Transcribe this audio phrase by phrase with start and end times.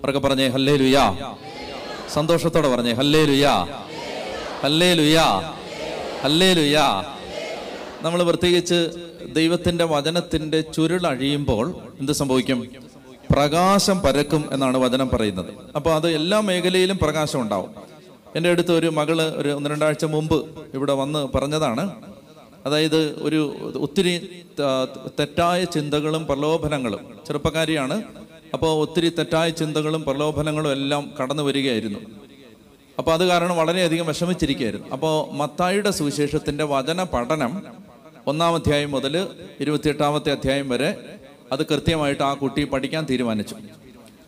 [0.00, 1.04] അവരൊക്കെ പറഞ്ഞേ ഹല്ലേ ലുയാ
[2.16, 3.54] സന്തോഷത്തോടെ പറഞ്ഞേ ഹല്ലേ ലുയാ
[4.64, 5.26] ഹല്ലേ ലുയാ
[6.24, 6.86] ഹല്ലേ ലുയാ
[8.04, 8.78] നമ്മൾ പ്രത്യേകിച്ച്
[9.38, 11.66] ദൈവത്തിന്റെ വചനത്തിന്റെ ചുരുൾ അഴിയുമ്പോൾ
[12.00, 12.58] എന്ത് സംഭവിക്കും?
[13.30, 15.50] പ്രകാശം പരക്കും എന്നാണ് വചനം പറയുന്നത്.
[15.78, 17.70] അപ്പോൾ അത് എല്ലാ മേഖലയിലും പ്രകാശം ഉണ്ടാവും.
[18.36, 20.38] എന്റെ അടുത്ത് ഒരു മകൾ ഒരു ഒന്ന് രണ്ടാഴ്ച മുമ്പ്
[20.76, 21.84] ഇവിടെ വന്ന് പറഞ്ഞതാണ്.
[22.66, 23.40] അതായത് ഒരു
[23.86, 24.14] ഒത്തിരി
[25.18, 27.96] തെറ്റായ ചിന്തകളും പ്രലോഭനങ്ങളും ചെറുപ്പക്കാരിയാണ്.
[28.54, 31.98] അപ്പോൾ ഒത്തിരി തെറ്റായ ചിന്തകളും പ്രലോഭനങ്ങളും എല്ലാം കടന്നു വരികയായിരുന്നു.
[32.98, 34.88] അപ്പോൾ അത് കാരണം വളരെയധികം വിഷമിച്ചിരിക്കുകയായിരുന്നു.
[34.88, 37.62] അപ്പോൾ മത്തായിയുടെ സുവിശേഷത്തിന്റെ വചന പഠനം
[38.26, 39.28] ഒന്നാം അധ്യായം മുതൽ
[39.60, 40.90] ഇരുപത്തിയെട്ടാമത്തെ അധ്യായം വരെ
[41.52, 43.54] അത് കൃത്യമായിട്ട് ആ കുട്ടി പഠിക്കാൻ തീരുമാനിച്ചു.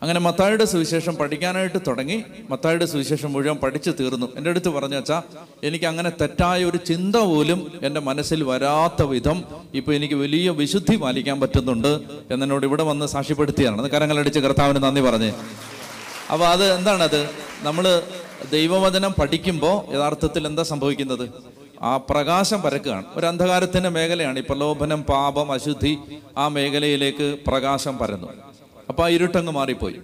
[0.01, 4.27] അങ്ങനെ മത്തായുടെ സുവിശേഷം പഠിക്കാനായിട്ട് തുടങ്ങി മത്തായുടെ സുവിശേഷം മുഴുവൻ പഠിച്ചു തീർന്നു.
[4.35, 5.21] എന്റെ അടുത്ത് പറഞ്ഞു വെച്ചാൽ
[5.63, 9.43] എനിക്ക് അങ്ങനെ തെറ്റായ ഒരു ചിന്ത പോലും എന്റെ മനസ്സിൽ വരാത്ത വിധം
[9.73, 11.99] ഇപ്പോൾ എനിക്ക് വലിയ വിശുദ്ധി പാലിക്കാൻ പറ്റുന്നുണ്ട്
[12.31, 15.33] എന്നോട് ഇവിടെ വന്ന് സാക്ഷ്യപ്പെടുത്തിയാണ് കരങ്ങളടിച്ച് കർത്താവിന് നന്ദി പറഞ്ഞേ.
[16.31, 17.29] അപ്പോൾ അത് എന്താണത്?
[17.61, 18.03] നമ്മൾ
[18.51, 21.29] ദൈവവചനം പഠിക്കുമ്പോൾ യഥാർത്ഥത്തിൽ എന്താ സംഭവിക്കുന്നത്?
[21.81, 23.03] ആ പ്രകാശം പരക്കുകയാണ്.
[23.15, 25.97] ഒരു അന്ധകാരത്തിന്റെ മേഖലയാണ് ഈ പ്രലോഭനം പാപം അശുദ്ധി
[26.37, 28.27] ആ മേഖലയിലേക്ക് പ്രകാശം പരന്നു.
[28.91, 29.95] അപ്പൊ ആ ഇരുട്ടങ്ങ് മാറിപ്പോയി.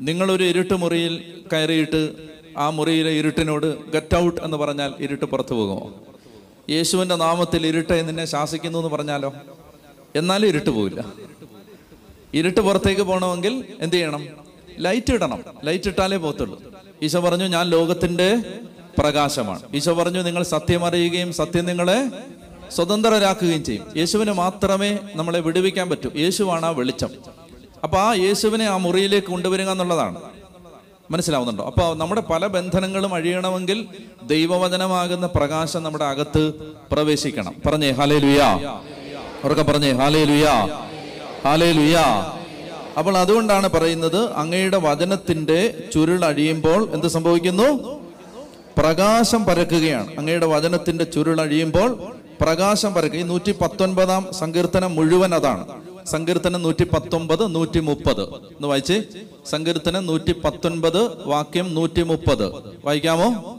[0.00, 1.14] നിങ്ങളൊരു ഇരുട്ട് മുറിയിൽ
[1.52, 2.12] കയറിയിട്ട്
[2.58, 5.94] ആ മുറിയിലെ ഇരുട്ടിനോട് ഗെറ്റ് ഔട്ട് എന്ന് പറഞ്ഞാൽ ഇരുട്ട് പുറത്തു പോകുമോ?
[6.70, 9.32] യേശുവിന്റെ നാമത്തിൽ ഇരുട്ടെ നിന്നെ ശാസിക്കുന്നു എന്ന് പറഞ്ഞാലോ?
[10.16, 11.04] എന്നാലും ഇരുട്ട് പോവില്ല.
[12.34, 14.28] ഇരുട്ട് പുറത്തേക്ക് പോകണമെങ്കിൽ എന്ത് ചെയ്യണം?
[14.78, 15.44] ലൈറ്റ് ഇടണം.
[15.64, 16.62] ലൈറ്റ് ഇട്ടാലേ പോകത്തുള്ളൂ.
[17.02, 18.28] ഈശോ പറഞ്ഞു ഞാൻ ലോകത്തിന്റെ
[18.98, 19.60] പ്രകാശമാണ്.
[19.74, 21.98] ഈശോ പറഞ്ഞു നിങ്ങൾ സത്യം അറിയുകയും സത്യം നിങ്ങളെ
[22.70, 23.86] സ്വതന്ത്രരാക്കുകയും ചെയ്യും.
[23.96, 26.10] യേശുവിന് മാത്രമേ നമ്മളെ വിടുവിക്കാൻ പറ്റൂ.
[26.16, 27.39] യേശുവാണ് ആ വെളിച്ചം.
[27.84, 30.18] അപ്പൊ ആ യേശുവിനെ ആ മുറിയിലേക്ക് കൊണ്ടുവരിക എന്നുള്ളതാണ്.
[31.10, 31.64] മനസ്സിലാവുന്നുണ്ടോ?
[31.66, 33.86] അപ്പോൾ നമ്മുടെ പല ബന്ധനങ്ങളും അഴിയണമെങ്കിൽ
[34.26, 36.52] ദൈവവചനമാകുന്ന പ്രകാശം നമ്മുടെ അകത്ത്
[36.92, 37.54] പ്രവേശിക്കണം.
[37.66, 38.80] പറഞ്ഞേ ഹാലേ ലുയാ
[39.44, 40.66] ഉറക്കെ പറഞ്ഞേ ഹാലേ ലുയാ
[41.44, 42.32] ഹാലേ ലുയാ
[42.98, 47.68] അപ്പോൾ അതുകൊണ്ടാണ് പറയുന്നത് അങ്ങയുടെ വചനത്തിന്റെ ചുരുൾ അഴിയുമ്പോൾ എന്ത് സംഭവിക്കുന്നു?
[48.78, 50.18] പ്രകാശം പരക്കുകയാണ്.
[50.18, 53.18] അങ്ങയുടെ വചനത്തിന്റെ ചുരുൾ അഴിയുമ്പോൾ പ്രകാശം പരക്കുക.
[53.18, 55.89] ഈ നൂറ്റി പത്തൊൻപതാം സങ്കീർത്തനം മുഴുവൻ അതാണ്.
[56.06, 59.02] സങ്കീർത്തനം നൂറ്റി പത്തൊമ്പത് നൂറ്റി മുപ്പത് ഒന്ന് വായിച്ചേ.
[59.46, 62.52] സങ്കീർത്തനം നൂറ്റി പത്തൊൻപത് വാക്യം നൂറ്റി മുപ്പത്
[62.84, 63.58] വായിക്കാമോ?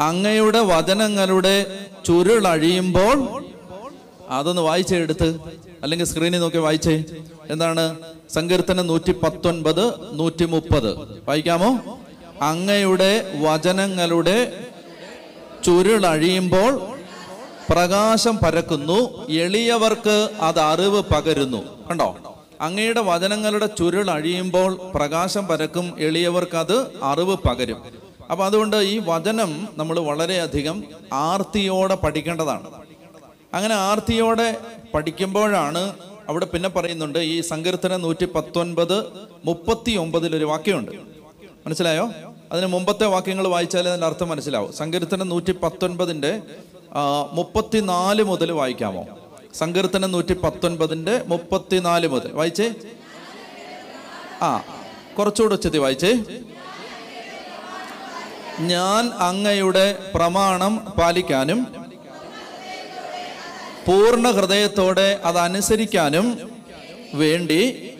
[0.00, 3.44] അങ്ങയുടെ വചനങ്ങളുടെ ചുരുളഴിയുമ്പോൾ
[4.28, 5.40] അതൊന്ന് വായിച്ചേ എടുത്ത്.
[5.82, 7.04] അല്ലെങ്കിൽ സ്ക്രീനിൽ നോക്കി വായിച്ചേ.
[7.50, 7.98] എന്താണ്?
[8.30, 10.96] സങ്കീർത്തനം നൂറ്റി പത്തൊൻപത് നൂറ്റി മുപ്പത്
[11.28, 11.98] വായിക്കാമോ?
[12.42, 14.64] അങ്ങയുടെ വചനങ്ങളുടെ
[15.64, 16.97] ചുരുളഴിയുമ്പോൾ
[17.70, 21.88] പ്രകാശം പരക്കുന്നു എളിയവർക്ക് അത് അറിവ് പകരുന്നു.
[21.90, 22.34] കണ്ടോ?
[22.60, 27.84] അങ്ങയുടെ വചനങ്ങളുടെ ചുരുൾ അഴിയുമ്പോൾ പ്രകാശം പരക്കും എളിയവർക്ക് അത് അറിവ് പകരും.
[28.30, 32.66] അപ്പൊ അതുകൊണ്ട് ഈ വചനം നമ്മൾ വളരെയധികം ആർത്തിയോടെ പഠിക്കേണ്ടതാണ്.
[33.54, 34.56] അങ്ങനെ ആർത്തിയോടെ
[34.94, 35.94] പഠിക്കുമ്പോഴാണ്
[36.28, 39.04] അവിടെ പിന്നെ പറയുന്നുണ്ട് ഈ സങ്കീർത്തനം നൂറ്റി പത്തൊൻപത്
[39.44, 40.92] മുപ്പത്തി ഒമ്പതിൽ ഒരു വാക്യമുണ്ട്.
[41.66, 42.10] മനസ്സിലായോ?
[42.52, 44.72] അതിന് മുമ്പത്തെ വാക്യങ്ങൾ വായിച്ചാലേ അതിന്റെ അർത്ഥം മനസ്സിലാവും.
[44.72, 46.42] സങ്കീർത്തനം നൂറ്റി പത്തൊൻപതിന്റെ
[47.32, 49.06] മുപ്പത്തിനാല് മുതൽ വായിക്കാമോ?
[49.54, 52.32] സങ്കീർത്തനം നൂറ്റി പത്തൊൻപതിന്റെ മുപ്പത്തിനാല് മുതൽ.
[52.32, 52.74] വായിച്ചേ?
[54.42, 54.62] ആ
[55.18, 56.24] കുറച്ചുകൂടെ ഉച്ചത്തി വായിച്ചേ.
[58.60, 61.88] ഞാൻ അങ്ങയുടെ പ്രമാണം പാലിക്കാനും
[63.86, 66.50] പൂർണ ഹൃദയത്തോടെ അതനുസരിക്കാനും
[67.14, 67.90] വേണ്ടി.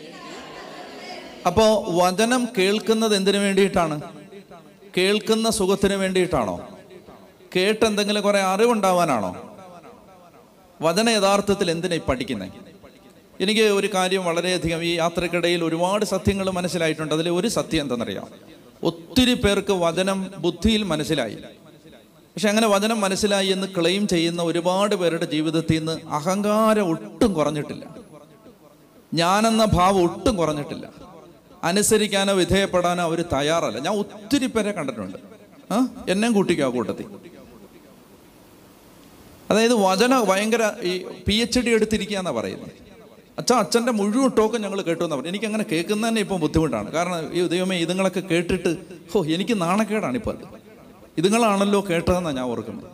[1.47, 4.01] അപ്പോ വചനം കേൾക്കുന്നത് എന്തിനു വേണ്ടിയിട്ടാണ്?
[4.97, 6.78] കേൾക്കുന്ന സുഖത്തിന് വേണ്ടിയിട്ടാണോ?
[7.57, 9.59] കേട്ട് എന്തെങ്കിലും കുറെ അറിവുണ്ടാവാനാണോ?
[10.83, 12.49] വചന യഥാർത്ഥത്തിൽ എന്തിനാ ഈ പഠിക്കുന്നത്
[13.41, 17.15] എനിക്ക് ഒരു കാര്യം വളരെയധികം ഈ യാത്രക്കിടയിൽ ഒരുപാട് സത്യങ്ങൾ മനസ്സിലായിട്ടുണ്ട്.
[17.15, 18.27] അതിൽ ഒരു സത്യം എന്തെന്നറിയാം
[18.83, 21.35] ഒത്തിരി പേർക്ക് വചനം ബുദ്ധിയിൽ മനസ്സിലായി.
[22.05, 27.85] പക്ഷെ അങ്ങനെ വചനം മനസ്സിലായി എന്ന് ക്ലെയിം ചെയ്യുന്ന ഒരുപാട് പേരുടെ ജീവിതത്തിൽ നിന്ന് അഹങ്കാരം ഒട്ടും കുറഞ്ഞിട്ടില്ല.
[29.15, 30.89] ഞാനെന്ന ഭാവം ഒട്ടും കുറഞ്ഞിട്ടില്ല.
[31.65, 33.79] അനുസരിക്കാനോ വിധേയപ്പെടാനോ അവർ തയ്യാറല്ല.
[33.79, 35.19] ഞാൻ ഒത്തിരി പേരെ കണ്ടിട്ടുണ്ട്.
[35.71, 35.87] ആ?
[36.09, 37.38] എന്നെയും കൂട്ടിക്കോ കൂട്ടത്തിൽ.
[39.51, 42.71] അതായത് വചന ഭയങ്കര ഈ പി എച്ച് ഡി എടുത്തിരിക്കുക എന്നാണ് പറയുന്നത്.
[43.39, 46.93] അച്ഛൻ അച്ഛന്റെ മുഴുവൻ ടോക്ക് ഞങ്ങൾ കേട്ടു എന്നാണ് പറഞ്ഞു എനിക്ക് അങ്ങനെ കേൾക്കുന്ന തന്നെ ഇപ്പം ബുദ്ധിമുട്ടാണ്.
[46.93, 48.77] കാരണം ഈ ദൈവമേ ഇതുങ്ങളൊക്കെ കേട്ടിട്ട്
[49.17, 50.45] ഓ എനിക്ക് നാണക്കേടാണ് ഇപ്പോൾ അത്.
[51.19, 52.91] ഇതുങ്ങളാണല്ലോ കേട്ടതെന്നാണ് ഞാൻ ഓർക്കുന്നത്.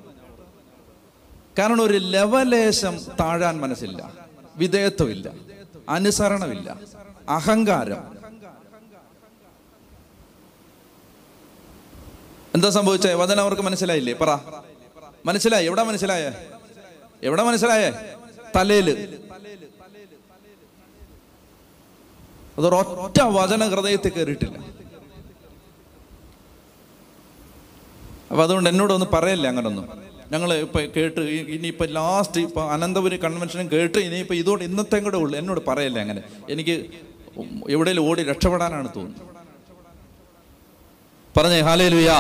[1.59, 4.13] കാരണം ഒരു ലവലേശം താഴാൻ മനസ്സില്ല.
[4.57, 5.33] വിധേയത്വമില്ല.
[5.89, 6.81] അനുസരണമില്ല.
[7.29, 8.15] അഹങ്കാരം.
[12.55, 13.15] എന്താ സംഭവിച്ചേ?
[13.15, 14.13] വചനം അവർക്ക് മനസ്സിലായില്ലേ?
[14.13, 14.39] പറ.
[15.27, 15.67] മനസ്സിലായി?
[15.67, 16.33] എവിടെ മനസ്സിലായേ?
[17.25, 17.91] എവിടെ മനസ്സിലായേ?
[18.57, 18.89] തലയിൽ.
[22.59, 24.57] അതൊരൊറ്റ വചന ഹൃദയത്തിൽ കയറിയിട്ടില്ല
[28.31, 29.87] അപ്പൊ അതുകൊണ്ട് എന്നോടൊന്നും പറയല്ലേ അങ്ങനൊന്നും?
[30.33, 31.23] ഞങ്ങൾ ഇപ്പൊ കേട്ട്
[31.55, 35.35] ഇനിയിപ്പോ ലാസ്റ്റ് ഇപ്പൊ അനന്തപുരി കൺവെൻഷനും കേട്ട് ഇനിയിപ്പോ ഇതോടെ ഇന്നത്തെ കൂടെ ഉള്ളു.
[35.39, 36.23] എന്നോട് പറയല്ലേ അങ്ങനെ?
[36.51, 36.75] എനിക്ക്
[37.75, 39.23] എവിടെയെങ്കിലും ഓടി രക്ഷപ്പെടാനാണ് തോന്നുന്നത്.
[41.35, 42.19] പറഞ്ഞേ ഹാലേ ലുയാ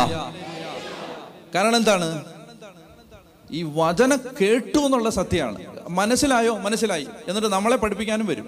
[1.54, 2.06] കാരണം എന്താണ്?
[3.58, 5.58] ഈ വചനം കേട്ടു എന്നുള്ള സത്യമാണ്.
[5.88, 6.52] മനസ്സിലായോ?
[6.58, 7.06] മനസ്സിലായി.
[7.28, 8.46] എന്നിട്ട് നമ്മളെ പഠിപ്പിക്കാനും വരും.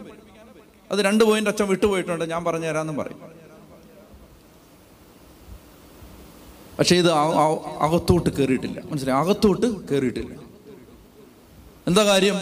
[0.91, 2.25] അത് രണ്ട് പോയിന്റ് അച്ഛൻ വിട്ടുപോയിട്ടുണ്ട്.
[2.31, 3.20] ഞാൻ പറഞ്ഞു തരാമെന്നും പറയും.
[6.79, 7.11] പക്ഷെ ഇത്
[7.87, 9.20] അകത്തോട്ട് കയറിയിട്ടില്ല മനസ്സിലായി?
[9.25, 10.35] അകത്തോട്ട് കയറിയിട്ടില്ല
[11.87, 12.37] എന്താ കാര്യം?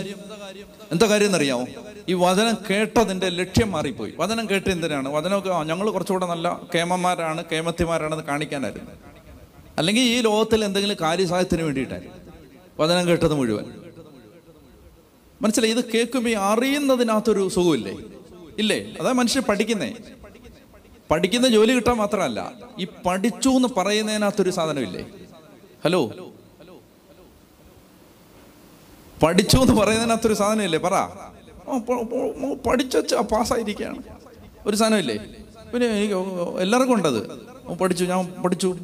[0.92, 1.66] എന്താ കാര്യം എന്നറിയാമോ?
[2.08, 4.14] ഈ വചനം കേട്ടതിന്റെ ലക്ഷ്യം മാറിപ്പോയി.
[4.18, 5.08] വചനം കേട്ട് എന്തിനാണ്?
[5.08, 8.90] വചനമൊക്കെ ഞങ്ങൾ കുറച്ചുകൂടെ നല്ല കേമന്മാരാണ് കേമത്തിമാരാണെന്ന് കാണിക്കാനായിരുന്നു.
[9.78, 12.23] അല്ലെങ്കിൽ ഈ ലോകത്തിൽ എന്തെങ്കിലും കാര്യസാധ്യത്തിന് വേണ്ടിയിട്ടായിരുന്നു
[12.78, 13.64] വചനം കേട്ടത് മുഴുവൻ.
[15.42, 15.74] മനസ്സിലായി?
[15.74, 17.98] ഇത് കേൾക്കുമ്പോൾ അറിയുന്നതിനകത്തൊരു സുഖമില്ലേ?
[18.58, 18.96] ഇല്ലേ?
[19.00, 19.96] അതാ മനുഷ്യർ പഠിക്കുന്നേ.
[21.10, 25.10] പഠിക്കുന്ന ജോലി കിട്ടാൻ മാത്രമല്ല ഈ പഠിച്ചു എന്ന് പറയുന്നതിനകത്തൊരു സാധനമില്ലേ?
[25.84, 26.06] ഹലോ?
[29.22, 30.78] പഠിച്ചു എന്ന് പറയുന്നതിനകത്തൊരു സാധനമില്ലേ?
[30.78, 30.92] പറ.
[32.68, 34.02] പഠിച്ചു പാസ്സായിരിക്കുകയാണ്.
[34.66, 35.16] ഒരു സാധനമില്ലേ?
[35.72, 36.14] പിന്നെ എനിക്ക്
[36.58, 37.30] എല്ലാവർക്കും ഉണ്ടത്.
[37.78, 38.76] പഠിച്ചു ഞാൻ പഠിച്ചു.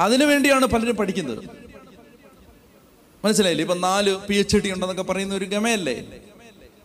[0.00, 1.69] അതിനു വേണ്ടിയാണ് പലരും പഠിക്കുന്നത്.
[3.24, 3.62] മനസ്സിലായില്ലേ?
[3.62, 6.04] ഇപ്പൊ നാല് പി എച്ച് ഡി ഉണ്ടെന്നൊക്കെ പറയുന്ന ഒരു ഗമയല്ലേ?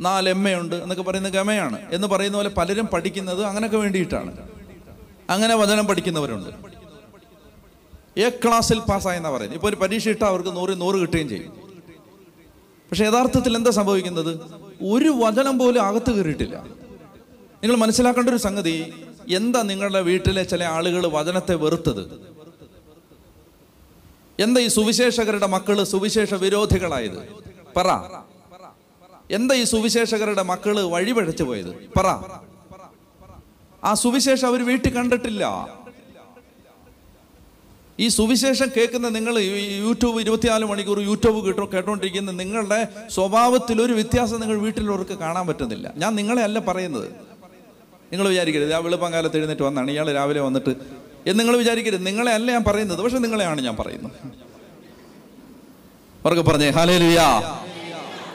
[0.01, 1.95] നാല് എം എ ഉണ്ട് എന്നൊക്കെ പറയുന്ന ഗമയാണ്.
[1.95, 4.49] എന്ന് പറയുന്ന പോലെ പലരും പഠിക്കുന്നത് അങ്ങനെയൊക്കെ വേണ്ടിയിട്ടാണ്.
[5.29, 6.49] അങ്ങനെ വചനം പഠിക്കുന്നവരുണ്ട്.
[8.19, 9.57] എ ക്ലാസ്സിൽ പാസ്സായെന്നാ പറയുന്നത്.
[9.57, 11.51] ഇപ്പൊ ഒരു പരീക്ഷ ഇട്ടാൽ അവർക്ക് നൂറ് നൂറ് കിട്ടുകയും ചെയ്യും.
[12.91, 14.39] പക്ഷെ യഥാർത്ഥത്തിൽ എന്താ സംഭവിക്കുന്നത്?
[14.81, 16.57] ഒരു വചനം പോലും അകത്ത് കയറിയിട്ടില്ല.
[17.63, 18.93] നിങ്ങൾ മനസ്സിലാക്കേണ്ട ഒരു സംഗതി
[19.29, 22.34] എന്താ നിങ്ങളുടെ വീട്ടിലെ ചില ആളുകൾ വചനത്തെ വെറുത്തത്?
[24.39, 27.27] എന്താ ഈ സുവിശേഷകരുടെ മക്കൾ സുവിശേഷ വിരോധികളായത്?
[27.75, 27.87] പറ.
[29.31, 31.89] എന്താ ഈ സുവിശേഷകരുടെ മക്കൾ വഴിപഴച്ചു പോയത്?
[31.97, 32.07] പറ.
[33.83, 35.45] ആ സുവിശേഷം അവർ വീട്ടിൽ കണ്ടിട്ടില്ല.
[37.99, 39.39] ഈ സുവിശേഷം കേൾക്കുന്ന നിങ്ങൾ
[39.79, 45.93] യൂട്യൂബ് ഇരുപത്തിനാല് മണിക്കൂർ യൂട്യൂബ് കേട്ടോ കേട്ടോണ്ടിരിക്കുന്ന നിങ്ങളുടെ സ്വഭാവത്തിൽ ഒരു വ്യത്യാസം നിങ്ങൾ വീട്ടിലുള്ളവർക്ക് കാണാൻ പറ്റുന്നില്ല.
[45.97, 47.11] ഞാൻ നിങ്ങളെ അല്ല പറയുന്നത്.
[48.11, 48.73] നിങ്ങൾ വിചാരിക്കരുത്.
[48.73, 49.91] ആ വെളുപ്പം കാലത്ത് എഴുന്നേറ്റ് വന്നാണ്.
[49.91, 52.05] ഇയാൾ രാവിലെ വന്നിട്ട് എന്ന് നിങ്ങൾ വിചാരിക്കരുത്.
[52.05, 53.01] നിങ്ങളെ അല്ല ഞാൻ പറയുന്നത്.
[53.01, 54.11] പക്ഷെ നിങ്ങളെയാണ് ഞാൻ പറയുന്നത്.
[56.25, 57.59] അവർക്ക് പറഞ്ഞേ ഹാലേ ലുയാ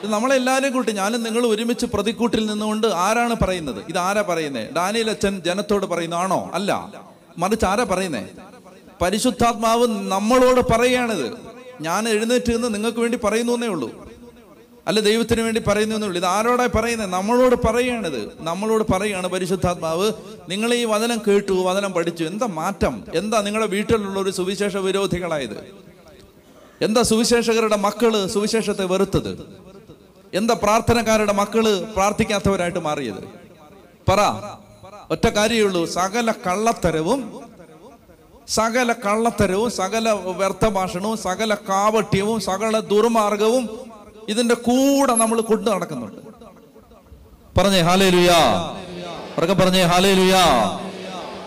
[0.02, 3.82] ഇത് നമ്മളെല്ലാവരും കൂട്ടി ഞാനും നിങ്ങൾ ഒരുമിച്ച് പ്രതിക്കൂട്ടിൽ നിന്നുകൊണ്ട് ആരാണ് പറയുന്നത്?
[3.88, 6.92] ഇത് ആരാ പറയുന്നത് ഡാനിയൽ അച്ഛൻ ജനത്തോട് പറയുന്നതാണോ അല്ല.
[7.38, 8.28] മറിച്ച് ആരാ പറയുന്നേ?
[9.02, 11.32] പരിശുദ്ധാത്മാവ് നമ്മളോട് പറയുകയാണിത്.
[11.80, 14.09] ഞാൻ എഴുന്നേറ്റ് നിന്ന് നിങ്ങൾക്ക് വേണ്ടി പറയുന്നു എന്നേ ഉള്ളൂ.
[14.90, 20.12] അല്ല ദൈവത്തിന് വേണ്ടി പറയുന്നു ഇത് ആരോടാ പറയുന്നത് നമ്മളോട് പറയുകയാണിത് നമ്മളോട് പറയുകയാണ് പരിശുദ്ധാത്മാവ്
[20.48, 22.24] നിങ്ങൾ ഈ വചനം കേട്ടു വചനം പഠിച്ചു.
[22.24, 23.04] എന്താ മാറ്റം?
[23.14, 25.74] എന്താ നിങ്ങളുടെ വീട്ടിലുള്ള ഒരു സുവിശേഷ വിരോധികളായത്?
[26.82, 29.46] എന്താ സുവിശേഷകരുടെ മക്കൾ സുവിശേഷത്തെ വെറുത്തത്?
[30.34, 33.22] എന്താ പ്രാർത്ഥനക്കാരുടെ മക്കൾ പ്രാർത്ഥിക്കാത്തവരായിട്ട് മാറിയത്?
[34.08, 34.20] പറ.
[35.10, 37.40] ഒറ്റ കാര്യമുള്ളൂ സകല കള്ളത്തരവും
[38.48, 43.89] സകല കള്ളത്തരവും സകല വ്യർത്ഥഭാഷണവും സകല കാവട്യവും സകല ദുർമാർഗവും
[44.30, 46.20] ഇതിന്റെ കൂടെ നമ്മൾ കൊണ്ടു നടക്കുന്നുണ്ട്.
[47.58, 48.40] പറഞ്ഞേ ഹാലേ ലുയാ
[49.60, 50.44] പറഞ്ഞേ ഹാലേ ലുയാ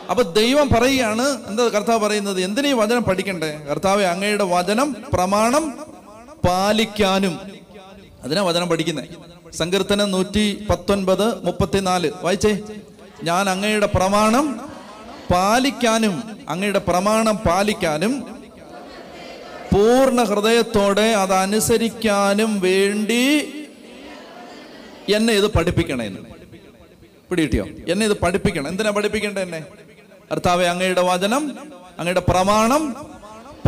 [0.09, 2.41] അപ്പൊ ദൈവം പറയുകയാണ് എന്താ കർത്താവ് പറയുന്നത്?
[2.41, 3.51] എന്തിനീ വചനം പഠിക്കണ്ടേ?
[3.71, 5.79] കർത്താവ് അങ്ങയുടെ വചനം പ്രമാണം
[6.47, 7.39] പാലിക്കാനും.
[8.23, 9.09] അതിനാ വചനം പഠിക്കുന്നത്
[9.53, 12.11] സങ്കീർത്തനം നൂറ്റി പത്തൊൻപത് മുപ്പത്തിനാല്.
[12.21, 12.53] വായിച്ചേ.
[13.23, 14.45] ഞാൻ അങ്ങയുടെ പ്രമാണം
[15.31, 16.15] പാലിക്കാനും
[16.49, 18.13] അങ്ങയുടെ പ്രമാണം പാലിക്കാനും
[19.73, 23.23] പൂർണ ഹൃദയത്തോടെ അത് അനുസരിക്കാനും വേണ്ടി
[25.13, 26.09] എന്നെ ഇത് പഠിപ്പിക്കണേ
[27.31, 27.65] പിടികിട്ടിയോ?
[27.87, 28.67] എന്നെ ഇത് പഠിപ്പിക്കണം.
[28.67, 29.63] എന്തിനാ പഠിപ്പിക്കേണ്ടത് എന്നെ?
[30.31, 31.43] കർത്താവെ അങ്ങയുടെ വചനം
[31.99, 32.95] അങ്ങയുടെ പ്രമാണം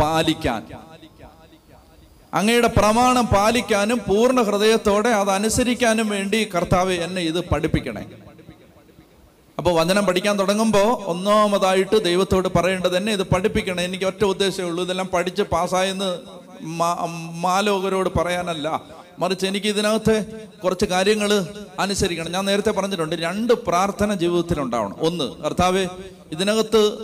[0.00, 0.62] പാലിക്കാൻ.
[2.34, 8.04] അങ്ങയുടെ പ്രമാണം പാലിക്കാനും പൂർണ ഹൃദയത്തോടെ അത് അനുസരിക്കാനും വേണ്ടി കർത്താവ് എന്നെ ഇത് പഠിപ്പിക്കണേ.
[9.58, 13.80] അപ്പൊ വചനം പഠിക്കാൻ തുടങ്ങുമ്പോൾ ഒന്നാമതായിട്ട് ദൈവത്തോട് പറയേണ്ടത് എന്നെ ഇത് പഠിപ്പിക്കണം.
[13.80, 14.84] എനിക്ക് ഒറ്റ ഉദ്ദേശമേ ഉള്ളൂ.
[14.84, 16.18] ഇതെല്ലാം പഠിച്ച് പാസ്സായെന്ന്
[17.40, 18.82] മാലോകരോട് പറയാനല്ല.
[19.18, 20.24] മറിച്ച് എനിക്ക് ഇതിനകത്ത്
[20.64, 21.46] കുറച്ച് കാര്യങ്ങൾ
[21.78, 22.32] അനുസരിക്കണം.
[22.32, 25.86] ഞാൻ നേരത്തെ പറഞ്ഞിട്ടുണ്ട് രണ്ട് പ്രാർത്ഥന ജീവിതത്തിൽ ഉണ്ടാവണം ഒന്ന് കർത്താവ്
[26.32, 26.98] ഇതിനകത്ത്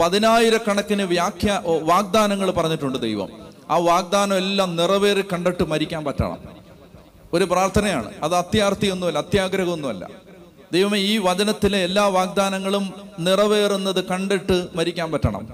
[0.00, 3.28] പതിനായിരക്കണക്കിന് വ്യാഖ്യ വാഗ്ദാനങ്ങൾ പറഞ്ഞിട്ടുണ്ട് ദൈവം.
[3.70, 6.38] ആ വാഗ്ദാനം എല്ലാം നിറവേറി കണ്ടിട്ട് മരിക്കാൻ പറ്റണം.
[7.32, 8.12] ഒരു പ്രാർത്ഥനയാണ്.
[8.22, 10.23] അത് അത്യാർത്ഥിയൊന്നുമല്ല അത്യാഗ്രഹമൊന്നുമല്ല.
[10.74, 15.48] ദൈവമേ ഈ വചനത്തിലെ എല്ലാ വാഗ്ദാനങ്ങളും നിറവേറുന്നത് കണ്ടിട്ട് മരിക്കാൻ പറ്റണം.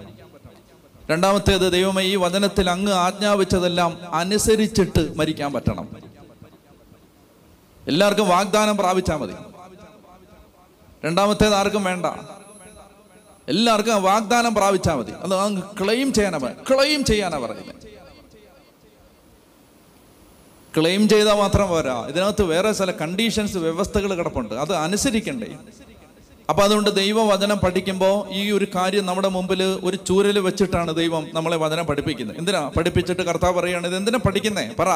[1.11, 5.89] രണ്ടാമത്തേത് ദൈവമേ ഈ വചനത്തിൽ അങ്ങ് ആജ്ഞാപിച്ചതെല്ലാം അനുസരിച്ചിട്ട് മരിക്കാൻ പറ്റണം.
[7.89, 9.33] എല്ലാവർക്കും വാഗ്ദാനം പ്രാപിച്ചാൽ മതി.
[11.05, 12.07] രണ്ടാമത്തേത് ആർക്കും വേണ്ട.
[13.49, 15.13] എല്ലാവർക്കും വാഗ്ദാനം പ്രാപിച്ചാൽ മതി.
[15.13, 18.00] അത് അങ്ങ് ക്ലെയിം ചെയ്യാനാ ക്ലെയിം ചെയ്യാനാ പറയുന്നത്
[20.77, 22.07] ക്ലെയിം ചെയ്താൽ മാത്രം പോരാ.
[22.09, 24.55] ഇതിനകത്ത് വേറെ ചില കണ്ടീഷൻസ് വ്യവസ്ഥകൾ കിടപ്പുണ്ട്.
[24.55, 25.47] അത് അനുസരിക്കണ്ടേ.
[26.51, 31.87] അപ്പൊ അതുകൊണ്ട് ദൈവവചനം പഠിക്കുമ്പോൾ ഈ ഒരു കാര്യം നമ്മുടെ മുമ്പിൽ ഒരു ചൂരൽ വെച്ചിട്ടാണ് ദൈവം നമ്മളെ വചനം
[31.87, 32.39] പഠിപ്പിക്കുന്നത്.
[32.39, 32.71] എന്തിനാ?
[32.77, 34.71] പഠിപ്പിച്ചിട്ട് കർത്താവ് പറയുകയാണ് ഇത് എന്തിനാ പഠിക്കുന്നേ?
[34.79, 34.89] പറ.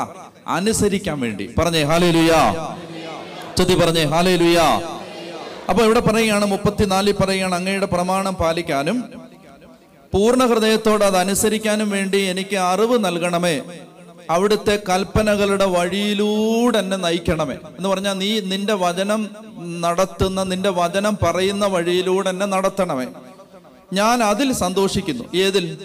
[0.47, 1.55] അനുസരിക്കാൻ വേണ്ടി.
[1.59, 2.77] പറഞ്ഞേ ഹാലേ ലുയാ
[3.59, 4.81] ചുതി പറഞ്ഞേ ഹാലേ ലുയാ
[5.71, 9.05] അപ്പൊ ഇവിടെ പറയുകയാണ് മുപ്പത്തിനാലിൽ പറയുകയാണ് അങ്ങയുടെ പ്രമാണം പാലിക്കാനും
[10.15, 13.63] പൂർണ ഹൃദയത്തോട് അത് അനുസരിക്കാനും വേണ്ടി എനിക്ക് അറിവ് നൽകണമേ.
[14.31, 17.55] അവിടുത്തെ കൽപ്പനകളുടെ വഴിയിലൂടെ എന്നെ നയിക്കണമേ.
[17.55, 19.29] എന്ന് പറഞ്ഞാൽ നീ നിന്റെ വചനം
[19.81, 23.07] നടത്തുന്ന നിന്റെ വചനം പറയുന്ന വഴിയിലൂടെ എന്നെ നടത്തണമേ.
[23.93, 25.37] ഞാൻ അതിൽ സന്തോഷിക്കുന്നു.
[25.37, 25.79] ഏതിൽ?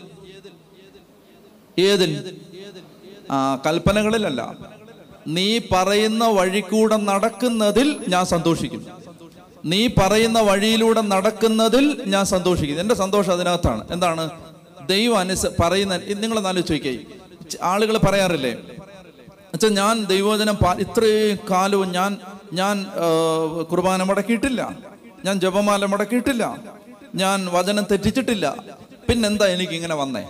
[1.79, 2.37] ഏതിൽ?
[3.31, 4.57] ആ കൽപ്പനകളിലല്ല.
[5.27, 8.89] നീ പറയുന്ന വഴിക്കൂടെ നടക്കുന്നതിൽ ഞാൻ സന്തോഷിക്കുന്നു.
[9.65, 12.81] നീ പറയുന്ന വഴിയിലൂടെ നടക്കുന്നതിൽ ഞാൻ സന്തോഷിക്കുന്നു.
[12.81, 13.87] എന്റെ സന്തോഷം അതിനകത്താണ്.
[13.91, 14.29] എന്താണ്?
[14.85, 16.99] ദൈവം അനുസ പറയുന്ന നിങ്ങൾ ആലോചിക്കേ
[17.61, 18.53] ആളുകൾ പറയാറില്ലേ?
[19.53, 22.17] അച്ഛാ ഞാൻ ദൈവവചനം ഇത്രയും കാലവും ഞാൻ
[22.53, 22.85] ഞാൻ
[23.71, 24.77] കുർബാന മുടക്കിയിട്ടില്ല.
[25.25, 26.57] ഞാൻ ജപമാല മുടക്കിയിട്ടില്ല.
[27.15, 28.55] ഞാൻ വചനം തെറ്റിച്ചിട്ടില്ല.
[29.09, 30.23] പിന്നെന്താ എനിക്ക് ഇങ്ങനെ വന്നേ?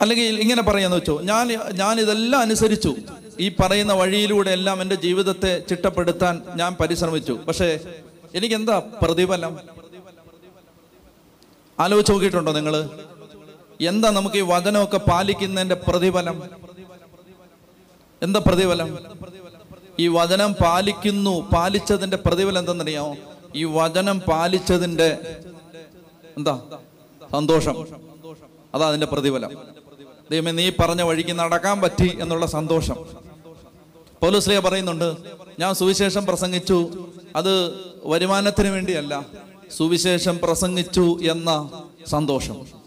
[0.00, 2.94] അല്ലെങ്കിൽ ഇങ്ങനെ പറയാന്ന് വെച്ചോ ഞാൻ ഞാൻ ഇതെല്ലാം അനുസരിച്ചു.
[3.40, 7.32] ഈ പറയുന്ന വഴിയിലൂടെ എല്ലാം എന്റെ ജീവിതത്തെ ചിട്ടപ്പെടുത്താൻ ഞാൻ പരിശ്രമിച്ചു.
[7.32, 7.80] പക്ഷേ
[8.34, 9.58] എനിക്ക് എന്താ പ്രതിഫലം?
[11.80, 12.88] ആലോചിച്ച് നോക്കിയിട്ടുണ്ടോ നിങ്ങൾ
[13.88, 16.42] എന്താ നമുക്ക് ഈ വചനമൊക്കെ പാലിക്കുന്നതിന്റെ പ്രതിഫലം?
[18.22, 18.98] എന്താ പ്രതിഫലം?
[19.98, 23.16] ഈ വചനം പാലിക്കുന്നു പാലിച്ചതിന്റെ പ്രതിഫലം എന്തെന്നറിയാമോ
[23.56, 25.18] ഈ വചനം പാലിച്ചതിന്റെ
[26.36, 26.60] എന്താ?
[27.32, 27.76] സന്തോഷം.
[28.74, 29.50] അതാ അതിന്റെ പ്രതിഫലം.
[30.30, 32.96] ദൈവമേ നീ പറഞ്ഞ വഴിക്ക് നടക്കാൻ പറ്റി എന്നുള്ള സന്തോഷം.
[34.22, 35.16] പൗലോസ്ലിയ പറയുന്നുണ്ട്
[35.58, 36.90] ഞാൻ സുവിശേഷം പ്രസംഗിച്ചു
[37.36, 37.52] അത്
[38.04, 39.26] വരുമാനത്തിന് വേണ്ടിയല്ല
[39.76, 41.70] സുവിശേഷം പ്രസംഗിച്ചു എന്ന
[42.06, 42.79] സന്തോഷം.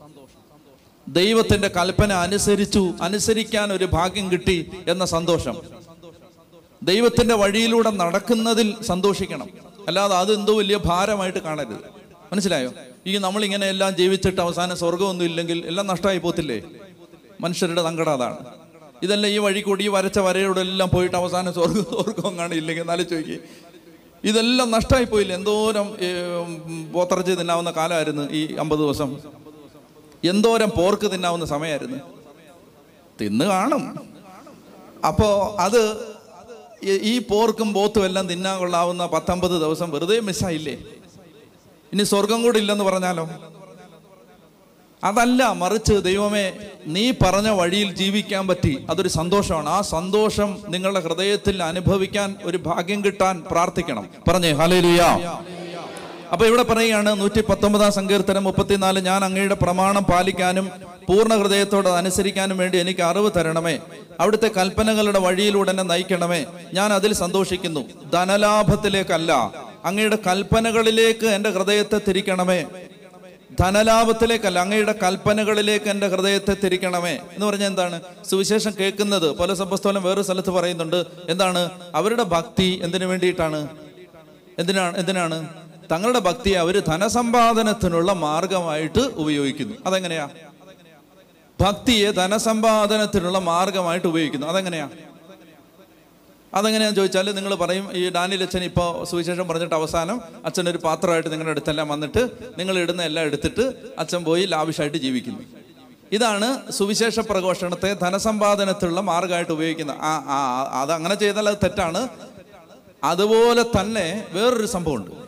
[1.07, 5.57] ദൈവത്തിന്റെ കൽപ്പന അനുസരിച്ചു അനുസരിക്കാൻ ഒരു ഭാഗ്യം കിട്ടി എന്ന സന്തോഷം.
[6.83, 9.49] ദൈവത്തിന്റെ വഴിയിലൂടെ നടക്കുന്നതിൽ സന്തോഷിക്കണം.
[9.87, 11.77] അല്ലാതെ അത് എന്തോ വലിയ ഭാരമായിട്ട് കാണരുത്.
[12.33, 12.73] മനസ്സിലായോ?
[13.07, 16.61] ഈ നമ്മളിങ്ങനെ എല്ലാം ജീവിച്ചിട്ട് അവസാനം സ്വർഗമൊന്നും ഇല്ലെങ്കിൽ എല്ലാം നഷ്ടമായി പോത്തില്ലേ?
[17.41, 18.37] മനുഷ്യരുടെ സങ്കടം അതാണ്.
[19.03, 23.37] ഇതെല്ലാം ഈ വഴി കൂടി ഈ വരച്ച വരയോടെ എല്ലാം പോയിട്ട് അവസാനം സ്വർഗം സ്വർഗം കാണില്ലെങ്കിൽ എന്നാലും ചോദിക്കുക
[24.23, 25.33] ഇതെല്ലാം നഷ്ടമായി പോയില്ല?
[25.33, 25.97] എന്തോരം
[26.93, 29.42] പോത്തിറച്ചി തിന്നാവുന്ന കാലമായിരുന്നു ഈ അമ്പത് ദിവസം.
[30.23, 31.97] എന്തോരം പോർക്ക് തിന്നാവുന്ന സമയമായിരുന്നു
[33.21, 33.99] തിന്ന് കാണും.
[35.07, 36.13] അപ്പോ അത്
[36.83, 40.77] ഈ- പോർക്കും പോത്തും എല്ലാം തിന്നാൻ കൊള്ളാവുന്ന പത്തൊമ്പത് ദിവസം വെറുതെ മിസ്സായില്ലേ?
[41.93, 43.29] ഇനി സ്വർഗം കൂടി ഇല്ലെന്ന് പറഞ്ഞാലോ?
[45.03, 46.53] അതല്ല മറിച്ച് ദൈവമേ
[46.87, 48.85] നീ പറഞ്ഞ വഴിയിൽ ജീവിക്കാൻ പറ്റി.
[48.89, 49.69] അതൊരു സന്തോഷമാണ്.
[49.69, 54.09] ആ സന്തോഷം നിങ്ങളുടെ ഹൃദയത്തിൽ അനുഭവിക്കാൻ ഒരു ഭാഗ്യം കിട്ടാൻ പ്രാർത്ഥിക്കണം.
[54.27, 55.43] പറഞ്ഞേ ഹലേലുയാ
[56.33, 60.71] അപ്പൊ ഇവിടെ പറയുകയാണ് നൂറ്റി പത്തൊമ്പതാം സങ്കീർത്തനം മുപ്പത്തിനാല് ഞാൻ അങ്ങയുടെ പ്രമാണം പാലിക്കാനും
[61.07, 63.79] പൂർണ ഹൃദയത്തോടെ അനുസരിക്കാനും വേണ്ടി എനിക്ക് അറിവ് തരണമേ.
[64.19, 66.45] അവിടുത്തെ കൽപ്പനകളുടെ വഴിയിലൂടെ എന്നെ നയിക്കണമേ.
[66.73, 67.79] ഞാൻ അതിൽ സന്തോഷിക്കുന്നു.
[68.13, 69.53] ധനലാഭത്തിലേക്കല്ല
[69.85, 72.65] അങ്ങയുടെ കൽപ്പനകളിലേക്ക് എന്റെ ഹൃദയത്തെ തിരിക്കണമേ.
[73.59, 77.11] ധനലാഭത്തിലേക്കല്ല അങ്ങയുടെ കൽപ്പനകളിലേക്ക് എന്റെ ഹൃദയത്തെ തിരിക്കണമേ.
[77.11, 78.01] എന്ന് പറഞ്ഞാൽ എന്താണ്?
[78.29, 81.69] സുവിശേഷം കേൾക്കുന്നത് പല സമ്പസ്തോലം വേറൊരു സ്ഥലത്ത് പറയുന്നുണ്ട് എന്താണ്?
[81.95, 83.67] അവരുടെ ഭക്തി എന്തിനു വേണ്ടിയിട്ടാണ്?
[84.59, 85.62] എന്തിനാണ് എന്തിനാണ്?
[85.91, 89.77] തങ്ങളുടെ ഭക്തിയെ അവർ ധനസമ്പാദനത്തിനുള്ള മാർഗമായിട്ട് ഉപയോഗിക്കുന്നു.
[89.85, 90.29] അതെങ്ങനെയാ?
[91.61, 94.47] ഭക്തിയെ ധനസമ്പാദനത്തിനുള്ള മാർഗമായിട്ട് ഉപയോഗിക്കുന്നു.
[94.47, 94.89] അതെങ്ങനെയാ?
[96.53, 101.51] അതെങ്ങനെയാന്ന് ചോദിച്ചാൽ നിങ്ങൾ പറയും ഈ ഡാനിൽ അച്ഛൻ ഇപ്പോൾ സുവിശേഷം പറഞ്ഞിട്ട് അവസാനം അച്ഛൻ ഒരു പാത്രമായിട്ട് നിങ്ങളുടെ
[101.51, 105.39] അടുത്തെല്ലാം വന്നിട്ട് നിങ്ങൾ ഇടുന്ന എല്ലാം എടുത്തിട്ട് അച്ഛൻ പോയി ലാവിഷായിട്ട് ജീവിക്കുന്നു.
[106.11, 112.07] ഇതാണ് സുവിശേഷ പ്രഘോഷണത്തെ ധനസമ്പാദനത്തിലുള്ള മാർഗമായിട്ട് ഉപയോഗിക്കുന്നത് ആ ആ അത് അങ്ങനെ ചെയ്താൽ അത് തെറ്റാണ്.
[113.03, 115.22] അതുപോലെ തന്നെ വേറൊരു സംഭവമുണ്ട്.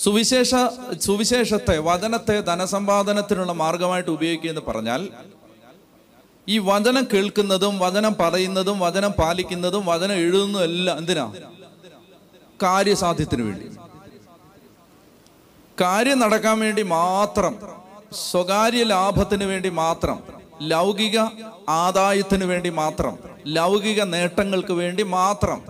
[0.00, 0.50] സുവിശേഷ
[1.00, 5.02] സുവിശേഷത്തെ വചനത്തെ ധനസമ്പാദനത്തിനുള്ള മാർഗമായിട്ട് ഉപയോഗിക്കുക എന്ന് പറഞ്ഞാൽ
[6.48, 11.26] ഈ വചനം കേൾക്കുന്നതും വചനം പറയുന്നതും വചനം പാലിക്കുന്നതും വചനം എഴുതുന്നതും എല്ലാം എന്തിനാ?
[12.60, 13.66] കാര്യസാധ്യത്തിന് വേണ്ടി.
[15.78, 17.52] കാര്യം നടക്കാൻ വേണ്ടി മാത്രം
[18.22, 20.18] സ്വകാര്യ ലാഭത്തിന് വേണ്ടി മാത്രം
[20.62, 21.18] ലൗകിക
[21.82, 23.14] ആദായത്തിന് വേണ്ടി മാത്രം
[23.48, 25.60] ലൗകിക നേട്ടങ്ങൾക്ക് വേണ്ടി മാത്രം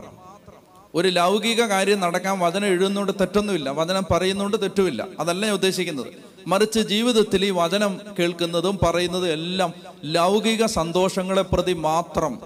[0.95, 3.71] ഒരു ലൗകിക കാര്യം നടക്കാൻ വചനം എഴുതുന്നതുകൊണ്ട് തെറ്റൊന്നുമില്ല.
[3.71, 5.07] വചനം പറയുന്നതുകൊണ്ട് തെറ്റുമില്ല.
[5.21, 6.07] അതല്ല ഞാൻ ഉദ്ദേശിക്കുന്നത്.
[6.47, 12.41] മറിച്ച് ജീവിതത്തിൽ ഈ വചനം കേൾക്കുന്നതും പറയുന്നതും എല്ലാം ലൗകിക സന്തോഷങ്ങളെ പ്രതി മാത്രം.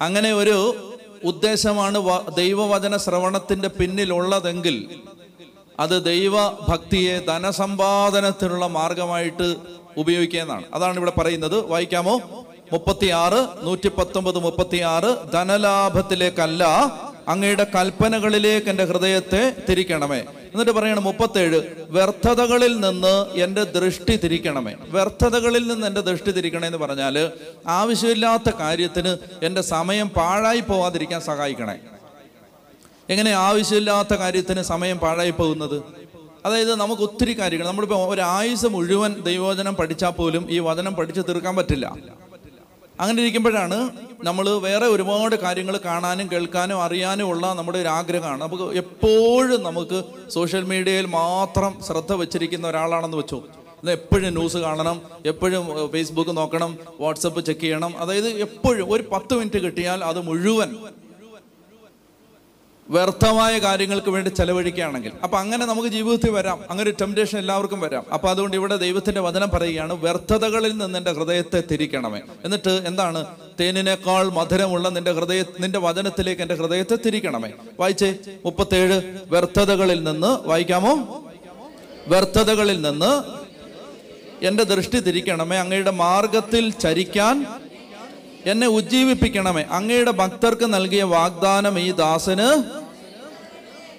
[0.00, 0.56] അങ്ങനെ ഒരു
[1.24, 1.98] ഉദ്ദേശമാണ്
[2.34, 5.00] ദൈവവചന ശ്രവണത്തിന്റെ പിന്നിലുള്ളതെങ്കിൽ
[5.80, 9.56] അത് ദൈവഭക്തിയെ ധനസമ്പാദനത്തിനുള്ള മാർഗമായിട്ട്
[9.96, 11.66] ഉപയോഗിക്കുന്നതാണ് അതാണ് ഇവിടെ പറയുന്നത്.
[11.66, 12.20] വായിക്കാമോ?
[12.72, 16.64] മുപ്പത്തിയാറ് നൂറ്റി പത്തൊമ്പത് മുപ്പത്തിയാറ് ധനലാഭത്തിലേക്കല്ല
[17.28, 20.18] അങ്ങയുടെ കൽപ്പനകളിലേക്ക് എന്റെ ഹൃദയത്തെ തിരിക്കണമേ.
[20.18, 24.74] എന്നിട്ട് പറയണം മുപ്പത്തേഴ് വ്യർത്ഥതകളിൽ നിന്ന് എന്റെ ദൃഷ്ടി തിരിക്കണമേ.
[24.88, 27.32] വ്യർത്ഥതകളിൽ നിന്ന് എന്റെ ദൃഷ്ടി തിരിക്കണേ എന്ന് പറഞ്ഞാൽ
[27.66, 31.78] ആവശ്യമില്ലാത്ത കാര്യത്തിന് എന്റെ സമയം പാഴായി പോവാതിരിക്കാൻ സഹായിക്കണേ.
[33.10, 35.82] എങ്ങനെ ആവശ്യമില്ലാത്ത കാര്യത്തിന് സമയം പാഴായി പോകുന്നത്?
[36.46, 41.56] അതായത് നമുക്ക് ഒത്തിരി കാര്യങ്ങൾ നമ്മളിപ്പോൾ ഒരു ആയുസ് മുഴുവൻ ദൈവവചനം പഠിച്ചാൽ പോലും ഈ വചനം പഠിച്ചു തീർക്കാൻ
[41.56, 41.96] പറ്റില്ല.
[43.00, 43.90] അങ്ങനെ ഇരിക്കുമ്പോഴാണ്
[44.24, 48.40] നമ്മൾ വേറെ ഒരുപാട് കാര്യങ്ങൾ കാണാനും കേൾക്കാനും അറിയാനും ഉള്ള നമ്മുടെ ഒരു ആഗ്രഹമാണ്.
[48.40, 49.98] നമുക്ക് എപ്പോഴും നമുക്ക്
[50.30, 53.42] സോഷ്യൽ മീഡിയയിൽ മാത്രം ശ്രദ്ധ വെച്ചിരിക്കുന്ന ഒരാളാണെന്ന് വെച്ചു.
[53.80, 57.92] എന്നാൽ എപ്പോഴും ന്യൂസ് കാണണം എപ്പോഴും ഫേസ്ബുക്ക് നോക്കണം വാട്സപ്പ് ചെക്ക് ചെയ്യണം.
[57.98, 60.76] അതായത് എപ്പോഴും ഒരു പത്ത് മിനിറ്റ് കിട്ടിയാൽ അത് മുഴുവൻ
[62.90, 65.12] വ്യർത്ഥമായ കാര്യങ്ങൾക്ക് വേണ്ടി ചെലവഴിക്കുകയാണെങ്കിൽ.
[65.22, 66.60] അപ്പൊ അങ്ങനെ നമുക്ക് ജീവിതത്തിൽ വരാം.
[66.70, 68.06] അങ്ങനെ ഒരു ടെംപ്റ്റേഷൻ എല്ലാവർക്കും വരാം.
[68.12, 72.20] അപ്പൊ അതുകൊണ്ട് ഇവിടെ ദൈവത്തിന്റെ വചനം പറയുകയാണ് വ്യർത്ഥതകളിൽ നിന്ന് നിന്റെ ഹൃദയത്തെ തിരിക്കണമേ.
[72.44, 73.24] എന്നിട്ട് എന്താണ്?
[73.60, 77.50] തേനിനേക്കാൾ മധുരമുള്ള നിന്റെ ഹൃദയ നിന്റെ വചനത്തിലേക്ക് എന്റെ ഹൃദയത്തെ തിരിക്കണമേ.
[77.80, 78.14] വായിച്ചേ.
[78.44, 79.02] മുപ്പത്തേഴ്.
[79.30, 81.24] വ്യർത്ഥതകളിൽ നിന്ന് വായിക്കാമോ?
[82.08, 83.22] വ്യർത്ഥതകളിൽ നിന്ന്
[84.44, 85.56] എന്റെ ദൃഷ്ടി തിരിക്കണമേ.
[85.56, 87.46] അങ്ങയുടെ മാർഗത്തിൽ ചരിക്കാൻ
[88.48, 89.62] എന്നെ ഉജ്ജീവിപ്പിക്കണമേ.
[89.62, 92.62] അങ്ങയുടെ ഭക്തർക്ക് നൽകിയ വാഗ്ദാനം ഈ ദാസന്.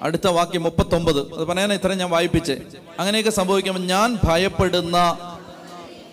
[0.02, 1.34] അടുത്ത വാക്യം മുപ്പത്തൊമ്പത്.
[1.34, 2.58] അത് പറയാൻ ഇത്ര ഞാൻ വായിപ്പിച്ചേ.
[3.00, 5.18] അങ്ങനെയൊക്കെ സംഭവിക്കുമ്പോൾ ഞാൻ ഭയപ്പെടുന്ന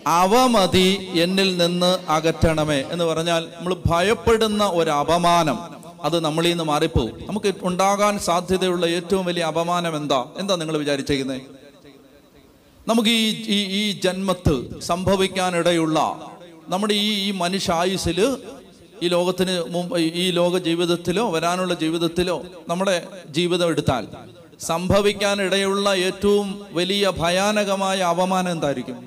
[0.07, 5.59] അവമതി എന്നിൽ നിന്ന് അകറ്റണമേ എന്ന് പറഞ്ഞാൽ നമ്മൾ ഭയപ്പെടുന്ന ഒരു അപമാനം.
[6.03, 7.23] അത് നമ്മളിൽ നിന്ന് മാറിപ്പോവും.
[7.25, 10.25] നമുക്ക് ഉണ്ടാകാൻ സാധ്യതയുള്ള ഏറ്റവും വലിയ അപമാനം എന്താ?
[10.37, 11.41] എന്താ നിങ്ങൾ വിചാരിച്ചേക്കുന്നത്
[12.87, 15.99] നമുക്ക് ഈ ഈ ഈ ജന്മത്ത് സംഭവിക്കാനിടയുള്ള
[16.67, 18.19] നമ്മുടെ ഈ ഈ മനുഷ്യായുസിൽ
[19.03, 19.53] ഈ ലോകത്തിന്
[19.97, 22.95] ഈ ലോക ജീവിതത്തിലോ വരാനുള്ള ജീവിതത്തിലോ നമ്മുടെ
[23.29, 24.07] ജീവിതം എടുത്താൽ
[24.59, 28.97] സംഭവിക്കാനിടയുള്ള ഏറ്റവും വലിയ ഭയാനകമായ അപമാനം എന്തായിരിക്കും?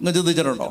[0.00, 0.68] നിങ്ങൾ ചിന്തിച്ചിട്ടുണ്ടോ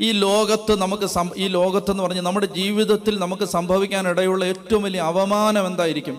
[0.00, 1.06] ഈ ലോകത്ത് നമുക്ക്
[1.36, 6.16] ഈ ലോകത്ത് എന്ന് പറഞ്ഞാൽ നമ്മുടെ ജീവിതത്തിൽ നമുക്ക് സംഭവിക്കാനിടയുള്ള ഏറ്റവും വലിയ അപമാനം എന്തായിരിക്കും?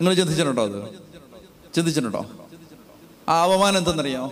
[0.00, 0.78] നിങ്ങൾ ചിന്തിച്ചിട്ടുണ്ടോ അത്?
[1.74, 2.22] ചിന്തിച്ചിട്ടുണ്ടോ?
[3.28, 4.28] ആ അപമാനം എന്തെന്നറിയാമോ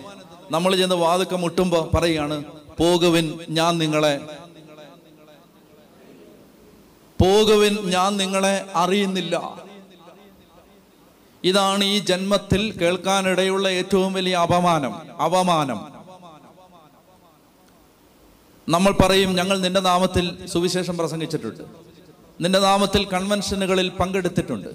[0.51, 2.43] നമ്മൾ ചെന്ന് വാതുക്ക മുട്ടുമ്പോ പറയുകയാണ്
[2.79, 4.19] പോകുവിൻ ഞാൻ നിങ്ങളെ.
[7.21, 9.63] പോകുവിൻ ഞാൻ നിങ്ങളെ അറിയുന്നില്ല.
[11.43, 15.93] ഇതാണ് ഈ ജന്മത്തിൽ കേൾക്കാനിടയുള്ള ഏറ്റവും വലിയ അപമാനം അപമാനം.
[18.69, 21.63] നമ്മൾ പറയും ഞങ്ങൾ നിന്റെ നാമത്തിൽ സുവിശേഷം പ്രസംഗിച്ചിട്ടുണ്ട്.
[22.41, 24.67] നിന്റെ നാമത്തിൽ കൺവെൻഷനുകളിൽ പങ്കെടുത്തിട്ടുണ്ട്.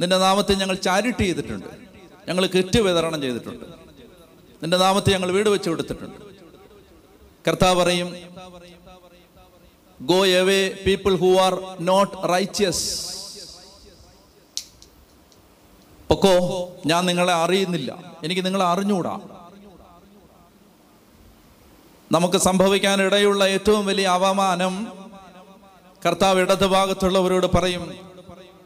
[0.00, 1.66] നിന്റെ നാമത്തിൽ ഞങ്ങൾ ചാരിറ്റി ചെയ്തിട്ടുണ്ട്.
[2.28, 3.64] ഞങ്ങൾ കിറ്റ് വിതരണം ചെയ്തിട്ടുണ്ട്.
[4.62, 6.20] നിന്റെ നാമത്തെ ഞങ്ങൾ വീട് വെച്ച് കൊടുത്തിട്ടുണ്ട്.
[7.48, 8.16] കർത്താവ് പറയും
[10.02, 13.10] go away people who are not righteous
[16.08, 16.34] പൊക്കോ
[16.86, 18.14] ഞാൻ നിങ്ങളെ അറിയുന്നില്ല.
[18.24, 19.20] എനിക്ക് നിങ്ങളെ അറിഞ്ഞുകൂടാ.
[22.12, 24.86] നമുക്ക് സംഭവിക്കാൻ ഇടയുള്ള ഏറ്റവും വലിയ അവമാനം
[26.06, 27.94] കർത്താവ് ഇടത് ഭാഗത്തുള്ളവരോട് പറയും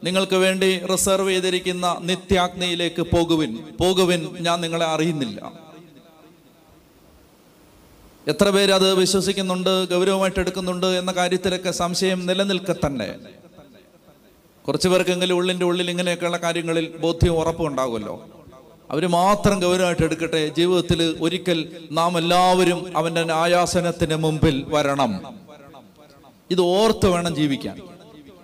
[0.04, 3.76] നിങ്ങൾക്ക് വേണ്ടി റിസർവ് ചെയ്തിരിക്കുന്ന നിത്യാഗ്നിയിലേക്ക് പോകുവിൻ.
[3.80, 5.63] പോകുവിൻ ഞാൻ നിങ്ങളെ അറിയുന്നില്ല.
[8.28, 13.14] എത്ര പേര് അത് വിശ്വസിക്കുന്നുണ്ട് ഗൗരവമായിട്ട് എടുക്കുന്നുണ്ട് എന്ന കാര്യത്തിലൊക്കെ സംശയം നിലനിൽക്കെ തന്നെ.
[14.66, 18.28] കുറച്ചു പേർക്കെങ്കിലും ഉള്ളിന്റെ ഉള്ളിൽ ഇങ്ങനെയൊക്കെയുള്ള കാര്യങ്ങളിൽ ബോധ്യം ഉറപ്പും ഉണ്ടാകുമല്ലോ
[18.90, 20.48] അവർ മാത്രം ഗൗരവമായിട്ട് എടുക്കട്ടെ.
[20.48, 25.34] ജീവിതത്തിൽ ഒരിക്കൽ നാം എല്ലാവരും അവന്റെ ആയാസനത്തിന് മുമ്പിൽ വരണം.
[26.50, 27.80] ഇത് ഓർത്ത് വേണം ജീവിക്കാൻ.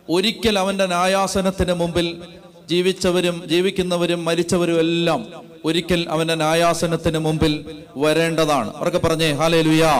[0.09, 2.23] ഒരിക്കൽ അവന്റെ ആയാസനത്തിന് മുമ്പിൽ
[2.69, 8.77] ജീവിച്ചവരും ജീവിക്കുന്നവരും മരിച്ചവരും എല്ലാം ഒരിക്കൽ അവന്റെ ന്യായാസനത്തിന് മുമ്പിൽ വരേണ്ടതാണ്.
[8.77, 9.92] അവർക്ക് പറഞ്ഞേ ഹാലേ ലുയാ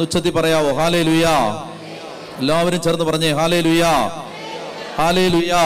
[0.00, 0.70] ഉച്ചത്തി പറയാവോ?
[0.72, 1.34] ഹാലേ ലുയാ
[2.38, 3.92] എല്ലാവരും ചേർന്ന് പറഞ്ഞേ ഹാലേ ലുയാ
[4.98, 5.62] ഹാലേ ലുയാ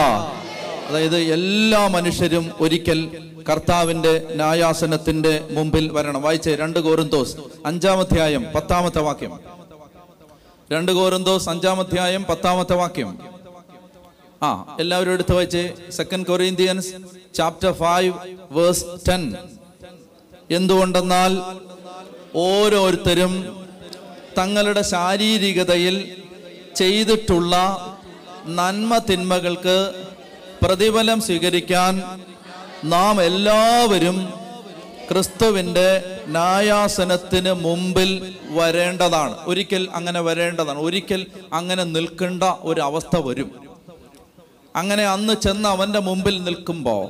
[0.87, 2.99] അതായത് എല്ലാ മനുഷ്യരും ഒരിക്കൽ
[3.49, 6.21] കർത്താവിന്റെ ന്യായാസനത്തിന്റെ മുമ്പിൽ വരണം.
[6.21, 7.35] വായിച്ചേ രണ്ട് കോറിന്തോസ്
[7.65, 9.39] അഞ്ചാമധ്യായം പത്താമത്തെ വാക്യം.
[10.71, 13.17] രണ്ട് കോറിന്തോസ് അഞ്ചാമധ്യായം പത്താമത്തെ വാക്യം.
[14.43, 15.73] ആ എല്ലാവരും എടുത്ത് വായിച്ചേ.
[15.89, 18.13] Second Corinthians chapter five
[18.51, 19.35] verse ten
[20.51, 21.41] എന്തുകൊണ്ടെന്നാൽ
[22.35, 23.65] ഓരോരുത്തരും
[24.37, 26.17] തങ്ങളുടെ ശാരീരികതയിൽ
[26.75, 27.55] ചെയ്തിട്ടുള്ള
[28.45, 30.03] നന്മ തിന്മകൾക്ക്
[30.63, 32.03] പ്രതിഫലം സ്വീകരിക്കാൻ
[32.83, 34.33] നാം എല്ലാവരും
[35.11, 39.35] ക്രിസ്തുവിന്റെ ന്യായാസനത്തിന് മുമ്പിൽ വരേണ്ടതാണ്.
[39.45, 40.79] ഒരിക്കൽ അങ്ങനെ വരേണ്ടതാണ്.
[40.79, 43.68] ഒരിക്കൽ അങ്ങനെ നിൽക്കേണ്ട ഒരു അവസ്ഥ വരും.
[44.79, 47.09] അങ്ങനെ അന്ന് ചെന്ന് അവന്റെ മുമ്പിൽ നിൽക്കുമ്പോൾ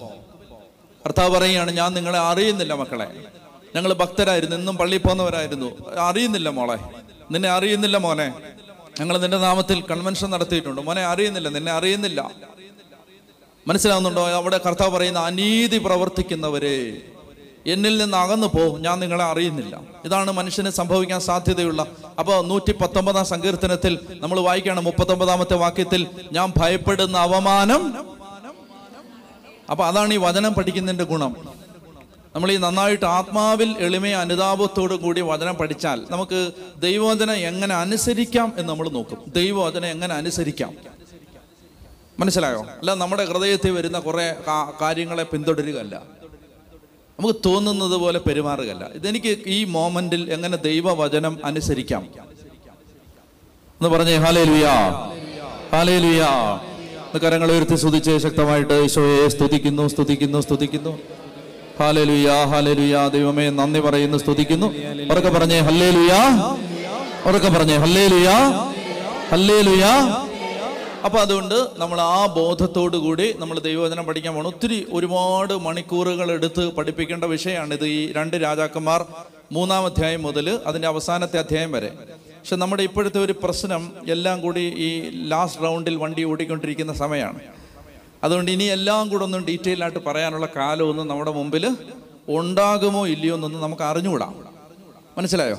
[1.05, 3.08] കർത്താവ് പറയുകയാണ് ഞാൻ നിങ്ങളെ അറിയുന്നില്ല മക്കളെ.
[3.75, 5.89] ഞങ്ങൾ ഭക്തരായിരുന്നു ഇന്നും പള്ളിയിൽ പോകുന്നവരായിരുന്നു.
[5.99, 6.77] അറിയുന്നില്ല മോളെ.
[7.32, 8.34] നിന്നെ അറിയുന്നില്ല മോനെ.
[8.99, 10.82] ഞങ്ങൾ നിന്റെ നാമത്തിൽ കൺവെൻഷൻ നടത്തിയിട്ടുണ്ട്.
[10.82, 12.32] മോനെ അറിയുന്നില്ല നിന്നെ അറിയുന്നില്ല.
[13.67, 14.29] മനസ്സിലാവുന്നുണ്ടോ?
[14.29, 17.01] അവിടെ കർത്താവ് പറയുന്ന അനീതി പ്രവർത്തിക്കുന്നവരെ.
[17.73, 18.82] എന്നിൽ നിന്ന് അകന്നു പോകും.
[18.82, 19.82] ഞാൻ നിങ്ങളെ അറിയുന്നില്ല.
[20.05, 21.86] ഇതാണ് മനുഷ്യന് സംഭവിക്കാൻ സാധ്യതയുള്ള.
[22.19, 28.10] അപ്പോൾ നൂറ്റി പത്തൊമ്പതാം സങ്കീർത്തനത്തിൽ നമ്മൾ വായിക്കുകയാണ് മുപ്പത്തൊമ്പതാമത്തെ വാക്യത്തിൽ ഞാൻ ഭയപ്പെടുന്ന അവമാനം.
[29.71, 31.36] അപ്പൊ അതാണ് ഈ വചനം പഠിക്കുന്നതിന്റെ ഗുണം.
[32.36, 38.89] നമ്മൾ ഈ നന്നായിട്ട് ആത്മാവിൽ എളിമയ അനുതാപത്തോടു കൂടി വചനം പഠിച്ചാൽ നമുക്ക് ദൈവവചനം എങ്ങനെ അനുസരിക്കാം എന്ന് നമ്മൾ
[38.89, 39.23] നോക്കും.
[39.27, 40.73] ദൈവവചനം എങ്ങനെ അനുസരിക്കാം?
[42.19, 42.62] മനസ്സിലായോ?
[42.62, 44.36] അല്ല നമ്മുടെ ഹൃദയത്തിൽ വരുന്ന കുറെ
[44.82, 46.18] കാര്യങ്ങളെ പിന്തുടരുകയല്ല.
[47.19, 48.84] നമുക്ക് തോന്നുന്നത് പോലെ പെരുമാറുകയല്ല.
[48.97, 52.03] ഇതെനിക്ക് ഈ മോമെന്റിൽ എങ്ങനെ ദൈവവചനം അനുസരിക്കാം?
[53.79, 54.75] എന്ന് പറഞ്ഞേ ഹാലേ ലുയാ
[55.73, 56.29] ഹാലേ ലുയാ
[57.23, 60.93] കരങ്ങൾ ഉയർത്തി സ്തുതിച്ച് ശക്തമായിട്ട് ഈശോയെ സ്തുതിക്കുന്നു സ്തുതിക്കുന്നു സ്തുതിക്കുന്നു.
[61.79, 64.67] ഹാലേ ലുയാ ഹാലേ ലുയാ ദൈവമേ നന്ദി പറയുന്നു സ്തുതിക്കുന്നു.
[65.12, 66.21] ഉറക്കെ പറഞ്ഞേ ഹല്ലേ ലുയാ
[67.29, 68.38] ഉറക്കെ പറഞ്ഞേ ഹല്ലേ ലുയാ
[69.32, 69.93] ഹല്ലേ ലുയാ
[71.06, 77.24] അപ്പൊ അതുകൊണ്ട് നമ്മൾ ആ ബോധത്തോടു കൂടി നമ്മൾ ദൈവവചനം പഠിക്കാൻ പോകണം ഒത്തിരി ഒരുപാട് മണിക്കൂറുകൾ എടുത്ത് പഠിപ്പിക്കേണ്ട
[77.24, 79.06] വിഷയമാണ് ഇത് ഈ രണ്ട് രാജാക്കന്മാർ
[79.52, 81.90] മൂന്നാം അധ്യായം മുതൽ അതിന്റെ അവസാനത്തെ അധ്യായം വരെ.
[82.40, 87.40] പക്ഷെ നമ്മുടെ ഇപ്പോഴത്തെ ഒരു പ്രശ്നം എല്ലാം കൂടി ഈ ലാസ്റ്റ് റൗണ്ടിൽ വണ്ടി ഓടിക്കൊണ്ടിരിക്കുന്ന സമയമാണ്.
[88.24, 91.76] അതുകൊണ്ട് ഇനി എല്ലാം കൂടെ ഒന്നും ഡീറ്റെയിൽ ആയിട്ട് പറയാനുള്ള കാലമൊന്നും നമ്മുടെ മുമ്പിൽ
[92.30, 94.34] ഉണ്ടാകുമോ ഇല്ലയോ എന്നൊന്നും നമുക്ക് അറിഞ്ഞുകൂടാ.
[95.18, 95.58] മനസ്സിലായോ?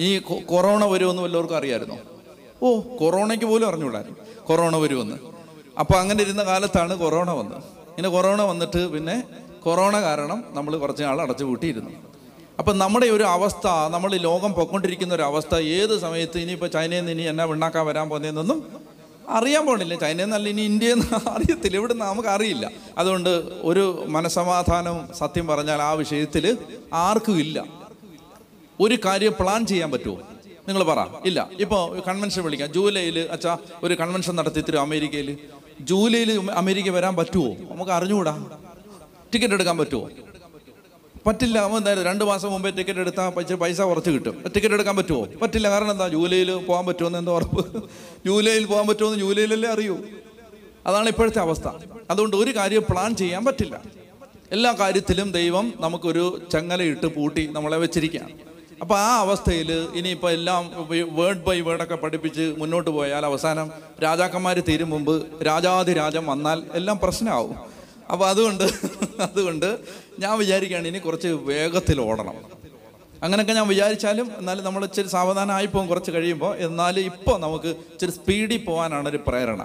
[0.00, 1.98] ഈ കൊറോണ വരുമെന്നും എല്ലാവർക്കും അറിയാമായിരുന്നോ
[2.62, 5.16] ഓ കൊറോണയ്ക്ക് പോലും അറിഞ്ഞുകൂടായിരുന്നു കൊറോണ വരുമെന്ന്
[5.78, 7.62] അപ്പോൾ അങ്ങനെ ഇരുന്ന കാലത്താണ് കൊറോണ വന്നത്.
[7.88, 9.16] ഇങ്ങനെ കൊറോണ വന്നിട്ട് പിന്നെ
[9.60, 11.92] കൊറോണ കാരണം നമ്മൾ കുറച്ച് നാൾ അടച്ചു കൂട്ടിയിരുന്നു
[12.58, 17.22] അപ്പം നമ്മുടെ ഒരു അവസ്ഥ നമ്മൾ ലോകം പൊക്കൊണ്ടിരിക്കുന്ന ഒരു അവസ്ഥ ഏത് സമയത്ത് ഇനിയിപ്പോൾ ചൈനയിൽ നിന്ന് ഇനി
[17.22, 18.58] എന്നാ വിണ്ണാക്കാൻ വരാൻ പോകുന്നതെന്നൊന്നും
[19.28, 19.94] അറിയാൻ പോണില്ല.
[19.94, 21.76] ചൈനയിൽ നിന്നല്ല ഇനി ഇന്ത്യയിൽ നിന്ന് അറിയത്തില്ല.
[21.76, 22.70] ഇവിടെ നമുക്ക് അറിയില്ല.
[22.98, 23.30] അതുകൊണ്ട്
[23.62, 26.58] ഒരു മനസമാധാനം സത്യം പറഞ്ഞാൽ ആ വിഷയത്തിൽ
[26.92, 27.58] ആർക്കും ഇല്ല.
[28.80, 30.18] ഒരു കാര്യം പ്ലാൻ ചെയ്യാൻ പറ്റുമോ?
[30.68, 31.06] നിങ്ങൾ പറ.
[31.24, 31.50] ഇല്ല.
[31.60, 32.72] ഇപ്പോൾ കൺവെൻഷൻ വിളിക്കാം.
[32.72, 35.38] ജൂലൈയിൽ അച്ഛാ ഒരു കൺവെൻഷൻ നടത്തി തരും അമേരിക്കയിൽ.
[35.80, 38.46] ജൂലൈയിൽ അമേരിക്ക വരാൻ പറ്റുമോ നമുക്ക് അറിഞ്ഞുകൂടാ.
[39.32, 40.08] ടിക്കറ്റ് എടുക്കാൻ പറ്റുമോ
[41.26, 41.66] പറ്റില്ല.
[41.66, 44.42] എന്തായാലും രണ്ട് മാസം മുമ്പേ ടിക്കറ്റ് എടുത്താൽ പൈസ പൈസ കുറച്ച് കിട്ടും.
[44.42, 45.70] ടിക്കറ്റ് എടുക്കാൻ പറ്റുമോ പറ്റില്ല.
[45.70, 46.08] കാരണം എന്താ?
[46.08, 47.84] ജൂലൈയിൽ പോകാൻ പറ്റുമെന്ന് എന്താ ഉറപ്പ്?
[48.26, 49.98] ജൂലൈയിൽ പോകാൻ പറ്റുമെന്ന് ജൂലൈയിലല്ലേ അറിയൂ.
[50.86, 51.68] അതാണ് ഇപ്പോഴത്തെ അവസ്ഥ.
[52.10, 53.82] അതുകൊണ്ട് ഒരു കാര്യം പ്ലാൻ ചെയ്യാൻ പറ്റില്ല.
[54.52, 58.49] എല്ലാ കാര്യത്തിലും ദൈവം നമുക്കൊരു ചങ്ങലയിട്ട് പൂട്ടി നമ്മളെ വെച്ചിരിക്കുകയാണ്.
[58.82, 60.62] അപ്പോൾ ആ അവസ്ഥയിൽ ഇനിയിപ്പോൾ എല്ലാം
[61.18, 63.66] വേർഡ് ബൈ വേർഡൊക്കെ പഠിപ്പിച്ച് മുന്നോട്ട് പോയാൽ അവസാനം
[64.04, 65.14] രാജാക്കന്മാർ തീരും മുമ്പ്
[65.48, 67.58] രാജാതിരാജം വന്നാൽ എല്ലാം പ്രശ്നമാവും
[68.12, 68.64] അപ്പോൾ അതുകൊണ്ട്
[69.26, 69.66] അതുകൊണ്ട്
[70.22, 72.36] ഞാൻ വിചാരിക്കുകയാണ് ഇനി കുറച്ച് വേഗത്തിൽ ഓടണം.
[73.24, 76.52] അങ്ങനെയൊക്കെ ഞാൻ വിചാരിച്ചാലും എന്നാലും നമ്മൾ ഇച്ചിരി സാവധാനമായി പോകും കുറച്ച് കഴിയുമ്പോൾ.
[76.66, 79.60] എന്നാൽ ഇപ്പോൾ നമുക്ക് ഇച്ചിരി സ്പീഡിൽ പോകാനാണ് ഒരു പ്രേരണ.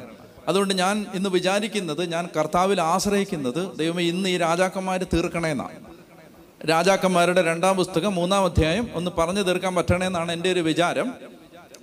[0.49, 5.94] അതുകൊണ്ട് ഞാൻ ഇന്ന് വിചാരിക്കുന്നത് ഞാൻ കർത്താവിൽ ആശ്രയിക്കുന്നത് ദൈവമേ ഇന്ന് ഈ രാജാക്കന്മാർ തീർക്കണേന്നാണ്.
[6.65, 11.13] രാജാക്കന്മാരുടെ രണ്ടാം പുസ്തകം മൂന്നാം അധ്യായം ഒന്ന് പറഞ്ഞു തീർക്കാൻ പറ്റണേന്നാണ് എന്റെ ഒരു വിചാരം.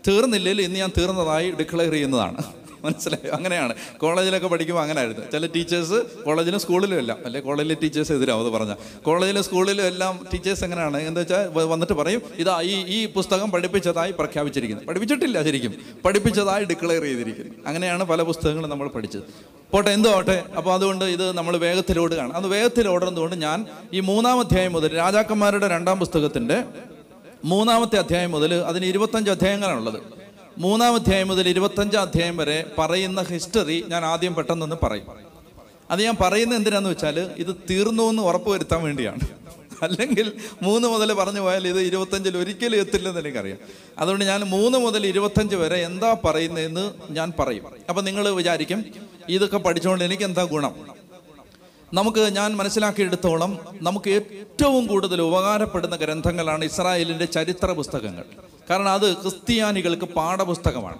[0.08, 2.42] തീർന്നില്ലെങ്കിൽ ഇന്ന് ഞാൻ തീർന്നതായി ഡിക്ലെയർ ചെയ്യുന്നതാണ്.
[2.84, 3.32] മനസ്സിലായോ?
[3.32, 3.74] അങ്ങനെയാണ്.
[3.98, 7.18] കോളേജിലൊക്കെ പഠിക്കുമ്പോൾ അങ്ങനെയായിരുന്നു ചില ടീച്ചേഴ്സ് കോളേജിലും സ്കൂളിലും എല്ലാം.
[7.24, 10.96] അല്ലെ കോളേജിലെ ടീച്ചേഴ്സ് എതിരാവും അത് പറഞ്ഞാൽ കോളേജിലും സ്കൂളിലും എല്ലാം ടീച്ചേഴ്സ് എങ്ങനെയാണ്?
[10.96, 14.84] എന്താ വെച്ചാൽ വന്നിട്ട് പറയും ഇതാ ഈ ഈ പുസ്തകം പഠിപ്പിച്ചതായി പ്രഖ്യാപിച്ചിരിക്കുന്നു.
[14.84, 15.74] പഠിപ്പിച്ചിട്ടില്ല ശരിക്കും.
[16.04, 17.54] പഠിപ്പിച്ചതായി ഡിക്ലെയർ ചെയ്തിരിക്കുന്നു.
[17.66, 19.22] അങ്ങനെയാണ് പല പുസ്തകങ്ങളും നമ്മൾ പഠിച്ചത്.
[19.72, 24.40] പോട്ടെ എന്തോ ആട്ടെ അപ്പോൾ അതുകൊണ്ട് ഇത് നമ്മൾ വേഗത്തിൽ ഓടുകയാണ് അത് വേഗത്തിൽ ഓടുന്നതുകൊണ്ട് ഞാൻ ഈ മൂന്നാം
[24.40, 26.64] അധ്യായം മുതൽ രാജാക്കന്മാരുടെ രണ്ടാം പുസ്തകത്തിന്റെ
[27.44, 30.21] മൂന്നാമത്തെ അധ്യായം മുതൽ അതിന് ഇരുപത്തഞ്ച് അധ്യായങ്ങളാണുള്ളത്.
[30.58, 35.06] മൂന്നാം അധ്യായം മുതൽ ഇരുപത്തഞ്ചാം അധ്യായം വരെ പറയുന്ന ഹിസ്റ്ററി ഞാൻ ആദ്യം പെട്ടെന്നൊന്ന് പറയും.
[35.90, 39.20] അത് ഞാൻ പറയുന്നത് എന്തിനാന്ന് വെച്ചാൽ ഇത് തീർന്നു എന്ന് ഉറപ്പ് വരുത്താൻ വേണ്ടിയാണ്.
[39.82, 43.58] അല്ലെങ്കിൽ മൂന്ന് മുതൽ പറഞ്ഞു പോയാൽ ഇത് ഇരുപത്തഞ്ചിൽ ഒരിക്കലും എത്തില്ലെന്ന് എനിക്കറിയാം.
[43.98, 47.64] അതുകൊണ്ട് ഞാൻ മൂന്ന് മുതൽ ഇരുപത്തഞ്ച് വരെ എന്താ പറയുന്നതെന്ന് ഞാൻ പറയും.
[47.88, 48.84] അപ്പം നിങ്ങൾ വിചാരിക്കും
[49.28, 50.74] ഇതൊക്കെ പഠിച്ചുകൊണ്ട് എനിക്ക് എന്താ ഗുണം?
[51.94, 58.24] നമുക്ക് ഞാൻ മനസ്സിലാക്കിയെടുത്തോളം നമുക്ക് ഏറ്റവും കൂടുതൽ ഉപകാരപ്പെടുന്ന ഗ്രന്ഥങ്ങളാണ് ഇസ്രായേലിന്റെ ചരിത്ര പുസ്തകങ്ങൾ.
[58.70, 60.98] കാരണം അത് ക്രിസ്ത്യാനികൾക്ക് പാഠപുസ്തകമാണ്.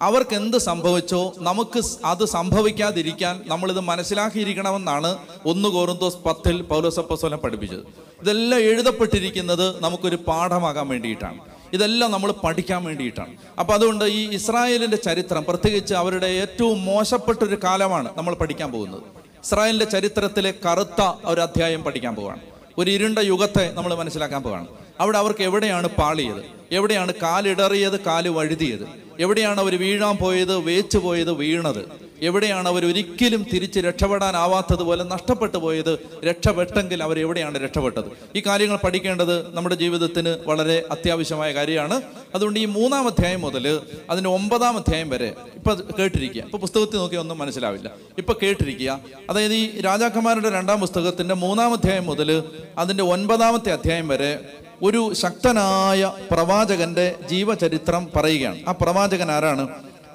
[0.00, 7.80] അവർക്ക് എന്ത് സംഭവിച്ചോ നമുക്ക് അത് സംഭവിക്കാതിരിക്കാൻ നമ്മളിത് മനസ്സിലാക്കിയിരിക്കണമെന്നാണ് ഒന്ന് കോറുന്തോസ് പത്തിൽ പൗലോസപ്പസോനെ പഠിപ്പിച്ചത്.
[8.22, 11.38] ഇതെല്ലാം എഴുതപ്പെട്ടിരിക്കുന്നത് നമുക്കൊരു പാഠമാകാൻ വേണ്ടിയിട്ടാണ്.
[11.72, 13.36] ഇതെല്ലാം നമ്മൾ പഠിക്കാൻ വേണ്ടിയിട്ടാണ്.
[13.58, 19.02] അപ്പോൾ അതുകൊണ്ട് ഈ ഇസ്രായേലിന്റെ ചരിത്രം പ്രത്യേകിച്ച് അവരുടെ ഏറ്റവും മോശപ്പെട്ടൊരു കാലമാണ് നമ്മൾ പഠിക്കാൻ പോകുന്നത്.
[19.44, 22.40] ഇസ്രായേലിന്റെ ചരിത്രത്തിലെ കറുത്ത ഒരു അധ്യായം പഠിക്കാൻ പോവുകയാണ്
[22.78, 24.66] ഒരു ഇരുണ്ട യുഗത്തെ നമ്മൾ മനസ്സിലാക്കാൻ പോവാണ്.
[25.00, 26.59] അവിടെ അവർക്ക് എവിടെയാണ് പാളിയത്?
[26.72, 28.88] എവിടെയാണ് കാലിടറിയത് കാൽ വഴുതിയത്.
[29.20, 32.09] എവിടെയാണ് അവർ വീഴാൻ പോയത് വേച്ചു പോയത് വീണത്.
[32.22, 35.98] എവിടെയാണ് അവർ ഒരിക്കലും തിരിച്ച് രക്ഷപ്പെടാനാവാത്തതുപോലെ നഷ്ടപ്പെട്ടു പോയത്?
[36.24, 38.04] രക്ഷപ്പെട്ടെങ്കിൽ അവർ എവിടെയാണ് രക്ഷപ്പെട്ടത്?
[38.36, 42.02] ഈ കാര്യങ്ങൾ പഠിക്കേണ്ടത് നമ്മുടെ ജീവിതത്തിന് വളരെ അത്യാവശ്യമായ കാര്യമാണ്.
[42.34, 43.80] അതുകൊണ്ട് ഈ മൂന്നാം അധ്യായം മുതൽ
[44.10, 46.42] അതിന്റെ ഒമ്പതാം അധ്യായം വരെ ഇപ്പം കേട്ടിരിക്കുക.
[46.42, 47.90] ഇപ്പം പുസ്തകത്തിൽ നോക്കി ഒന്നും മനസ്സിലാവില്ല.
[48.18, 49.00] ഇപ്പം കേട്ടിരിക്കുക.
[49.30, 52.42] അതായത് ഈ രാജാക്കന്മാരുടെ രണ്ടാം പുസ്തകത്തിന്റെ മൂന്നാം അധ്യായം മുതൽ
[52.78, 54.38] അതിന്റെ ഒൻപതാമത്തെ അധ്യായം വരെ
[54.82, 58.58] ഒരു ശക്തനായ പ്രവാചകന്റെ ജീവചരിത്രം പറയുകയാണ്.
[58.68, 59.68] ആ പ്രവാചകൻ ആരാണ്?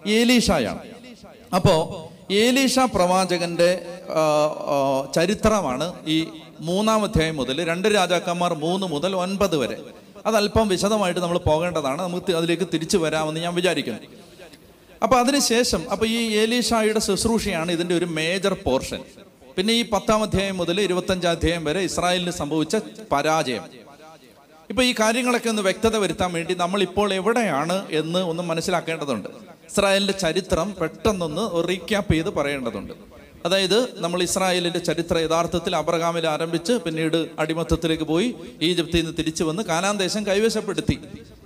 [0.08, 0.80] ഏലീഷായാണ്
[1.56, 1.76] അപ്പോ
[2.32, 3.70] ഏലീഷ പ്രവാചകന്റെ
[5.16, 6.18] ചരിത്രമാണ് ഈ
[6.68, 9.78] മൂന്നാം അധ്യായം മുതൽ രണ്ട് രാജാക്കന്മാർ മൂന്ന് മുതൽ ഒൻപത് വരെ.
[10.26, 12.02] അതല്പം വിശദമായിട്ട് നമ്മൾ പോകേണ്ടതാണ്.
[12.02, 14.00] നമുക്ക് അതിലേക്ക് തിരിച്ചു വരാമെന്ന് ഞാൻ വിചാരിക്കുന്നു.
[15.04, 19.02] അപ്പൊ അതിനുശേഷം അപ്പൊ ഈ ഏലീഷായുടെ ശുശ്രൂഷയാണ് ഇതിന്റെ ഒരു മേജർ പോർഷൻ
[19.58, 22.76] പിന്നെ ഈ പത്താം അധ്യായം മുതൽ ഇരുപത്തഞ്ചാം അധ്യായം വരെ ഇസ്രായേലിന് സംഭവിച്ച
[23.12, 23.64] പരാജയം.
[24.70, 29.30] ഇപ്പൊ ഈ കാര്യങ്ങളൊക്കെ ഒന്ന് വ്യക്തത വരുത്താൻ വേണ്ടി നമ്മൾ ഇപ്പോൾ എവിടെയാണ് എന്ന് ഒന്ന് മനസ്സിലാക്കേണ്ടതുണ്ട്.
[29.72, 32.94] ഇസ്രായേലിന്റെ ചരിത്രം പെട്ടെന്നൊന്ന് റീക്യാപ്പ് ചെയ്ത് പറയേണ്ടതുണ്ട്.
[33.46, 40.00] അതായത് നമ്മൾ ഇസ്രായേലിന്റെ ചരിത്രം യഥാർത്ഥത്തിൽ അബ്രഹാമിൽ ആരംഭിച്ച് പിന്നീട് അടിമത്തത്തിലേക്ക് പോയി ഈജിപ്തിൽ നിന്ന് തിരിച്ചു വന്ന് കാനാന്
[40.00, 41.00] ദേശം കൈവശപ്പെടുത്തി.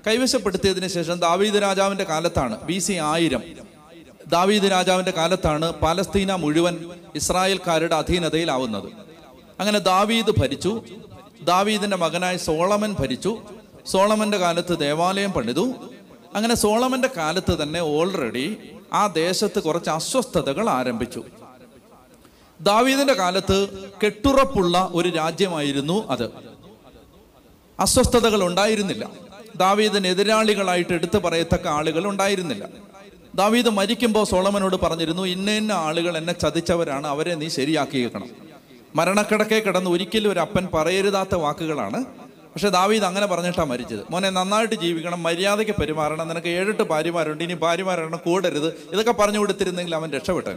[0.07, 3.43] കൈവശപ്പെടുത്തിയതിന് ശേഷം ദാവീദ് രാജാവിന്റെ കാലത്താണ് ബി സി ആയിരം.
[4.27, 6.77] ദാവീദ് രാജാവിന്റെ കാലത്താണ് പാലസ്തീന മുഴുവൻ
[7.15, 8.89] ഇസ്രായേൽക്കാരുടെ അധീനതയിലാവുന്നത്.
[9.59, 10.83] അങ്ങനെ ദാവീദ് ഭരിച്ചു
[11.43, 13.41] ദാവീദിന്റെ മകനായ സോളമൻ ഭരിച്ചു.
[13.85, 15.73] സോളമന്റെ കാലത്ത് ദേവാലയം പണിതു
[16.35, 18.57] അങ്ങനെ സോളമന്റെ കാലത്ത് തന്നെ ഓൾറെഡി
[18.93, 21.23] ആ ദേശത്ത് കുറച്ച് അസ്വസ്ഥതകൾ ആരംഭിച്ചു.
[22.61, 23.67] ദാവീദിന്റെ കാലത്ത്
[24.05, 26.31] കെട്ടുറപ്പുള്ള ഒരു രാജ്യമായിരുന്നു അത്.
[27.79, 29.09] അസ്വസ്ഥതകൾ ഉണ്ടായിരുന്നില്ല.
[29.55, 32.69] ദാവീദിന് എതിരാളികളായിട്ട് എടുത്തു പറയത്തക്ക ആളുകൾ ഉണ്ടായിരുന്നില്ല.
[33.35, 38.29] ദാവീദ് മരിക്കുമ്പോൾ സോളമനോട് പറഞ്ഞിരുന്നു ഇന്ന ഇന്ന ആളുകൾ എന്നെ ചതിച്ചവരാണ് അവരെ നീ ശരിയാക്കിയേക്കണം
[38.95, 42.05] മരണക്കിടക്കെ കിടന്ന് ഒരിക്കലും ഒരു അപ്പൻ പറയരുതാത്ത വാക്കുകളാണ്
[42.53, 43.99] പക്ഷെ ദാവീദ് അങ്ങനെ പറഞ്ഞിട്ടാണ് മരിച്ചത്.
[44.09, 46.27] മോനെ നന്നായിട്ട് ജീവിക്കണം മര്യാദയ്ക്ക് പെരുമാറണം.
[46.27, 48.67] നിനക്ക് ഏഴെട്ട് ഭാര്യമാരുണ്ട് ഇനി ഭാര്യമാരെണ്ണം കൂടരുത്.
[48.93, 50.49] ഇതൊക്കെ പറഞ്ഞു കൊടുത്തിരുന്നെങ്കിൽ അവൻ രക്ഷപ്പെട്ടു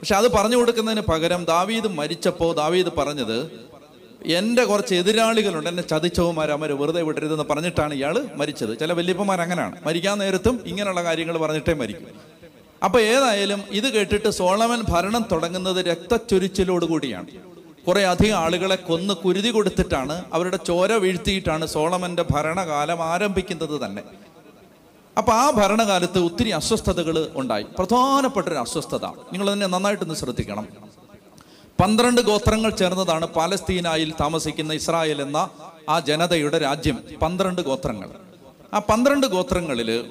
[0.00, 3.50] പക്ഷെ അത് പറഞ്ഞു കൊടുക്കുന്നതിന് പകരം ദാവീദ് മരിച്ചപ്പോൾ ദാവീദ് പറഞ്ഞത്
[4.26, 8.78] എന്റെ കുറച്ച് എതിരാളികളുണ്ട് എന്നെ ചതിച്ചവന്മാർ അമര് വെറുതെ വിടരുതെന്ന് പറഞ്ഞിട്ടാണ് ഇയാൾ മരിച്ചത്.
[8.78, 12.08] ചില വല്യപ്പന്മാർ അങ്ങനെയാണ് മരിക്കാൻ നേരത്തും ഇങ്ങനെയുള്ള കാര്യങ്ങൾ പറഞ്ഞിട്ടേ മരിക്കും.
[12.84, 17.26] അപ്പൊ ഏതായാലും ഇത് കേട്ടിട്ട് സോളമൻ ഭരണം തുടങ്ങുന്നത് രക്തച്ചൊരിച്ചിലോട് കൂടിയാണ്
[17.88, 24.02] കുറെ അധികം ആളുകളെ കൊന്ന് കുരുതി കൊടുത്തിട്ടാണ് അവരുടെ ചോര വീഴ്ത്തിയിട്ടാണ് സോളമന്റെ ഭരണകാലം ആരംഭിക്കുന്നത് തന്നെ.
[25.18, 27.66] അപ്പൊ ആ ഭരണകാലത്ത് ഒത്തിരി അസ്വസ്ഥതകൾ ഉണ്ടായി.
[27.78, 29.04] പ്രധാനപ്പെട്ട ഒരു അസ്വസ്ഥത.
[29.06, 30.68] നിങ്ങൾ തന്നെ നന്നായിട്ടൊന്ന് ശ്രദ്ധിക്കണം.
[31.80, 35.48] പന്ത്രണ്ട് ഗോത്രങ്ങൾ ചേർന്നതാണ് പാലസ്തീനായിൽ താമസിക്കുന്ന ഇസ്രായേൽ എന്ന
[35.88, 38.08] ആ ജനതയുടെ രാജ്യം പന്ത്രണ്ട് ഗോത്രങ്ങൾ.
[38.74, 40.04] ആ പന്ത്രണ്ട് ഗോത്രങ്ങളിൽ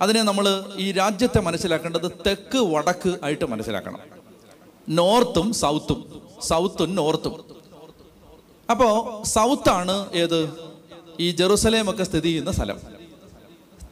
[0.00, 3.98] അതിനെ നമ്മൾ ഈ രാജ്യത്തെ മനസ്സിലാക്കേണ്ടത് തെക്ക് വടക്ക് ആയിട്ട് മനസ്സിലാക്കണം.
[4.88, 6.29] നോർത്തും സൗത്തും.
[6.42, 7.44] സൗത്തും നോർത്തും.
[8.70, 10.50] അപ്പോ സൗത്താണ് ഏത്?
[11.20, 12.80] ഈ ജെറുസലേം ഒക്കെ സ്ഥിതി ചെയ്യുന്ന സ്ഥലം.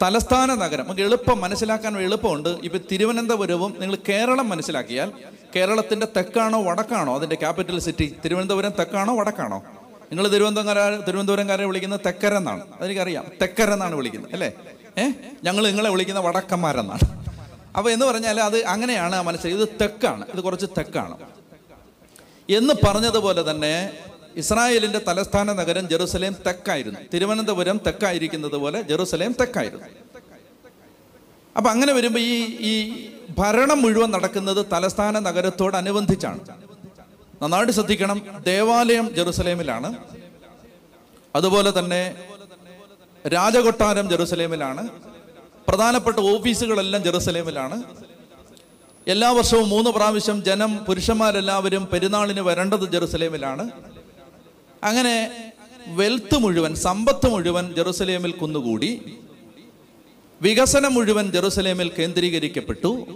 [0.02, 0.84] തലസ്ഥാന നഗരം.
[0.84, 2.48] നമുക്ക് എളുപ്പം മനസ്സിലാക്കാൻ എളുപ്പമുണ്ട്.
[2.48, 5.12] ഇപ്പൊ തിരുവനന്തപുരവും നിങ്ങൾ കേരളം മനസ്സിലാക്കിയാൽ
[5.56, 7.14] കേരളത്തിന്റെ തെക്കാണോ വടക്കാണോ?
[7.14, 8.14] അതിന്റെ ക്യാപിറ്റൽ സിറ്റി.
[8.24, 9.56] തിരുവനന്തപുരം തെക്കാണോ വടക്കാണോ?
[10.02, 13.24] നിങ്ങൾ തിരുവനന്തപുരം തിരുവനന്തപുരംകാരെ വിളിക്കുന്നത് തെക്കര എന്നാണ് അതെനിക്കറിയാം.
[13.42, 14.52] തെക്കര എന്നാണ് വിളിക്കുന്നത് അല്ലേ?
[14.98, 15.12] ഏഹ്
[15.44, 17.24] ഞങ്ങൾ നിങ്ങളെ വിളിക്കുന്ന വടക്കന്മാരെന്നാണ്.
[17.76, 20.24] അപ്പൊ എന്ന് പറഞ്ഞാൽ അത് അങ്ങനെയാണ് മനസ്സിൽ ഇത് തെക്കാണ്.
[20.34, 21.16] ഇത് കുറച്ച് തെക്കാണ്.
[22.50, 23.92] എന്ന് പറഞ്ഞതുപോലെ തന്നെ
[24.36, 27.00] ഇസ്രായേലിന്റെ തലസ്ഥാന നഗരം ജെറുസലേം തെക്കായിരുന്നു.
[27.14, 29.84] തിരുവനന്തപുരം തെക്കായിരിക്കുന്നത് പോലെ ജെറുസലേം തെക്കായിരുന്നു.
[31.56, 33.08] അപ്പൊ അങ്ങനെ വരുമ്പോൾ ഈ ഈ
[33.38, 36.40] ഭരണം മുഴുവൻ നടക്കുന്നത് തലസ്ഥാന നഗരത്തോടനുബന്ധിച്ചാണ്.
[37.42, 38.42] നന്നായിട്ട് ശ്രദ്ധിക്കണം.
[38.46, 39.96] ദേവാലയം ജെറുസലേമിലാണ്.
[41.36, 42.14] അതുപോലെ തന്നെ
[43.28, 44.88] രാജകൊട്ടാരം ജെറുസലേമിലാണ്.
[45.68, 47.82] പ്രധാനപ്പെട്ട ഓഫീസുകളെല്ലാം ജെറുസലേമിലാണ്.
[49.08, 53.70] എല്ലാ വർഷവും മൂന്ന് പ്രാവശ്യം ജനം പുരുഷന്മാരെല്ലാവരും പെരുന്നാളിന് വരേണ്ടത് ജെറുസലേമിലാണ്.
[54.84, 55.14] അങ്ങനെ
[55.86, 58.90] വെൽത്ത് മുഴുവൻ സമ്പത്ത് മുഴുവൻ ജെറുസലേമിൽ കുന്നുകൂടി.
[60.42, 63.06] വികസനം മുഴുവൻ ജെറുസലേമിൽ കേന്ദ്രീകരിക്കപ്പെട്ടു.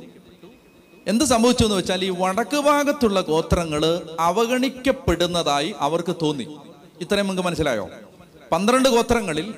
[1.06, 3.84] എന്ത് സംഭവിച്ചു എന്ന് വെച്ചാൽ ഈ വടക്ക് ഭാഗത്തുള്ള ഗോത്രങ്ങൾ
[4.20, 6.46] അവഗണിക്കപ്പെടുന്നതായി അവർക്ക് തോന്നി.
[7.00, 7.88] ഇത്രയും നമുക്ക് മനസ്സിലായോ?
[8.52, 9.54] പന്ത്രണ്ട് ഗോത്രങ്ങളിൽ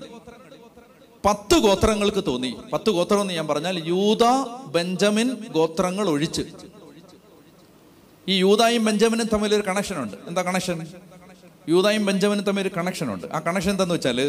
[1.27, 2.51] പത്ത് ഗോത്രങ്ങൾക്ക് തോന്നി.
[2.73, 4.25] പത്ത് ഗോത്രം എന്ന് ഞാൻ പറഞ്ഞാൽ യൂത
[4.75, 6.45] ബെഞ്ചമിൻ ഗോത്രങ്ങൾ ഒഴിച്ച്.
[8.27, 10.17] ഈ യൂതായും ബെഞ്ചമിനും തമ്മിൽ ഒരു കണക്ഷൻ ഉണ്ട്.
[10.29, 10.79] എന്താ കണക്ഷൻ
[11.73, 13.27] യൂതായും ബെഞ്ചമിനും തമ്മിൽ ഒരു കണക്ഷൻ ഉണ്ട്.
[13.37, 14.21] ആ കണക്ഷൻ എന്താന്ന് വെച്ചാൽ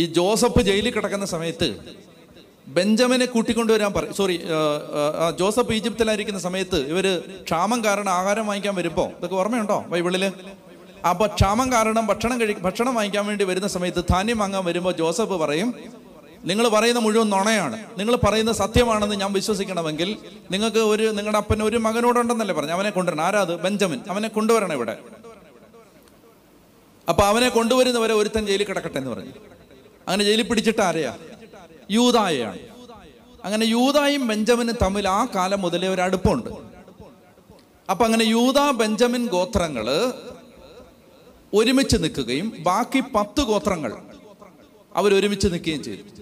[0.00, 1.68] ഈ ജോസഫ് ജയിലിൽ കിടക്കുന്ന സമയത്ത്
[2.76, 4.36] ബെഞ്ചമിനെ കൂട്ടിക്കൊണ്ടുവരാൻ പറയും സോറി
[5.40, 7.06] ജോസഫ് ഈജിപ്തിലായിരിക്കുന്ന സമയത്ത് ഇവർ
[7.48, 10.24] ക്ഷാമം കാരണം ആഹാരം വാങ്ങിക്കാൻ വരുമ്പോ ഇതൊക്കെ ഓർമ്മയുണ്ടോ ബൈബിളിൽ?
[11.10, 15.70] അപ്പൊ ക്ഷാമം കാരണം ഭക്ഷണം കഴി ഭക്ഷണം വാങ്ങിക്കാൻ വേണ്ടി വരുന്ന സമയത്ത് ധാന്യം വാങ്ങാൻ വരുമ്പോൾ ജോസഫ് പറയും
[16.44, 17.98] നിങ്ങൾ പറയുന്ന മുഴുവൻ നുണയാണ്.
[17.98, 20.18] നിങ്ങൾ പറയുന്ന സത്യമാണെന്ന് ഞാൻ വിശ്വസിക്കണമെങ്കിൽ
[20.50, 22.72] നിങ്ങൾക്ക് ഒരു നിങ്ങളുടെ അപ്പന് ഒരു മകനോടുണ്ടെന്നല്ലേ പറഞ്ഞു.
[22.72, 23.24] അവനെ കൊണ്ടുവരണം.
[23.24, 23.56] ആരാ അത്?
[23.56, 24.00] ബെഞ്ചമിൻ.
[24.08, 24.98] അവനെ കൊണ്ടുവരണം ഇവിടെ.
[27.08, 29.30] അപ്പൊ അവനെ കൊണ്ടുവരുന്നവരെ ഒരുത്തൻ ജയിലിൽ കിടക്കട്ടെ എന്ന് പറഞ്ഞു.
[30.08, 31.18] അങ്ങനെ ജയിലിൽ പിടിച്ചിട്ട് ആരെയാ?
[31.90, 32.58] യൂതായയാണ്.
[33.44, 36.50] അങ്ങനെ യൂതായും ബെഞ്ചമിനും തമ്മിൽ ആ കാലം മുതലേ ഒരു അടുപ്പമുണ്ട്
[37.90, 40.12] അപ്പൊ അങ്ങനെ യൂത ബെഞ്ചമിൻ ഗോത്രങ്ങൾ
[41.54, 43.92] ഒരുമിച്ച് നിൽക്കുകയും ബാക്കി പത്ത് ഗോത്രങ്ങൾ
[44.96, 46.13] അവരൊരുമിച്ച് നിൽക്കുകയും ചെയ്തു.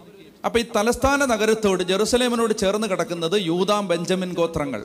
[0.44, 4.84] അപ്പൊ ഈ തലസ്ഥാന നഗരത്തോട് ജെറുസലേമിനോട് ചേർന്ന് കിടക്കുന്നത് യൂതാം ബെഞ്ചമിൻ ഗോത്രങ്ങൾ.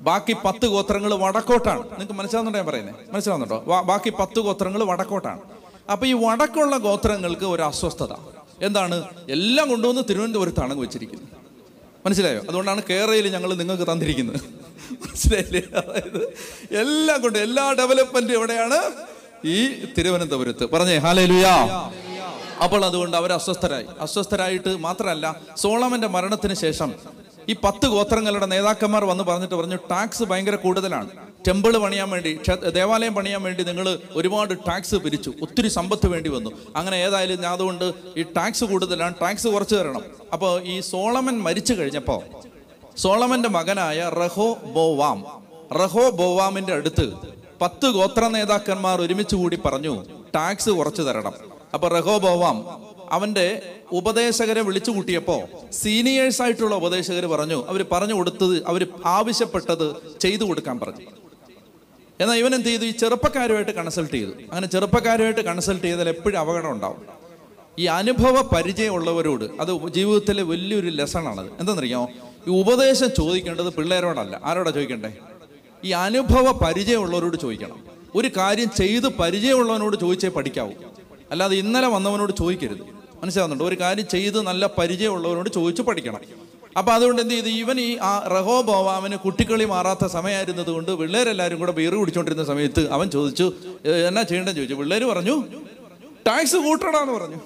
[0.00, 1.84] ബാക്കി പത്ത് ഗോത്രങ്ങൾ വടക്കോട്ടാണ്.
[1.84, 3.82] നിങ്ങൾക്ക് മനസ്സിലാവുന്നുണ്ടോ ഞാൻ പറയുന്നത് മനസ്സിലാവുന്നുണ്ടോ?
[3.82, 5.40] ബാക്കി പത്ത് ഗോത്രങ്ങൾ വടക്കോട്ടാണ്.
[5.92, 8.12] അപ്പൊ ഈ വടക്കുള്ള ഗോത്രങ്ങൾക്ക് ഒരു അസ്വസ്ഥത.
[8.62, 8.96] എന്താണ്?
[9.28, 11.28] എല്ലാം കൊണ്ടുവന്ന് തിരുവനന്തപുരത്താണ് വെച്ചിരിക്കുന്നത്
[12.06, 12.40] മനസ്സിലായോ?
[12.40, 14.40] അതുകൊണ്ടാണ് കേരളയിൽ ഞങ്ങൾ നിങ്ങൾക്ക് തന്നിരിക്കുന്നത്.
[14.92, 15.62] മനസ്സിലായില്ലേ?
[15.80, 16.22] അതായത്
[16.76, 18.78] എല്ലാം കൊണ്ട് എല്ലാ ഡെവലപ്മെന്റും എവിടെയാണ്?
[19.44, 20.70] ഈ തിരുവനന്തപുരത്ത്.
[20.70, 21.54] പറഞ്ഞേ ഹാലേലുയാ
[22.64, 23.86] അപ്പോൾ അതുകൊണ്ട് അവർ അസ്വസ്ഥരായി.
[24.00, 25.26] അസ്വസ്ഥരായിട്ട് മാത്രമല്ല
[25.62, 26.90] സോളമന്റെ മരണത്തിന് ശേഷം
[27.48, 31.08] ഈ പത്ത് ഗോത്രങ്ങളുടെ നേതാക്കന്മാർ വന്ന് പറഞ്ഞിട്ട് പറഞ്ഞു ടാക്സ് ഭയങ്കര കൂടുതലാണ്.
[31.46, 32.32] ടെമ്പിൾ പണിയാൻ വേണ്ടി
[32.78, 35.30] ദേവാലയം പണിയാൻ വേണ്ടി നിങ്ങൾ ഒരുപാട് ടാക്സ് പിരിച്ചു.
[35.42, 36.50] ഒത്തിരി സമ്പത്ത് വേണ്ടി വന്നു.
[36.76, 40.04] അങ്ങനെ ഏതായാലും ഞാൻ അതുകൊണ്ട് ഈ ടാക്സ് കൂടുതലാണ് ടാക്സ് കുറച്ച് തരണം.
[40.32, 42.20] അപ്പോൾ ഈ സോളമൻ മരിച്ചു കഴിഞ്ഞപ്പോൾ
[43.04, 45.20] സോളമന്റെ മകനായ റഹോ ബോവാം
[45.80, 47.06] റഹോ ബോവാമിന്റെ അടുത്ത്
[47.62, 49.94] പത്ത് ഗോത്ര നേതാക്കന്മാർ ഒരുമിച്ച് കൂടി പറഞ്ഞു
[50.34, 51.34] ടാക്സ് കുറച്ച് തരണം.
[51.74, 52.56] അപ്പൊ റഹോ ബോവാം
[53.10, 60.80] അവന്റെ ഉപദേശകരെ വിളിച്ചു കൂട്ടിയപ്പോ സീനിയേഴ്സ് ആയിട്ടുള്ള ഉപദേശകർ പറഞ്ഞു അവർ പറഞ്ഞു കൊടുത്തത് അവർ ആവശ്യപ്പെട്ടത് ചെയ്തു കൊടുക്കാൻ
[60.80, 61.06] പറഞ്ഞു.
[62.20, 62.84] എന്നാൽ ഇവൻ എന്ത് ചെയ്തു?
[62.84, 64.30] ഈ ചെറുപ്പക്കാരുമായിട്ട് കൺസൾട്ട് ചെയ്തു.
[64.30, 67.06] അങ്ങനെ ചെറുപ്പക്കാരുമായിട്ട് കൺസൾട്ട് ചെയ്താൽ എപ്പോഴും അപകടം ഉണ്ടാവും.
[67.78, 71.46] ഈ അനുഭവ പരിചയമുള്ളവരോട് അത് ജീവിതത്തിലെ വലിയൊരു ലെസണാണത്.
[71.46, 72.08] എന്താണെന്നറിയാമോ
[72.48, 74.40] ഈ ഉപദേശം ചോദിക്കേണ്ടത് പിള്ളേരോടല്ല.
[74.44, 75.12] ആരോടാ ചോദിക്കണ്ടേ?
[75.84, 77.84] ഈ അനുഭവ പരിചയമുള്ളവരോട് ചോദിക്കണം.
[78.14, 80.70] ഒരു കാര്യം ചെയ്ത് പരിചയമുള്ളവനോട് ചോദിച്ചേ പഠിക്കാവൂ.
[81.32, 82.78] അല്ലാതെ ഇന്നലെ വന്നവനോട് ചോദിക്കരുത്.
[83.22, 83.64] മനസ്സിലാവുന്നുണ്ട്?
[83.64, 86.20] ഒരു കാര്യം ചെയ്ത് നല്ല പരിചയമുള്ളവരോട് ചോദിച്ചു പഠിക്കണം.
[86.78, 87.46] അപ്പൊ അതുകൊണ്ട് എന്ത് ചെയ്തു?
[87.46, 93.52] ഇവൻ ഈ ആ റഹോബോവാമിന് കുട്ടിക്കളി മാറാത്ത സമയമായിരുന്നത് കൊണ്ട് പിള്ളേരെല്ലാവരും കൂടെ ബീറ് കുടിച്ചോണ്ടിരുന്ന സമയത്ത് അവൻ ചോദിച്ചു
[93.86, 94.74] "ഏ, എന്നാ ചെയ്യേണ്ടതെന്ന് ചോദിച്ചു?
[94.74, 95.44] പിള്ളേര് പറഞ്ഞു
[96.26, 97.36] ടാക്സ് കൂട്ടണമെന്ന് പറഞ്ഞു.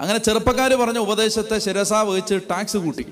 [0.00, 3.06] അങ്ങനെ ചെറുപ്പക്കാർ പറഞ്ഞ ഉപദേശത്തെ ശിരസ വഹിച്ച് ടാക്സ് കൂട്ടി.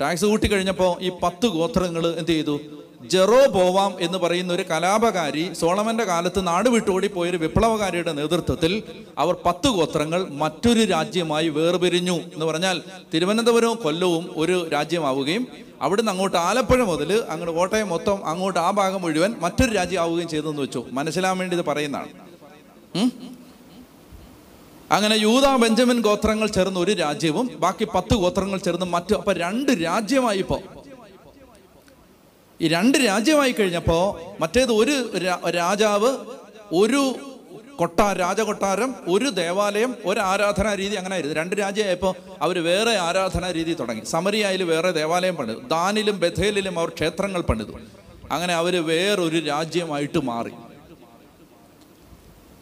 [0.00, 2.60] ടാക്സ് കൂട്ടി കഴിഞ്ഞപ്പോൾ ഈ പത്ത് ഗോത്രങ്ങൾ എന്ത് ചെയ്തു?
[3.00, 8.72] ജെറോ പോവാം എന്ന് പറയുന്ന ഒരു കലാപകാരി സോളമന്റെ കാലത്ത് നാട് വിട്ടുകൂടി പോയൊരു വിപ്ലവകാരിയുടെ നേതൃത്വത്തിൽ
[9.18, 12.78] അവർ പത്ത് ഗോത്രങ്ങൾ മറ്റൊരു രാജ്യമായി വേർപിരിഞ്ഞു എന്ന് പറഞ്ഞാൽ
[13.14, 15.44] തിരുവനന്തപുരവും കൊല്ലവും ഒരു രാജ്യമാവുകയും
[15.80, 20.80] അവിടുന്ന് അങ്ങോട്ട് ആലപ്പുഴ മുതൽ അങ്ങോട്ട് കോട്ടയം മൊത്തം അങ്ങോട്ട് ആ ഭാഗം മുഴുവൻ മറ്റൊരു രാജ്യമാവുകയും ചെയ്തെന്ന് വെച്ചു.
[20.92, 22.10] മനസ്സിലാൻ വേണ്ടി ഇത് പറയുന്നതാണ്.
[24.90, 30.38] അങ്ങനെ യൂത ബെഞ്ചമിൻ ഗോത്രങ്ങൾ ചേർന്ന് ഒരു രാജ്യവും ബാക്കി പത്ത് ഗോത്രങ്ങൾ ചേർന്ന് മറ്റു അപ്പൊ രണ്ട് രാജ്യമായി
[30.38, 30.58] ഇപ്പോ
[32.60, 35.18] ഈ രണ്ട് രാജ്യമായി കഴിഞ്ഞപ്പോ മറ്റേത് ഒരു
[35.48, 36.16] രാജാവ്
[36.72, 37.14] ഒരു
[37.76, 43.74] കൊട്ടാ രാജകൊട്ടാരം ഒരു ദേവാലയം ഒരു ആരാധനാ രീതി അങ്ങനെ ആയിരുന്നു രണ്ട് രാജ്യമായപ്പോൾ അവർ വേറെ ആരാധനാ രീതി
[43.74, 44.04] തുടങ്ങി.
[44.04, 45.58] സമരിയായിൽ വേറെ ദേവാലയം പണിതു.
[45.58, 47.72] ദാനിലും ബഥേലിലും അവർ ക്ഷേത്രങ്ങൾ പണിതു.
[48.30, 50.50] അങ്ങനെ അവർ വേറൊരു രാജ്യമായിട്ട് മാറി.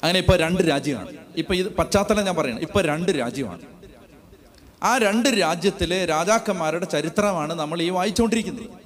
[0.03, 1.13] അങ്ങനെ ഇപ്പൊ രണ്ട് രാജ്യമാണ്.
[1.37, 2.61] ഇപ്പൊ ഇത് പശ്ചാത്തലം ഞാൻ പറയണം.
[2.61, 3.63] ഇപ്പൊ രണ്ട് രാജ്യമാണ്.
[4.83, 8.86] ആ രണ്ട് രാജ്യത്തിലെ രാജാക്കന്മാരുടെ ചരിത്രമാണ് നമ്മൾ ഈ വായിച്ചുകൊണ്ടിരിക്കുന്നത്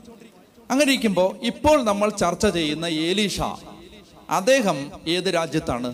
[0.71, 3.39] അങ്ങനെ ഇരിക്കുമ്പോൾ ഇപ്പോൾ നമ്മൾ ചർച്ച ചെയ്യുന്ന ഏലീഷ
[4.39, 4.79] അദ്ദേഹം
[5.15, 5.91] ഏത് രാജ്യത്താണ്?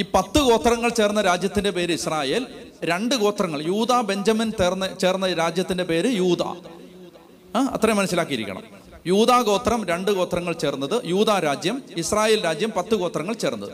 [0.00, 2.42] ഈ പത്ത് ഗോത്രങ്ങൾ ചേർന്ന രാജ്യത്തിന്റെ പേര് ഇസ്രായേൽ
[2.90, 6.42] രണ്ട് ഗോത്രങ്ങൾ യൂത ബെഞ്ചമിൻ ചേർന്ന ചേർന്ന രാജ്യത്തിന്റെ പേര് യൂത
[7.58, 8.64] ആ അത്രയും മനസ്സിലാക്കിയിരിക്കണം.
[9.10, 13.72] യൂത ഗോത്രം രണ്ട് ഗോത്രങ്ങൾ ചേർന്നത് യൂത രാജ്യം ഇസ്രായേൽ രാജ്യം പത്ത് ഗോത്രങ്ങൾ ചേർന്നത്.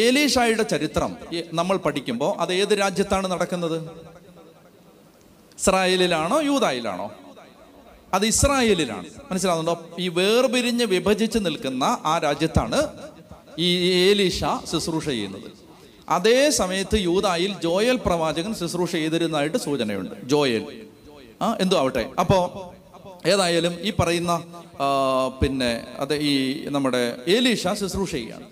[0.00, 1.12] ഏലീഷായുടെ ചരിത്രം
[1.60, 3.78] നമ്മൾ പഠിക്കുമ്പോൾ അത് ഏത് രാജ്യത്താണ് നടക്കുന്നത്?
[5.58, 7.06] ഇസ്രായേലിലാണോ യൂതായിലാണോ
[8.16, 9.08] അത് ഇസ്രായേലിലാണ്.
[9.30, 9.76] മനസ്സിലാവുന്നുണ്ടോ?
[9.98, 12.80] ഈ വേർപിരിഞ്ഞ് വിഭജിച്ച് നിൽക്കുന്ന ആ രാജ്യത്താണ്
[13.58, 13.68] ഈ
[14.08, 14.40] ഏലീഷ
[14.72, 15.48] ശുശ്രൂഷ ചെയ്യുന്നത്.
[16.16, 20.14] അതേ സമയത്ത് യൂതായിൽ ജോയൽ പ്രവാചകൻ ശുശ്രൂഷ ചെയ്തിരുന്നതായിട്ട് സൂചനയുണ്ട്.
[20.34, 20.64] ജോയൽ.
[21.42, 22.38] ആ എന്തോ ആവട്ടെ അപ്പോ
[23.26, 24.32] ഏതായാലും ഈ പറയുന്ന
[25.40, 26.34] പിന്നെ അത് ഈ
[26.74, 28.46] നമ്മുടെ ഏലീഷ ശുശ്രൂഷ ചെയ്യാണ്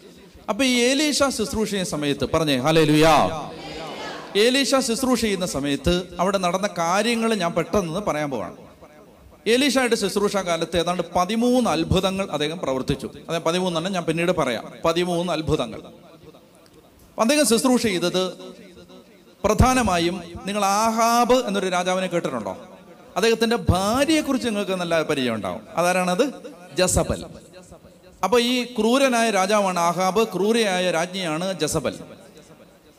[0.50, 3.14] അപ്പൊ ഈ ഏലീഷ ശുശ്രൂഷ ചെയ്യുന്ന സമയത്ത് പറഞ്ഞേ ഹലേ ലുയാ
[4.36, 8.56] ഏലീഷ ശുശ്രൂഷ ചെയ്യുന്ന സമയത്ത് അവിടെ നടന്ന കാര്യങ്ങൾ ഞാൻ പെട്ടെന്ന് പറയാൻ പോവാണ്.
[9.46, 13.10] ഏലീഷയുടെ ശുശ്രൂഷ കാലത്ത് ഏതാണ്ട് പതിമൂന്ന് അത്ഭുതങ്ങൾ അദ്ദേഹം പ്രവർത്തിച്ചു.
[13.28, 14.72] അതെ പതിമൂന്നെണ്ണം ഞാൻ പിന്നീട് പറയാം.
[14.84, 15.80] പതിമൂന്ന് അത്ഭുതങ്ങൾ.
[17.20, 18.32] അദ്ദേഹം ശുശ്രൂഷ ചെയ്തത്
[19.44, 22.56] പ്രധാനമായും നിങ്ങൾ ആഹാബ് എന്നൊരു രാജാവിനെ കേട്ടിട്ടുണ്ടോ?
[23.16, 25.62] അദ്ദേഹത്തിന്റെ ഭാര്യയെക്കുറിച്ച് നിങ്ങൾക്ക് നല്ല പരിചയം ഉണ്ടാവും.
[25.76, 26.32] അതാരാണത്?
[26.74, 27.24] ജസബൽ.
[28.24, 31.94] അപ്പൊ ഈ ക്രൂരനായ രാജാവാണ് ആഹാബ് ക്രൂരയായ രാജ്ഞിയാണ് ജസബൽ.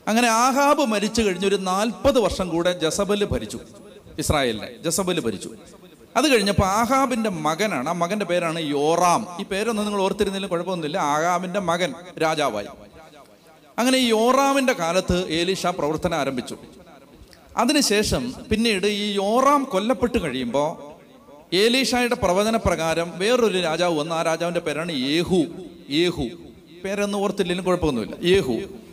[0.08, 3.58] അങ്ങനെ ആഹാബ് മരിച്ചു കഴിഞ്ഞ് ഒരു നാൽപ്പത് വർഷം കൂടെ ജസബൽ ഭരിച്ചു
[4.18, 5.54] ഇസ്രായേലിനെ ജസബൽ ഭരിച്ചു.
[6.16, 9.26] അത് കഴിഞ്ഞപ്പോൾ ആഹാബിന്റെ മകനാണ് ആ മകന്റെ പേരാണ് യോറാം.
[9.40, 10.98] ഈ പേരൊന്നും നിങ്ങൾ ഓർത്തിരുന്നില്ല കുഴപ്പമൊന്നുമില്ല.
[10.98, 12.66] ആഹാബിന്റെ മകൻ രാജാവായി.
[13.78, 16.56] അങ്ങനെ ഈ യോറാമിന്റെ കാലത്ത് ഏലീഷ പ്രവർത്തനം ആരംഭിച്ചു.
[17.56, 20.96] അതിനുശേഷം പിന്നീട് ഈ യോറാം കൊല്ലപ്പെട്ട് കഴിയുമ്പോൾ
[21.56, 24.14] ഏലീഷായുടെ പ്രവചന പ്രകാരം വേറൊരു രാജാവ് വന്ന്.
[24.14, 25.44] ആ രാജാവിന്റെ പേരാണ് യേഹു.
[25.90, 26.28] യേഹു.
[26.84, 28.16] പേരൊന്നും ഓർത്തില്ലെങ്കിലും കുഴപ്പമൊന്നുമില്ല.
[28.24, 28.85] യേഹു.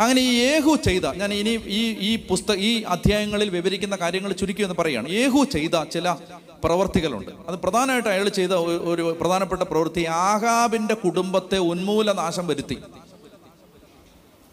[0.00, 4.74] അങ്ങനെ ഈ യേഹു ചെയ്ത ഞാൻ ഇനി ഈ ഈ പുസ്തക ഈ അധ്യായങ്ങളിൽ വിവരിക്കുന്ന കാര്യങ്ങൾ ചുരുക്കി എന്ന്
[4.78, 5.08] പറയുകയാണ്.
[5.10, 6.16] യേഹു ചെയ്ത ചില
[6.64, 7.30] പ്രവർത്തികളുണ്ട്.
[7.48, 12.78] അത് പ്രധാനമായിട്ട് അയാൾ ചെയ്ത ഒരു- പ്രധാനപ്പെട്ട പ്രവൃത്തി ആഹാബിന്റെ കുടുംബത്തെ ഉന്മൂലനാശം വരുത്തി.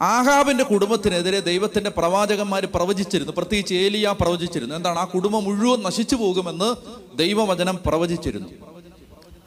[0.02, 3.34] ആഹാബിന്റെ കുടുംബത്തിനെതിരെ ദൈവത്തിന്റെ പ്രവാചകന്മാർ പ്രവചിച്ചിരുന്നു.
[3.38, 4.76] പ്രത്യേകിച്ച് ഏലിയ പ്രവചിച്ചിരുന്നു.
[4.76, 5.00] എന്താണ്?
[5.00, 6.76] ആ കുടുംബം മുഴുവൻ നശിച്ചു പോകുമെന്ന്
[7.18, 8.73] ദൈവവചനം പ്രവചിച്ചിരുന്നു.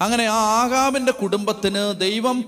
[0.00, 2.44] അങ്ങനെ ആ ആഹാബിന്റെ കുടുംബത്തിന് ദൈവം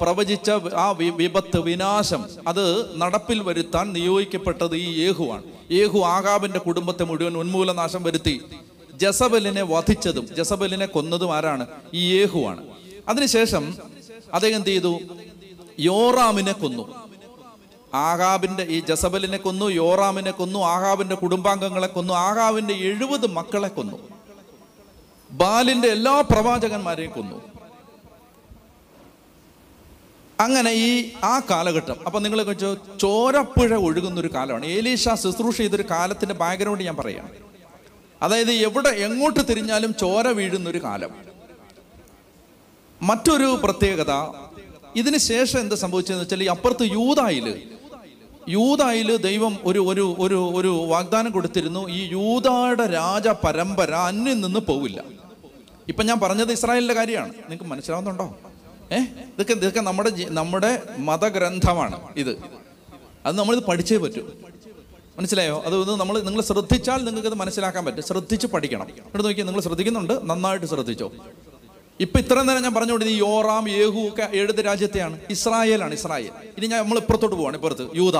[0.00, 2.64] പ്രവചിച്ച ആ വിപത്ത് വിനാശം അത്
[3.00, 5.42] നടപ്പിൽ വരുത്താൻ നിയോഗിക്കപ്പെട്ടത് ഈ യേഹുവാണ്.
[5.70, 8.40] യേഹു ആഹാബിന്റെ കുടുംബത്തെ മുഴുവൻ ഉന്മൂലനാശം വരുത്തി.
[8.94, 11.66] ജസബലിനെ വധിച്ചതും ജസബലിനെ കൊന്നതും ആരാണ്?
[11.94, 12.62] ഈ യേഹുവാണ്.
[13.08, 13.78] അതിനുശേഷം
[14.34, 14.98] അദ്ദേഹം എന്ത് ചെയ്തു?
[15.80, 16.84] യോറാമിനെ കൊന്നു.
[17.94, 24.13] ആഹാബിന്റെ ഈ ജസബലിനെ കൊന്നു യോറാമിനെ കൊന്നു ആഹാബിന്റെ കുടുംബാംഗങ്ങളെ കൊന്നു ആഹാബിന്റെ എഴുപത് മക്കളെ കൊന്നു.
[25.40, 27.38] ബാലിന്റെ എല്ലാ പ്രവാചകന്മാരെയും കൊന്നു.
[30.40, 34.66] അങ്ങനെ ഈ ആ കാലഘട്ടം അപ്പൊ നിങ്ങൾ വെച്ചോ ചോരപ്പുഴ ഒഴുകുന്ന ഒരു കാലമാണ്.
[34.66, 37.30] ഏലീഷ ശുശ്രൂഷ ചെയ്തൊരു കാലത്തിന്റെ ബാക്ക്ഗ്രൗണ്ട് ഞാൻ പറയാം.
[38.22, 41.10] അതായത് എവിടെ എങ്ങോട്ട് തിരിഞ്ഞാലും ചോര വീഴുന്ന ഒരു കാലം.
[43.02, 44.12] മറ്റൊരു പ്രത്യേകത
[44.96, 47.46] ഇതിന് ശേഷം എന്ത് സംഭവിച്ചതെന്ന് വെച്ചാൽ ഈ അപ്പുറത്ത് യൂതായിൽ
[48.48, 55.23] യൂതായിൽ ദൈവം ഒരു ഒരു ഒരു ഒരു വാഗ്ദാനം കൊടുത്തിരുന്നു ഈ യൂതായുടെ രാജ പരമ്പര അന്യം നിന്ന് പോവില്ല.
[55.88, 57.28] ഇപ്പൊ ഞാൻ പറഞ്ഞത് ഇസ്രായേലിന്റെ കാര്യമാണ്.
[57.28, 58.36] നിങ്ങൾക്ക് മനസ്സിലാവുന്നുണ്ടോ?
[58.92, 58.98] ഏ?
[58.98, 62.38] ഇതൊക്കെ ഇതൊക്കെ നമ്മുടെ നമ്മുടെ മതഗ്രന്ഥമാണ് ഇത്.
[63.26, 64.22] അത് നമ്മളിത് പഠിച്ചേ പറ്റൂ.
[65.18, 65.62] മനസ്സിലായോ?
[65.66, 68.02] അത് നമ്മൾ നിങ്ങൾ ശ്രദ്ധിച്ചാൽ നിങ്ങൾക്ക് ഇത് മനസ്സിലാക്കാൻ പറ്റും.
[68.02, 68.90] ശ്രദ്ധിച്ച് പഠിക്കണം.
[68.90, 70.30] ഇവിടെ നോക്കിയാൽ നിങ്ങൾ ശ്രദ്ധിക്കുന്നുണ്ട്.
[70.30, 71.12] നന്നായിട്ട് ശ്രദ്ധിച്ചോ.
[72.00, 75.18] ഇപ്പൊ ഇത്രയും നേരം ഞാൻ പറഞ്ഞുകൊണ്ട് ഈ യോറാം യേഹു ഒക്കെ ഏത് രാജ്യത്തെയാണ്?
[75.30, 76.30] ഇസ്രായേലാണ് ഇസ്രായേൽ.
[76.58, 77.88] ഇനി ഞാൻ നമ്മൾ ഇപ്പുറത്തോട്ട് പോവാണ് ഇപ്പുറത്ത്.
[77.96, 78.16] യൂത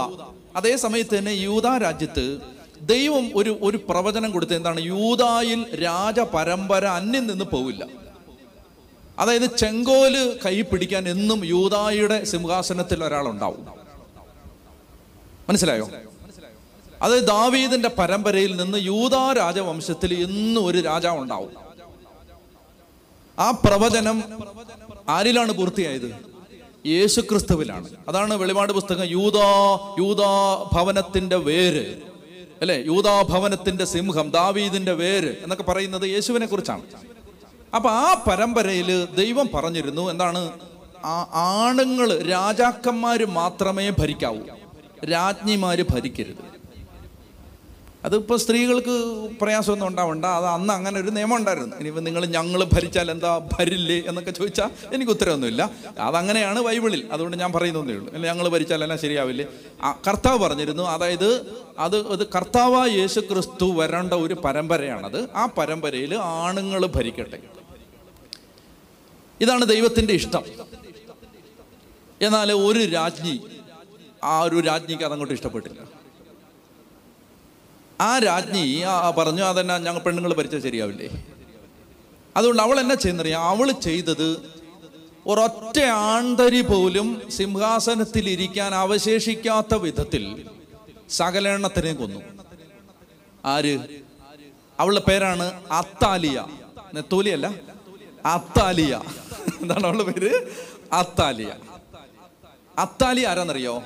[0.56, 2.53] അതേ സമയത്ത് തന്നെ യൂത രാജ്യത്ത്
[2.86, 4.80] ദൈവം ഒരു ഒരു പ്രവചനം കൊടുത്തത് എന്താണ്?
[4.80, 7.86] യൂതായിൽ രാജ പരമ്പര അന്യം നിന്ന് പോവില്ല.
[9.18, 13.66] അതായത് ചെങ്കോൽ കൈ പിടിക്കാൻ എന്നും യൂതായുടെ സിംഹാസനത്തിൽ ഒരാളുണ്ടാവും.
[15.48, 15.88] മനസ്സിലായോ?
[17.02, 21.52] അത് ദാവീദിന്റെ പരമ്പരയിൽ നിന്ന് യൂതാ രാജവംശത്തിൽ എന്നും ഒരു രാജാവ് ഉണ്ടാവും
[23.38, 24.24] ആ പ്രവചനം
[25.08, 26.14] ആരിലാണ് പൂർത്തിയായത്?
[26.86, 27.88] യേശുക്രിസ്തുവിലാണ്.
[28.08, 32.13] അതാണ് വെളിപാട് പുസ്തകം യൂതാ യൂതാ ഭവനത്തിന്റെ വേര്.
[32.64, 32.84] അല്ലെ?
[32.86, 36.82] യൂതാഭവനത്തിന്റെ സിംഹം ദാവീദിന്റെ വേര് എന്നൊക്കെ പറയുന്നത് യേശുവിനെ കുറിച്ചാണ്.
[37.74, 40.50] അപ്പൊ ആ പരമ്പരയിൽ ദൈവം പറഞ്ഞിരുന്നു എന്താണ്?
[41.04, 44.38] ആ ആണുങ്ങൾ രാജാക്കന്മാര് മാത്രമേ ഭരിക്കാവൂ.
[45.10, 46.53] രാജ്ഞിമാര് ഭരിക്കരുത്.
[48.04, 50.24] അതിപ്പോൾ സ്ത്രീകൾക്ക് പ്രയാസമൊന്നും ഉണ്ടാവണ്ട.
[50.24, 51.76] അത് അന്ന് അങ്ങനെ ഒരു നിയമം ഉണ്ടായിരുന്നു.
[51.76, 55.70] ഇനിയിപ്പോൾ നിങ്ങൾ ഞങ്ങൾ ഭരിച്ചാൽ എന്താ ഭരില്ലേ എന്നൊക്കെ ചോദിച്ചാൽ എനിക്ക് ഉത്തരവൊന്നുമില്ല.
[55.98, 57.08] അതങ്ങനെയാണ് ബൈബിളിൽ.
[57.12, 58.14] അതുകൊണ്ട് ഞാൻ പറയുന്നതേ ഉള്ളൂ.
[58.14, 59.46] അല്ല ഞങ്ങൾ ഭരിച്ചാൽ എല്ലാം ശരിയാവില്ലേ?
[60.08, 60.82] കർത്താവ് പറഞ്ഞിരുന്നു.
[60.82, 65.28] അതായത് അത് അത് കർത്താവായ യേശു ക്രിസ്തു വരേണ്ട ഒരു പരമ്പരയാണത്.
[65.34, 67.38] ആ പരമ്പരയിൽ ആണുങ്ങൾ ഭരിക്കട്ടെ.
[69.40, 70.42] ഇതാണ് ദൈവത്തിന്റെ ഇഷ്ടം.
[72.22, 73.40] എന്നാൽ ഒരു രാജ്ഞി
[74.24, 75.93] ആ ഒരു രാജ്ഞിക്ക് അതങ്ങോട്ട് ഇഷ്ടപ്പെട്ടില്ല.
[78.00, 81.08] ആ രാജ്ഞി ആ പറഞ്ഞു അതെന്നാ ഞങ്ങൾ പെണ്ണുങ്ങൾ ഭരിച്ചാൽ ശരിയാവില്ലേ?
[82.36, 83.42] അതുകൊണ്ട് അവൾ എന്നാ ചെയ്യുന്നറിയാം?
[83.42, 84.54] അവൾ ചെയ്തത്
[85.26, 90.48] ഒരൊറ്റ ആന്തരി പോലും സിംഹാസനത്തിൽ ഇരിക്കാൻ അവശേഷിക്കാത്ത വിധത്തിൽ
[91.08, 92.20] സകലെണ്ണത്തിനെ കൊന്നു.
[93.44, 93.78] ആര്?
[94.78, 96.46] അവളുടെ പേരാണ് അത്താലിയ.
[96.94, 97.54] നെത്തോലിയല്ല?
[98.26, 99.02] അത്താലിയ.
[99.62, 100.50] എന്താണ് അവളുടെ പേര്?
[100.92, 101.52] അത്താലിയ.
[102.78, 103.82] അത്താലിയ ആരാന്നറിയോ?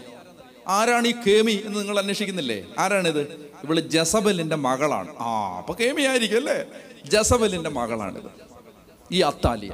[0.68, 2.64] ആരാണ് ഈ കേമി എന്ന് നിങ്ങൾ അന്വേഷിക്കുന്നില്ലേ?
[2.78, 3.20] ആരാണിത്?
[3.64, 5.10] ഇവൾ ജസബലിന്റെ മകളാണ്.
[5.18, 6.58] ആ അപ്പൊ കേമി ആയിരിക്കും അല്ലേ?
[7.12, 8.30] ജസബലിന്റെ മകളാണിത്.
[9.12, 9.72] ഈ അത്താലിയ.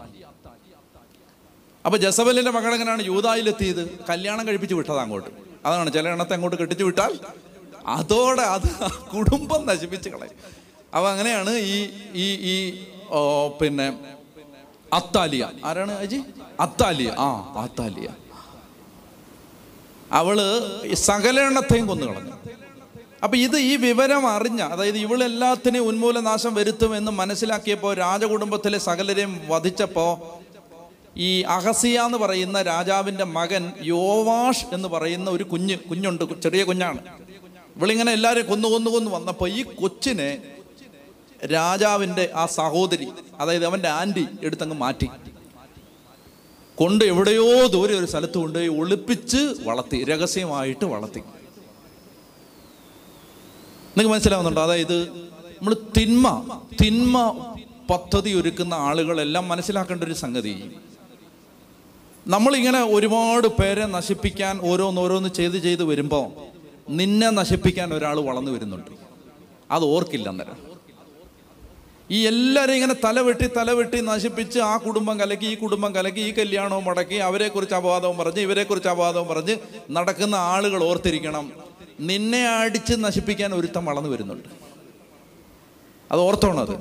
[1.86, 3.82] അപ്പൊ ജസബലിന്റെ മകൾ എങ്ങനെയാണ് യൂതായിലെത്തിയത്?
[4.10, 5.30] കല്യാണം കഴിപ്പിച്ച് വിട്ടത് അങ്ങോട്ട്.
[5.66, 7.18] അതാണ് ചില എണ്ണത്തെ അങ്ങോട്ട് കെട്ടിച്ചു വിട്ടാൽ
[7.86, 8.68] അതോടെ അത്
[9.14, 10.36] കുടുംബം നശിപ്പിച്ച് കളയും.
[10.94, 11.78] അപ്പൊ അങ്ങനെയാണ് ഈ
[12.14, 12.56] ഈ ഈ
[13.60, 13.86] പിന്നെ
[14.92, 15.44] അത്താലിയ.
[15.64, 16.18] ആരാണ് അജി?
[16.60, 17.10] അത്താലിയ.
[17.18, 17.28] ആ
[17.62, 18.08] അത്താലിയ.
[20.14, 20.36] അവൾ
[20.94, 22.34] സകലെണ്ണത്തെയും കൊന്നു കളഞ്ഞു.
[23.24, 30.12] അപ്പൊ ഇത് ഈ വിവരം അറിഞ്ഞ അതായത് ഇവളെല്ലാത്തിനെയും ഉന്മൂലനാശം വരുത്തും എന്ന് മനസ്സിലാക്കിയപ്പോൾ രാജകുടുംബത്തിലെ സകലരെയും വധിച്ചപ്പോൾ
[31.16, 37.00] ഈ അഹസിയ എന്ന് പറയുന്ന രാജാവിന്റെ മകൻ യോവാഷ് എന്ന് പറയുന്ന ഒരു കുഞ്ഞ് കുഞ്ഞുണ്ട് ചെറിയ കുഞ്ഞാണ്.
[37.76, 40.30] ഇവളിങ്ങനെ എല്ലാവരെയും കൊന്നു കൊന്നു കൊന്നു വന്നപ്പോൾ ഈ കൊച്ചിനെ
[41.52, 43.08] രാജാവിന്റെ ആ സഹോദരി
[43.40, 45.08] അതായത് അവന്റെ ആന്റി എടുത്തങ്ങ് മാറ്റി.
[46.74, 51.18] കൊണ്ട് എവിടെയോ ദൂരെ ഒരു സ്ഥലത്ത് കൊണ്ടുപോയി ഒളിപ്പിച്ച് വളർത്തി രഹസ്യമായിട്ട് വളർത്തി.
[53.96, 54.62] നിങ്ങൾക്ക് മനസ്സിലാവുന്നുണ്ടോ?
[54.62, 57.46] അതായത് നമ്മൾ തിന്മ തിന്മ
[57.90, 60.70] പദ്ധതി ഒരുക്കുന്ന ആളുകളെല്ലാം മനസ്സിലാക്കേണ്ട ഒരു സംഗതി.
[62.26, 66.30] നമ്മളിങ്ങനെ ഒരുപാട് പേരെ നശിപ്പിക്കാൻ ഓരോന്നോരോന്ന് ചെയ്ത് ചെയ്ത് വരുമ്പോൾ
[66.90, 68.90] നിന്നെ നശിപ്പിക്കാൻ ഒരാൾ വളർന്നു വരുന്നുണ്ട്.
[69.70, 70.73] അത് ഓർക്കില്ല അന്നേരം.
[72.14, 77.14] ഈ എല്ലാവരും ഇങ്ങനെ തലവെട്ടി തലവെട്ടി നശിപ്പിച്ച് ആ കുടുംബം കലക്കി ഈ കുടുംബം കലക്കി ഈ കല്യാണവും മുടക്കി
[77.14, 79.56] അവരെക്കുറിച്ച് അപവാദവും പറഞ്ഞ് ഇവരെക്കുറിച്ച് അപവാദവും പറഞ്ഞ്
[79.90, 81.52] നടക്കുന്ന ആളുകൾ ഓർത്തിരിക്കണം.
[82.00, 84.48] നിന്നെ അടിച്ച് നശിപ്പിക്കാൻ ഒരുത്തം വളർന്നു വരുന്നുണ്ട്.
[86.12, 86.74] അത് ഓർത്തോണം അത്?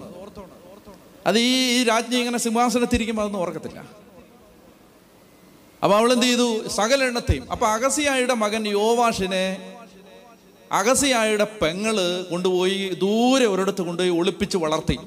[1.27, 3.79] അത് ഈ രാജ്ഞി ഇങ്ങനെ സിംഹാസനത്തിരിക്കുമ്പോൾ അതൊന്നും ഓർക്കത്തില്ല.
[5.83, 6.67] അപ്പൊ അവൾ എന്ത് ചെയ്തു?
[6.67, 9.72] സകലെണ്ണത്തെയും അപ്പോൾ അപ്പൊ അഗസിയായുടെ മകൻ യോവാഷിനെ
[10.73, 14.97] അഗസിയായുടെ പെങ്ങൾ കൊണ്ടുപോയി ദൂരെ ഒരിടത്ത് കൊണ്ടുപോയി ഒളിപ്പിച്ച് വളർത്തി.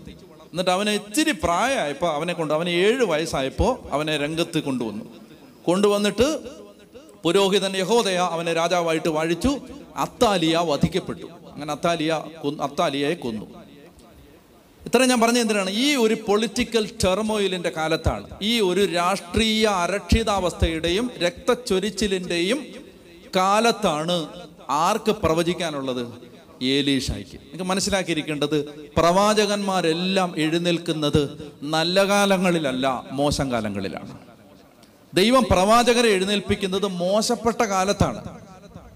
[0.41, 5.05] എന്നിട്ട് അവനെ ഇത്തിരി പ്രായമായപ്പോൾ അവനെ കൊണ്ട് അവന് ഏഴ് വയസ്സായപ്പോൾ അവനെ രംഗത്ത് കൊണ്ടുവന്നു.
[5.65, 6.39] കൊണ്ടുവന്നിട്ട്
[7.23, 9.59] പുരോഹിതൻ യഹോദയ അവനെ രാജാവായിട്ട് വാഴിച്ചു.
[9.97, 11.27] അത്താലിയ വധിക്കപ്പെട്ടു.
[11.53, 12.25] അങ്ങനെ അത്താലിയ
[12.63, 13.47] അത്താലിയയെ കൊന്നു.
[14.87, 15.71] ഇത്ര ഞാൻ പറഞ്ഞ എന്തിനാണ്?
[15.71, 18.27] ഈ ഒരു പൊളിറ്റിക്കൽ ടെർമോയിലിന്റെ കാലത്താണ്.
[18.43, 22.67] ഈ ഒരു രാഷ്ട്രീയ അരക്ഷിതാവസ്ഥയുടെയും രക്തച്ചൊരിച്ചിലിന്റെയും
[23.37, 26.07] കാലത്താണ് ആർക്ക് പ്രവചിക്കാനുള്ളത്?
[26.63, 27.35] ഏലീഷായ്ക്ക്.
[27.35, 28.65] നിങ്ങൾക്ക് മനസ്സിലാക്കിയിരിക്കേണ്ടത്
[28.97, 34.19] പ്രവാചകന്മാരെല്ലാം എഴുന്നേൽക്കുന്നത് നല്ല കാലങ്ങളിലല്ല മോശം കാലങ്ങളിലാണ്.
[35.15, 38.23] ദൈവം പ്രവാചകരെ എഴുന്നേൽപ്പിക്കുന്നത് മോശപ്പെട്ട കാലത്താണ്.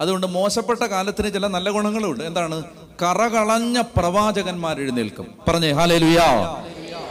[0.01, 2.25] അതുകൊണ്ട് മോശപ്പെട്ട കാലത്തിന് ചില നല്ല ഗുണങ്ങളുണ്ട്.
[2.25, 2.63] എന്താണ്?
[3.03, 5.27] കറകളഞ്ഞ പ്രവാചകന്മാർ എഴുന്നേൽക്കും.
[5.49, 6.65] പറഞ്ഞേ ഹാലേ ലുയാ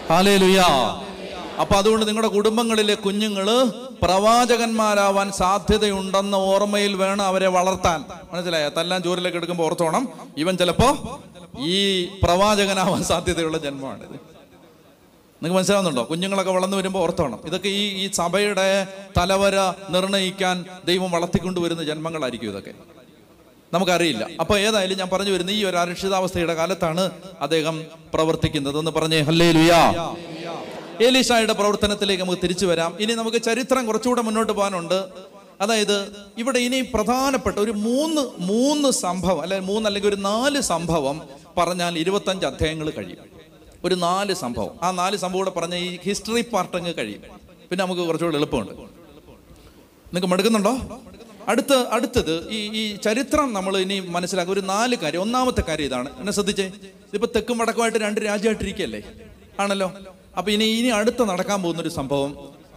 [0.10, 1.02] ഹാലേ ലുയാ
[1.60, 3.48] അപ്പൊ അതുകൊണ്ട് നിങ്ങളുടെ കുടുംബങ്ങളിലെ കുഞ്ഞുങ്ങൾ
[4.04, 8.06] പ്രവാചകന്മാരാവാൻ സാധ്യതയുണ്ടെന്ന ഓർമ്മയിൽ വേണം അവരെ വളർത്താൻ.
[8.34, 8.70] മനസ്സിലായോ?
[8.70, 10.10] തല്ലാൻ ജോലിയിലേക്ക് എടുക്കുമ്പോൾ ഓർത്തോണം.
[10.38, 11.20] ഇവൻ ചിലപ്പോ
[11.60, 16.08] ഈ പ്രവാചകനാവാൻ സാധ്യതയുള്ള ജന്മമാണ് നിങ്ങൾക്ക് മനസ്സിലാവുന്നുണ്ടോ?
[16.10, 17.40] കുഞ്ഞുങ്ങളൊക്കെ വളർന്നു വരുമ്പോൾ ഓർത്തോണം.
[17.46, 18.88] ഇതൊക്കെ ഈ ഈ സഭയുടെ
[19.18, 22.72] തലവര നിർണയിക്കാൻ ദൈവം വളർത്തിക്കൊണ്ടുവരുന്ന ജന്മങ്ങളായിരിക്കും ഇതൊക്കെ.
[23.74, 24.28] നമുക്കറിയില്ല.
[24.40, 30.16] അപ്പൊ ഏതായാലും ഞാൻ പറഞ്ഞു വരുന്ന ഈ ഒരു അരക്ഷിതാവസ്ഥയുടെ കാലത്താണ് അദ്ദേഹം പ്രവർത്തിക്കുന്നത് എന്ന് പറഞ്ഞേ ഹല്ലേ ലുയാ
[31.02, 32.98] ഏലീഷായുടെ പ്രവർത്തനത്തിലേക്ക് നമുക്ക് തിരിച്ചു വരാം.
[33.00, 35.06] ഇനി നമുക്ക് ചരിത്രം കുറച്ചുകൂടെ മുന്നോട്ട് പോകാനുണ്ട്.
[35.62, 41.22] അതായത് ഇവിടെ ഇനി പ്രധാനപ്പെട്ട ഒരു മൂന്ന് മൂന്ന് സംഭവം അല്ലെ മൂന്ന് അല്ലെങ്കിൽ ഒരു നാല് സംഭവം
[41.58, 43.18] പറഞ്ഞാൽ ഇരുപത്തഞ്ച് അധ്യായങ്ങൾ കഴിയും.
[43.84, 44.80] ഒരു നാല് സംഭവം.
[44.84, 47.22] ആ നാല് സംഭവം കൂടെ പറഞ്ഞ ഈ ഹിസ്റ്ററി പാർട്ടങ്ങ് കഴിയും.
[47.70, 48.72] പിന്നെ നമുക്ക് കുറച്ചുകൂടെ എളുപ്പമുണ്ട്.
[48.72, 51.02] നിങ്ങൾക്ക് മടുക്കുന്നുണ്ടോ?
[51.48, 55.22] അടുത്ത അടുത്തത് ഈ ഈ ചരിത്രം നമ്മൾ ഇനി മനസ്സിലാക്കുക ഒരു നാല് കാര്യം.
[55.22, 56.20] ഒന്നാമത്തെ കാര്യം ഇതാണ്.
[56.20, 56.64] എന്നെ ശ്രദ്ധിച്ചേ.
[56.64, 59.02] ഇതിപ്പോ തെക്കും വടക്കുമായിട്ട് രണ്ട് രാജ്യമായിട്ടിരിക്കുകയല്ലേ?
[59.60, 59.94] ആണല്ലോ.
[60.38, 62.32] അപ്പൊ ഇനി ഇനി അടുത്ത നടക്കാൻ പോകുന്ന ഒരു സംഭവം.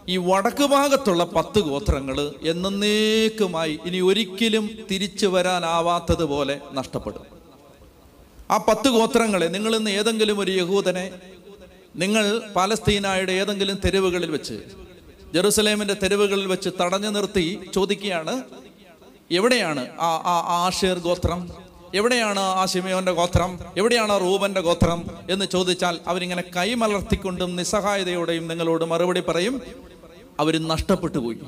[0.09, 2.19] ഈ വടക്ക് ഭാഗത്തുള്ള പത്ത് ഗോത്രങ്ങൾ
[2.53, 7.25] എന്നേക്കുമായി ഇനി ഒരിക്കലും തിരിച്ചു വരാനാവാത്തതുപോലെ നഷ്ടപ്പെടും.
[8.51, 11.07] ആ പത്ത് ഗോത്രങ്ങളെ നിങ്ങൾ ഇന്ന് ഏതെങ്കിലും ഒരു യഹൂദനെ
[12.03, 12.25] നിങ്ങൾ
[12.57, 14.57] പാലസ്തീനായുടെ ഏതെങ്കിലും തെരുവുകളിൽ വെച്ച്
[15.35, 18.35] ജെറുസലേമിന്റെ തെരുവുകളിൽ വെച്ച് തടഞ്ഞു നിർത്തി ചോദിക്കുകയാണ്
[19.31, 21.41] എവിടെയാണ് ആ ആ ആഷേർ ഗോത്രം?
[21.95, 23.59] എവിടെയാണ് ആ ശിമയോന്റെ ഗോത്രം?
[23.78, 25.05] എവിടെയാണ് ആ റൂബന്റെ ഗോത്രം?
[25.30, 29.62] എന്ന് ചോദിച്ചാൽ അവരിങ്ങനെ കൈമലർത്തിക്കൊണ്ടും നിസ്സഹായതയോടെയും നിങ്ങളോട് മറുപടി പറയും.
[30.40, 31.38] അവർ നഷ്ടപ്പെട്ടു പോയി.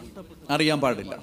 [0.50, 1.18] അറിയാൻ പാടില്ല.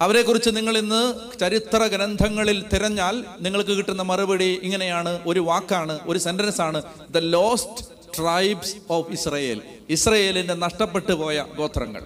[0.00, 5.20] അവരെക്കുറിച്ച് നിങ്ങൾ ഇന്ന് ചരിത്ര ഗ്രന്ഥങ്ങളിൽ തിരഞ്ഞാൽ നിങ്ങൾക്ക് കിട്ടുന്ന മറുപടി ഇങ്ങനെയാണ്.
[5.26, 6.82] ഒരു വാക്കാണ് ഒരു സെന്റൻസ് ആണ്.
[7.10, 7.84] The lost
[8.16, 12.02] tribes of Israel ഇസ്രയേലിന്റെ നഷ്ടപ്പെട്ടു പോയ ഗോത്രങ്ങൾ.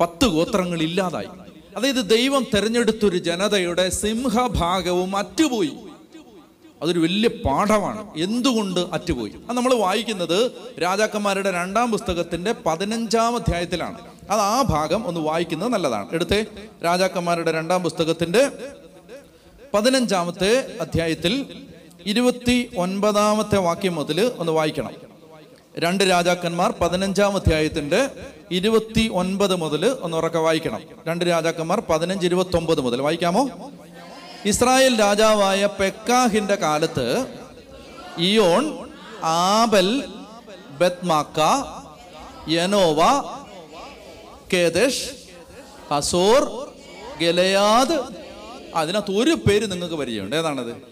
[0.00, 1.51] പത്ത് ഗോത്രങ്ങൾ ഇല്ലാതായി.
[1.76, 5.72] അതായത് ദൈവം തെരഞ്ഞെടുത്തൊരു ജനതയുടെ സിംഹഭാഗവും അറ്റുപോയി.
[6.82, 8.10] അതൊരു വലിയ പാഠമാണ്.
[8.16, 9.32] എന്തുകൊണ്ട് അറ്റുപോയി?
[9.48, 10.52] അത് നമ്മൾ വായിക്കുന്നത്
[10.82, 13.98] രാജാക്കന്മാരുടെ രണ്ടാം പുസ്തകത്തിന്റെ പതിനഞ്ചാം അധ്യായത്തിലാണ്.
[14.30, 16.08] അത് ആ ഭാഗം ഒന്ന് വായിക്കുന്നത് നല്ലതാണ്.
[16.12, 16.44] എടുത്തേ.
[16.84, 18.50] രാജാക്കന്മാരുടെ രണ്ടാം പുസ്തകത്തിന്റെ
[19.74, 21.46] പതിനഞ്ചാമത്തെ അധ്യായത്തിൽ
[22.06, 25.11] ഇരുപത്തി ഒൻപതാമത്തെ വാക്യം മുതൽ ഒന്ന് വായിക്കണം.
[25.78, 28.10] രണ്ട് രാജാക്കന്മാർ പതിനഞ്ചാം അധ്യായത്തിന്റെ
[28.50, 30.80] ഇരുപത്തി ഒൻപത് മുതൽ ഒന്ന് ഉറക്കെ വായിക്കണം.
[31.08, 33.50] രണ്ട് രാജാക്കന്മാർ പതിനഞ്ച് ഇരുപത്തി ഒമ്പത് മുതൽ വായിക്കാമോ?
[34.46, 37.26] ഇസ്രായേൽ രാജാവായ പെക്കാഹിന്റെ കാലത്ത്
[38.18, 38.88] ഇയോൺ
[39.22, 40.04] ആബൽ
[40.80, 41.40] ബത്മാക്ക
[42.48, 43.00] യനോവ
[44.52, 45.10] കേദഷ്
[45.90, 46.68] ഹസോർ
[47.20, 47.98] ഗലയാദ്
[48.74, 50.36] അതിനകത്ത് ഒരു പേര് നിങ്ങൾക്ക് പരിചയമുണ്ട്.
[50.36, 50.91] ഏതാണത്?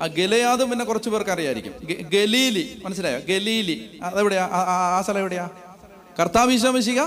[0.00, 1.72] ആ ഗലയാദ് പിന്നെ കുറച്ച് പേർക്ക് അറിയായിരിക്കും.
[2.12, 2.82] ഗലീലി.
[2.84, 3.18] മനസ്സിലായോ?
[3.18, 4.00] ഗലീലി.
[4.02, 4.48] അതെവിടെയാ?
[4.52, 5.48] ആ- സ്ഥലം എവിടെയാ?
[6.20, 7.00] കർത്താവിശമിശിക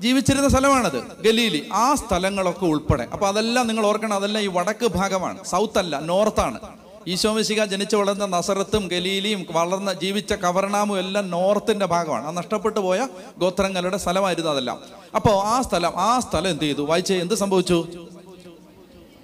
[0.00, 1.68] ജീവിച്ചിരുന്ന സ്ഥലമാണത് ഗലീലി.
[1.72, 3.08] ആ സ്ഥലങ്ങളൊക്കെ ഉൾപ്പെടെ.
[3.12, 5.44] അപ്പൊ അതെല്ലാം നിങ്ങൾ ഓർക്കണം അതെല്ലാം ഈ വടക്ക് ഭാഗമാണ്.
[5.44, 6.60] സൗത്ത് അല്ല നോർത്താണ്
[7.06, 12.26] ഈശോമിശിക ജനിച്ചു വളർന്ന നസറത്തും ഗലീലിയും വളർന്ന ജീവിച്ച കവർണാമും എല്ലാം നോർത്തിന്റെ ഭാഗമാണ്.
[12.26, 14.80] ആ നഷ്ടപ്പെട്ടു പോയ ഗോത്രങ്ങളുടെ സ്ഥലമായിരുന്നു അതെല്ലാം.
[15.16, 16.82] അപ്പോൾ ആ സ്ഥലം ആ സ്ഥലം എന്ത് ചെയ്തു?
[16.82, 17.88] വായിച്ചേ എന്ത് സംഭവിച്ചു?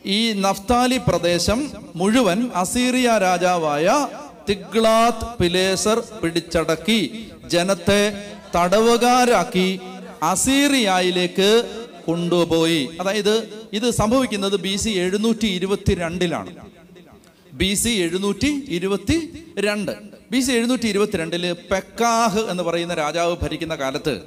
[0.05, 4.09] ഈ നഫ്താലി പ്രദേശം മുഴുവൻ അസീറിയ രാജാവായ
[4.49, 8.13] തിഗ്ലാത്ത് പിലേസർ പിടിച്ചടക്കി ജനത്തെ
[8.55, 9.81] തടവുകാരാക്കി
[10.23, 11.65] അസീറിയയിലേക്ക്
[12.07, 12.89] കൊണ്ടുപോയി.
[13.01, 16.51] അതായത് ഇത് സംഭവിക്കുന്നത് ബി സി എഴുന്നൂറ്റി ഇരുപത്തി രണ്ടിലാണ്
[17.53, 19.17] ബി സി എഴുന്നൂറ്റി ഇരുപത്തി
[19.59, 19.93] രണ്ട്
[20.31, 24.23] ബി സി എഴുന്നൂറ്റി ഇരുപത്തിരണ്ടിൽ പെക്കാഹ് എന്ന് പറയുന്ന രാജാവ് ഭരിക്കുന്ന കാലത്ത്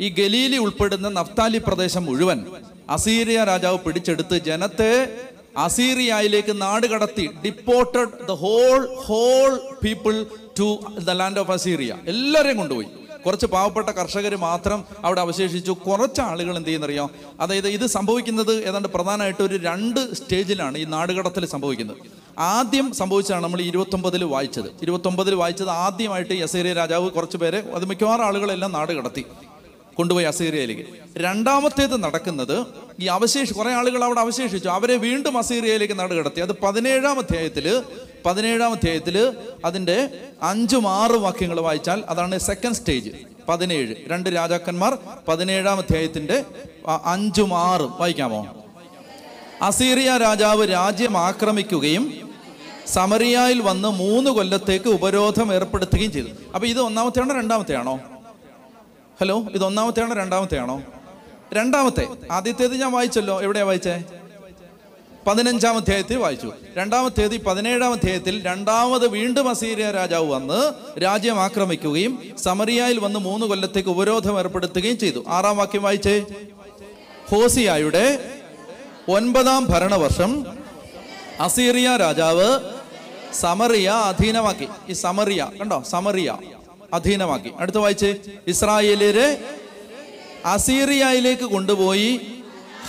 [0.00, 2.46] ഈ ഗലീലി ഉൾപ്പെടുന്ന നഫ്താലി പ്രദേശം മുഴുവൻ
[2.90, 5.18] അസീറിയ രാജാവ് പിടിച്ചെടുത്ത് ജനത്തെ
[5.56, 10.26] അസീറിയയിലേക്ക് നാട് കടത്തി deported the whole whole people
[10.58, 11.96] to the land of Assyria.
[12.06, 12.86] എല്ലാവരെയും കൊണ്ടുപോയി.
[13.26, 15.72] കുറച്ച് പാവപ്പെട്ട കർഷകർ മാത്രം അവിടെ അവശേഷിച്ചു.
[15.72, 17.10] കുറച്ച് ആളുകൾ എന്ത് ചെയ്യുന്നറിയോ?
[17.40, 21.96] അതായത് ഇത് സംഭവിക്കുന്നത് ഏതാണ്ട് പ്രധാനമായിട്ട് ഒരു രണ്ട് സ്റ്റേജിലാണ് ഈ നാടുകടത്തിൽ സംഭവിക്കുന്നത്.
[22.38, 24.66] ആദ്യം സംഭവിച്ചാണ് നമ്മൾ ഇരുപത്തൊമ്പതിൽ വായിച്ചത്.
[24.82, 29.26] ഇരുപത്തൊമ്പതിൽ വായിച്ചത് ആദ്യമായിട്ട് ഈ അസീറിയ രാജാവ് കുറച്ച് പേരെ അത് മിക്കവാറും ആളുകളെല്ലാം നാട് കടത്തി.
[29.94, 30.84] കൊണ്ടുപോയി അസീറിയയിലേക്ക്.
[31.16, 32.66] രണ്ടാമത്തേത് നടക്കുന്നത്
[33.00, 34.68] ഈ അവശേഷ കുറെ ആളുകൾ അവിടെ അവശേഷിച്ചു.
[34.68, 36.40] അവരെ വീണ്ടും അസീറിയയിലേക്ക് നടുകടത്തി.
[36.40, 37.82] അത് പതിനേഴാം അധ്യായത്തിൽ
[38.26, 40.08] പതിനേഴാം അധ്യായത്തിൽ അതിന്റെ
[40.42, 43.10] അഞ്ചും ആറ് വാക്യങ്ങൾ വായിച്ചാൽ അതാണ് സെക്കൻഡ് സ്റ്റേജ്
[43.48, 43.94] പതിനേഴ്.
[44.08, 46.44] രണ്ട് രാജാക്കന്മാർ പതിനേഴാം അധ്യായത്തിന്റെ
[47.04, 48.64] അഞ്ചും ആറും വായിക്കാമോ?
[49.62, 52.04] അസീറിയ രാജാവ് രാജ്യം ആക്രമിക്കുകയും
[52.86, 56.28] സമറിയായിൽ വന്ന് മൂന്ന് കൊല്ലത്തേക്ക് ഉപരോധം ഏർപ്പെടുത്തുകയും ചെയ്തു.
[56.54, 58.00] അപ്പൊ ഇത് ഒന്നാമത്തെയാണോ രണ്ടാമത്തെയാണോ?
[59.20, 60.82] ഹലോ ഇത് ഒന്നാമത്തെയാണോ രണ്ടാമത്തെയാണോ?
[61.52, 62.08] രണ്ടാമത്തെ.
[62.30, 63.42] ആദ്യത്തേത് ഞാൻ വായിച്ചല്ലോ.
[63.42, 64.04] എവിടെയാ വായിച്ചേ?
[65.26, 66.52] പതിനഞ്ചാം അധ്യായത്തിൽ വായിച്ചു.
[66.76, 74.38] രണ്ടാമത്തേത് പതിനേഴാം അധ്യായത്തിൽ രണ്ടാമത് വീണ്ടും അസീരിയ രാജാവ് വന്ന് രാജ്യം ആക്രമിക്കുകയും സമറിയായിൽ വന്ന് മൂന്ന് കൊല്ലത്തേക്ക് ഉപരോധം
[74.38, 75.24] ഏർപ്പെടുത്തുകയും ചെയ്തു.
[75.28, 76.24] ആറാം വാക്യം വായിച്ചേ?
[77.30, 78.30] ഹോസിയായുടെ
[79.08, 80.46] ഒൻപതാം ഭരണവർഷം
[81.40, 82.60] അസീറിയ രാജാവ്
[83.34, 84.68] സമറിയ അധീനമാക്കി.
[84.88, 85.82] ഈ സമറിയ കണ്ടോ?
[85.82, 86.36] സമറിയ.
[86.94, 87.52] അധീനമാക്കി.
[87.58, 88.16] അടുത്ത വായിച്ച്.
[88.46, 89.36] ഇസ്രായേലര്
[90.44, 92.20] അസീറിയയിലേക്ക് കൊണ്ടുപോയി.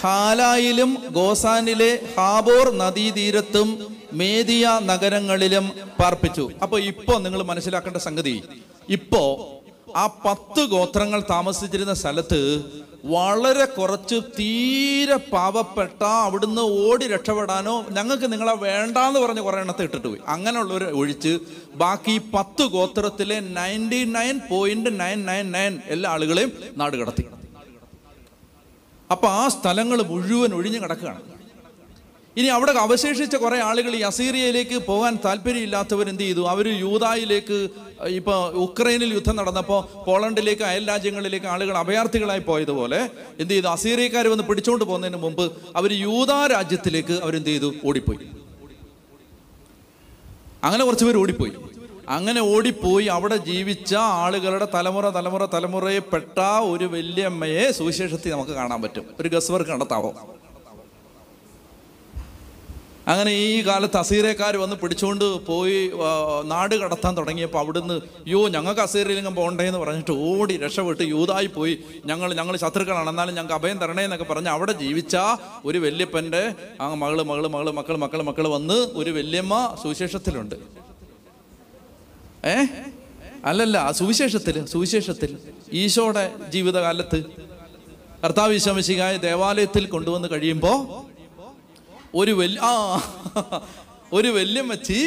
[0.01, 6.51] ഹാലായിലും ഗോസാനിലെ ഹാബോർ നദീതീരത്തും മേദിയ നഗരങ്ങളിലും പാർപ്പിച്ചു.
[6.61, 8.41] അപ്പൊ ഇപ്പോ നിങ്ങൾ മനസ്സിലാക്കേണ്ട സംഗതി.
[8.89, 9.51] ഇപ്പോ
[9.95, 12.39] ആ പത്ത് ഗോത്രങ്ങൾ താമസിച്ചിരുന്ന സ്ഥലത്ത്
[13.05, 20.21] വളരെ കുറച്ച് തീരെ പാവപ്പെട്ട അവിടുന്ന് ഓടി രക്ഷപ്പെടാനോ ഞങ്ങൾക്ക് നിങ്ങളെ വേണ്ടാന്ന് പറഞ്ഞ് കുറേ എണ്ണത്തെ ഇട്ടിട്ട് പോയി.
[20.27, 21.33] അങ്ങനെയുള്ളവർ ഒഴിച്ച്
[21.75, 27.25] ബാക്കി പത്ത് ഗോത്രത്തിലെ ninety nine point nine nine nine എല്ലാ ആളുകളെയും നാട് കടത്തി
[29.11, 31.21] അപ്പൊ ആ സ്ഥലങ്ങൾ മുഴുവൻ ഒഴിഞ്ഞു കിടക്കുകയാണ്.
[32.37, 36.41] ഇനി അവിടെ അവശേഷിച്ച കുറേ ആളുകൾ ഈ അസീറിയയിലേക്ക് പോകാൻ താല്പര്യമില്ലാത്തവർ എന്ത് ചെയ്തു?
[36.53, 37.69] അവർ യൂതായിലേക്ക്
[38.05, 43.09] ഇപ്പൊ ഉക്രൈനിൽ യുദ്ധം നടന്നപ്പോൾ പോളണ്ടിലേക്ക് അയൽ രാജ്യങ്ങളിലേക്ക് ആളുകൾ അഭയാർത്ഥികളായി പോയതുപോലെ
[43.39, 43.67] എന്ത് ചെയ്തു?
[43.67, 47.73] അസീറിയക്കാർ വന്ന് പിടിച്ചുകൊണ്ട് പോകുന്നതിന് മുമ്പ് അവർ യൂതാ രാജ്യത്തിലേക്ക് അവരെന്ത് ചെയ്തു?
[47.85, 48.19] ഓടിപ്പോയി.
[50.63, 51.53] അങ്ങനെ കുറച്ച് പേര് ഓടിപ്പോയി.
[52.09, 56.39] അങ്ങനെ ഓടിപ്പോയി അവിടെ ജീവിച്ച ആളുകളുടെ തലമുറ തലമുറ തലമുറയെ പെട്ട
[56.71, 59.05] ഒരു വല്യമ്മയെ സുവിശേഷത്തിൽ നമുക്ക് കാണാൻ പറ്റും.
[59.19, 60.11] ഒരു ഗസ് വർക്ക് നടത്താവോ?
[63.07, 65.79] അങ്ങനെ ഈ കാലത്ത് അസീറേക്കാർ വന്ന് പിടിച്ചുകൊണ്ട് പോയി
[66.43, 67.95] നാട് കടത്താൻ തുടങ്ങിയപ്പോൾ അവിടുന്ന്
[68.27, 71.73] യോ ഞങ്ങൾക്ക് അസീരയിലെങ്കിലും പോകണ്ടേ എന്ന് പറഞ്ഞിട്ട് ഓടി രക്ഷപ്പെട്ട് യൂതായി പോയി.
[72.05, 73.09] ഞങ്ങൾ ഞങ്ങൾ ശത്രുക്കളാണ്.
[73.09, 75.15] എന്നാലും ഞങ്ങൾക്ക് അഭയം തരണേ എന്നൊക്കെ പറഞ്ഞ് അവിടെ ജീവിച്ച
[75.65, 76.43] ഒരു വല്യപ്പന്റെ
[76.81, 79.53] ആ മകൾ മകൾ മകൾ മക്കൾ മക്കൾ മക്കൾ വന്ന് ഒരു വല്യമ്മ
[79.83, 80.55] സുവിശേഷത്തിലുണ്ട്.
[82.45, 82.57] ഏ?
[83.45, 85.31] അല്ലല്ല സുവിശേഷത്തിൽ സുവിശേഷത്തിൽ
[85.73, 87.19] ഈശോയുടെ ജീവിതകാലത്ത്
[88.23, 90.77] കർത്താവ് വിശ്വമിശികായ ദേവാലയത്തിൽ കൊണ്ടുവന്ന് കഴിയുമ്പോൾ
[92.15, 92.73] ഒരു വലിയ ആ
[94.13, 94.99] ഒരു വല്യമ്മച്ചി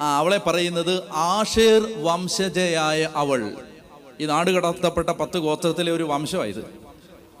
[0.00, 3.52] ആ അവളെ പറയുന്നത് ആഷേർ വംശജയായ അവൾ.
[4.20, 6.64] ഈ നാട് കടത്തപ്പെട്ട പത്ത് ഗോത്രത്തിലെ ഒരു വംശമായത്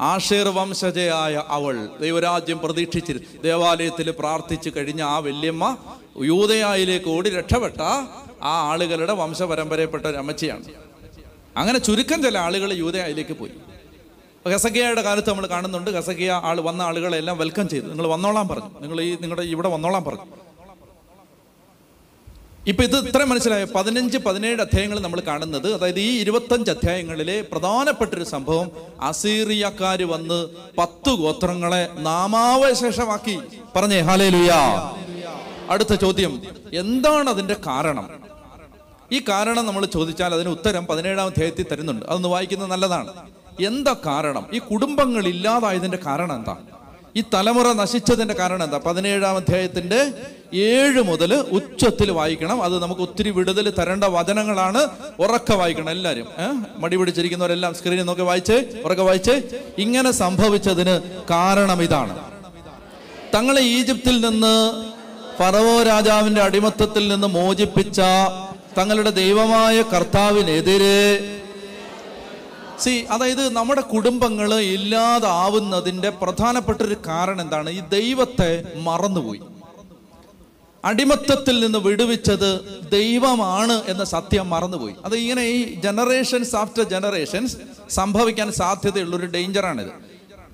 [0.00, 1.88] ആഷേർ വംശജയായ അവൾ.
[2.00, 5.76] ദൈവരാജ്യം പ്രതീക്ഷിച്ചിരു ദേവാലയത്തിൽ പ്രാർത്ഥിച്ചു കഴിഞ്ഞ ആ വല്യമ്മ
[6.22, 7.80] യൂതയായിലേക്ക് ഓടി രക്ഷപ്പെട്ട
[8.42, 10.64] ആ ആളുകളുടെ വംശപരമ്പരയപ്പെട്ട ഒരു അമ്മച്ചിയാണ്.
[11.56, 13.52] അങ്ങനെ ചുരുക്കം ചില ആളുകൾ യൂതയായിലേക്ക് പോയി.
[14.50, 15.90] ഗസക്കിയയുടെ കാലത്ത് നമ്മൾ കാണുന്നുണ്ട്.
[15.90, 17.86] ഗസക്കിയ ആൾ വന്ന ആളുകളെ എല്ലാം വെൽക്കം ചെയ്തു.
[17.86, 18.80] നിങ്ങൾ വന്നോളാൻ പറഞ്ഞു.
[18.80, 20.24] നിങ്ങൾ ഈ നിങ്ങളുടെ ഇവിടെ വന്നോളാൻ പറഞ്ഞു.
[22.66, 23.64] ഇപ്പൊ ഇത് ഇത്രയും മനസ്സിലായ?
[23.64, 25.74] പതിനഞ്ച് പതിനേഴ് അധ്യായങ്ങൾ നമ്മൾ കാണുന്നത്.
[25.74, 28.70] അതായത് ഈ ഇരുപത്തഞ്ച് അധ്യായങ്ങളിലെ പ്രധാനപ്പെട്ട ഒരു സംഭവം
[29.00, 33.38] അസീറിയക്കാർ വന്ന് പത്ത് ഗോത്രങ്ങളെ നാമാവശേഷമാക്കി.
[33.76, 34.30] പറഞ്ഞേ ഹാലേ
[35.70, 36.42] അടുത്ത ചോദ്യം.
[36.74, 38.10] എന്താണ് അതിന്റെ കാരണം?
[39.12, 42.06] ഈ കാരണം നമ്മൾ ചോദിച്ചാൽ അതിന് ഉത്തരം പതിനേഴാം അധ്യായത്തിൽ തരുന്നുണ്ട്.
[42.06, 43.12] അതൊന്ന് വായിക്കുന്നത് നല്ലതാണ്.
[43.60, 44.46] എന്താ കാരണം?
[44.52, 46.56] ഈ കുടുംബങ്ങൾ ഇല്ലാതായതിന്റെ കാരണം എന്താ?
[47.16, 48.78] ഈ തലമുറ നശിച്ചതിന്റെ കാരണം എന്താ?
[48.78, 50.12] പതിനേഴാം അധ്യായത്തിന്റെ
[50.54, 52.62] ഏഴ് മുതൽ ഉച്ചത്തിൽ വായിക്കണം.
[52.62, 54.88] അത് നമുക്ക് ഒത്തിരി വിടുതൽ തരേണ്ട വചനങ്ങളാണ്.
[55.18, 56.26] ഉറക്ക വായിക്കണം എല്ലാവരും
[56.78, 58.82] മടി പിടിച്ചിരിക്കുന്നവരെല്ലാം സ്ക്രീനിൽ നോക്കി വായിച്ച്?
[58.84, 59.64] ഉറക്ക വായിച്ച്?
[59.78, 61.00] ഇങ്ങനെ സംഭവിച്ചതിന്
[61.30, 62.18] കാരണം ഇതാണ്.
[63.34, 64.84] തങ്ങളെ ഈജിപ്തിൽ നിന്ന്
[65.38, 68.00] ഫറവോ രാജാവിന്റെ അടിമത്തത്തിൽ നിന്ന് മോചിപ്പിച്ച
[68.78, 71.40] തങ്ങളുടെ ദൈവമായ കർത്താവിനെതിരെ
[72.80, 77.70] സി അതായത് നമ്മുടെ കുടുംബങ്ങൾ ഇല്ലാതാവുന്നതിന്റെ പ്രധാനപ്പെട്ട ഒരു കാരണം എന്താണ്?
[77.70, 79.40] ഈ ദൈവത്തെ മറന്നുപോയി.
[80.84, 82.60] അടിമത്തത്തിൽ നിന്ന് വിടുവിച്ചത്
[82.92, 84.94] ദൈവമാണ് എന്ന സത്യം മറന്നുപോയി.
[85.04, 87.56] അത് ഇങ്ങനെ ഈ ജനറേഷൻസ് ആഫ്റ്റർ ജനറേഷൻസ്
[87.90, 89.92] സംഭവിക്കാൻ സാധ്യതയുള്ള ഒരു ഡേഞ്ചറാണിത്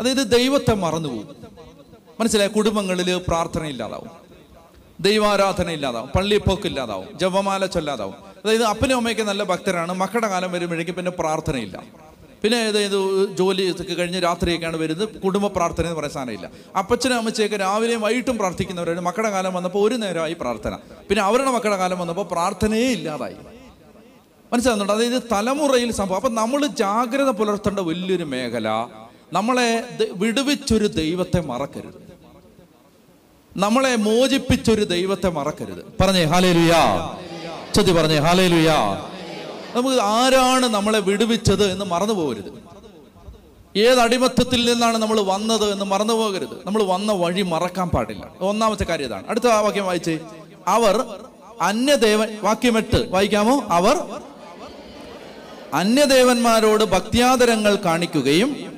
[0.00, 1.36] അതായത് ദൈവത്തെ മറന്നുപോകും
[2.20, 2.46] മനസ്സിലായ?
[2.46, 4.19] കുടുംബങ്ങളിൽ പ്രാർത്ഥന ഇല്ലാതാവും
[5.00, 8.14] ദൈവാരാധന ഇല്ലാതാവും പള്ളിപ്പോക്ക് ഇല്ലാതാവും ജപമാല ചൊല്ലാതാവും.
[8.44, 11.82] അതായത് അപ്പനും അമ്മയ്ക്ക് നല്ല ഭക്തരാണ് മക്കളുടെ കാലം വരുമ്പോഴേക്കും പിന്നെ പ്രാർത്ഥനയില്ല.
[12.42, 12.98] പിന്നെ ഏതായത്
[13.36, 16.50] ജോലി കഴിഞ്ഞ് രാത്രിയൊക്കെയാണ് വരുന്നത് കുടുംബ പ്രാർത്ഥന എന്ന് പറയുന്ന സാധനമില്ല.
[16.78, 20.78] അപ്പച്ചനും അമ്മച്ചയൊക്കെ രാവിലെയും വൈകിട്ടും പ്രാർത്ഥിക്കുന്നവരാണ് മക്കളുടെ കാലം വന്നപ്പോൾ ഒരു നേരമായി പ്രാർത്ഥന.
[21.08, 23.36] പിന്നെ അവരുടെ മക്കളുടെ കാലം വന്നപ്പോൾ പ്രാർത്ഥനയേ ഇല്ലാതായി.
[24.52, 26.16] മനസ്സിലാകുന്നുണ്ട് അതായത് തലമുറയിൽ സംഭവം.
[26.16, 28.68] അപ്പം നമ്മൾ ജാഗ്രത പുലർത്തേണ്ട വലിയൊരു മേഖല
[29.32, 32.09] നമ്മളെ വിടുവിച്ചൊരു ദൈവത്തെ മറക്കരുത്.
[33.56, 35.92] നമ്മളെ മോചിപ്പിച്ചൊരു ദൈവത്തെ മറക്കരുത്.
[36.00, 37.14] പറഞ്ഞേ ഹാലേലുയാ.
[37.74, 39.08] ചതി പറഞ്ഞേ ഹാലേലുയാ.
[39.76, 42.60] നമുക്ക് ആരാണ് നമ്മളെ വിടുവിച്ചത് എന്ന് മറന്നു പോകരുത്.
[43.78, 46.66] ഏത് അടിമത്തത്തിൽ നിന്നാണ് നമ്മൾ വന്നത് എന്ന് മറന്നു പോകരുത്.
[46.66, 48.30] നമ്മൾ വന്ന വഴി മറക്കാൻ പാടില്ല.
[48.40, 49.24] ഒന്നാമത്തെ കാര്യം ഇതാണ്.
[49.28, 50.18] അടുത്ത വാക്യം വായിച്ചേ.
[50.66, 51.04] അവർ
[51.60, 53.08] അന്യദേവൻ വാക്യം എട്ട്.
[53.10, 53.64] വായിക്കാമോ?
[53.68, 53.98] അവർ
[55.74, 58.69] അന്യദേവന്മാരോട് ഭക്തിയാദരങ്ങൾ കാണിക്കുകയും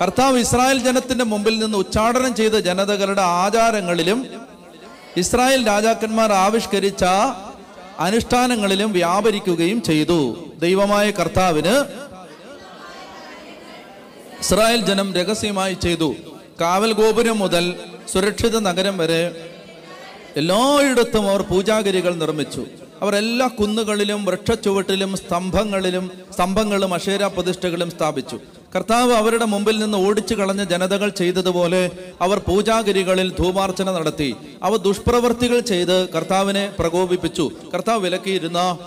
[0.00, 4.26] കർത്താവ് ഇസ്രായേൽ ജനത്തിന്റെ മുമ്പിൽ നിന്ന് ഉച്ചാടനം ചെയ്ത ജനതകളുടെ ആചാരങ്ങളിലും
[5.16, 7.04] ഇസ്രായേൽ രാജാക്കന്മാർ ആവിഷ്കരിച്ച
[7.98, 10.18] അനുഷ്ഠാനങ്ങളിലും വ്യാപരിക്കുകയും ചെയ്തു.
[10.58, 11.74] ദൈവമായ കർത്താവിന്
[14.40, 16.14] ഇസ്രായേൽ ജനം രഹസ്യമായി ചെയ്തു.
[16.60, 17.74] കാവൽ ഗോപുരം മുതൽ
[18.12, 19.50] സുരക്ഷിത നഗരം വരെ
[20.36, 22.64] എല്ലായിടത്തും അവർ പൂജാഗിരികൾ നിർമ്മിച്ചു.
[23.02, 28.40] അവർ എല്ലാ കുന്നുകളിലും വൃക്ഷച്ചുവട്ടിലും സ്തംഭങ്ങളിലും സ്തംഭങ്ങളും അക്ഷേര പ്രതിഷ്ഠകളും സ്ഥാപിച്ചു.
[28.74, 31.90] കർത്താവ് അവരുടെ മുമ്പിൽ നിന്ന് ഓടിച്ചു കളഞ്ഞ ജനതകൾ ചെയ്തതുപോലെ
[32.20, 34.36] അവർ പൂജാഗിരികളിൽ ധൂമാർച്ചന നടത്തി.
[34.62, 37.50] അവ ദുഷ്പ്രവർത്തികൾ ചെയ്ത് കർത്താവിനെ പ്രകോപിപ്പിച്ചു.
[37.74, 38.78] കർത്താവ് വിലക്കിയിരുന്ന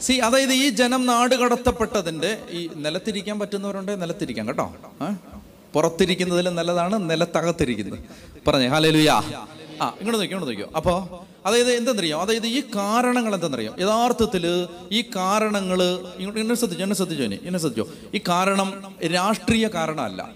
[0.00, 4.02] സി അതായത് ഈ ജനം നാട് കടത്തപ്പെട്ടതിന്റെ ഈ നിലത്തിരിക്കാൻ പറ്റുന്നവരുണ്ട്?
[4.02, 4.74] നിലത്തിരിക്കാം കേട്ടോ.
[5.72, 7.98] പുറത്തിരിക്കുന്നതിൽ നല്ലതാണ് നിലത്തകത്തിരിക്കുന്നത്.
[8.46, 9.22] പറഞ്ഞേ ഹാലേലുയാ
[9.80, 10.96] ആ ഇങ്ങോട്ട് നോക്കി ഇങ്ങോട്ട് നോക്കിയോ അപ്പോൾ
[11.46, 12.18] അതായത് എന്തെന്നറിയോ?
[12.18, 13.74] അതായത് ഈ കാരണങ്ങൾ എന്തെന്നറിയോ?
[13.78, 15.82] യഥാർത്ഥത്തിൽ ഈ കാരണങ്ങൾ
[16.40, 17.86] എന്നെ ശ്രദ്ധിച്ചു എന്നെ ശ്രദ്ധിച്ചു എന്നെ ശ്രദ്ധിച്ചോ?
[18.14, 18.68] ഈ കാരണം
[19.14, 20.30] രാഷ്ട്രീയ കാരണമല്ല.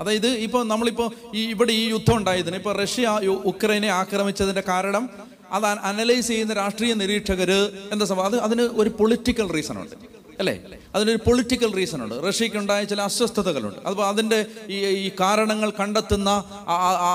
[0.00, 5.10] അതായത് ഇപ്പോൾ നമ്മളിപ്പോൾ ഈ ഇവിടെ ഈ യുദ്ധം ഉണ്ടായതിന് ഇപ്പോൾ റഷ്യ ഉക്രൈനെ ആക്രമിച്ചതിന്റെ കാരണം
[5.52, 7.50] അത് അനലൈസ് ചെയ്യുന്ന രാഷ്ട്രീയ നിരീക്ഷകർ
[7.92, 8.26] എന്താ സംഭവം?
[8.26, 9.96] അത് അതിന് ഒരു പൊളിറ്റിക്കൽ റീസൺ ഉണ്ട്
[10.42, 10.78] അല്ലേ?
[10.94, 12.28] അതിനൊരു പൊളിറ്റിക്കൽ റീസൺ ഉണ്ട്.
[12.28, 13.88] റഷ്യക്ക് ഉണ്ടായ ചില അസ്വസ്ഥതകളുണ്ട്.
[13.88, 16.44] അപ്പോൾ അതിന്റെ ഈ ഈ കാരണങ്ങൾ കണ്ടെത്തുന്ന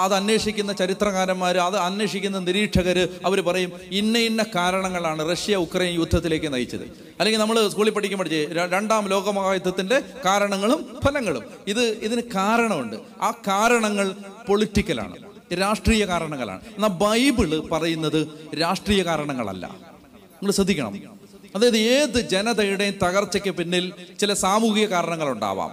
[0.05, 6.81] അത് അന്വേഷിക്കുന്ന ചരിത്രകാരന്മാർ അത് അന്വേഷിക്കുന്ന നിരീക്ഷകർ അവർ പറയും ഇന്ന ഇന്ന കാരണങ്ങളാണ് റഷ്യ ഉക്രൈൻ യുദ്ധത്തിലേക്ക് നയിച്ചത്.
[7.19, 11.43] അല്ലെങ്കിൽ നമ്മൾ സ്കൂളിൽ പഠിക്കാൻ പഠിച്ചേ രണ്ടാം ലോകമഹായുദ്ധത്തിന്റെ കാരണങ്ങളും ഫലങ്ങളും.
[11.67, 12.95] ഇത് ഇതിന് കാരണമുണ്ട്.
[13.21, 14.15] ആ കാരണങ്ങൾ
[14.47, 15.17] പൊളിറ്റിക്കലാണ്
[15.59, 16.61] രാഷ്ട്രീയ കാരണങ്ങളാണ്.
[16.61, 18.27] എന്നാൽ ബൈബിൾ പറയുന്നത്
[18.61, 19.65] രാഷ്ട്രീയ കാരണങ്ങളല്ല.
[19.65, 21.16] നമ്മൾ ശ്രദ്ധിക്കണം.
[21.55, 25.71] അതായത് ഏത് ജനതയുടെയും തകർച്ചയ്ക്ക് പിന്നിൽ ചില സാമൂഹിക കാരണങ്ങൾ ഉണ്ടാവാം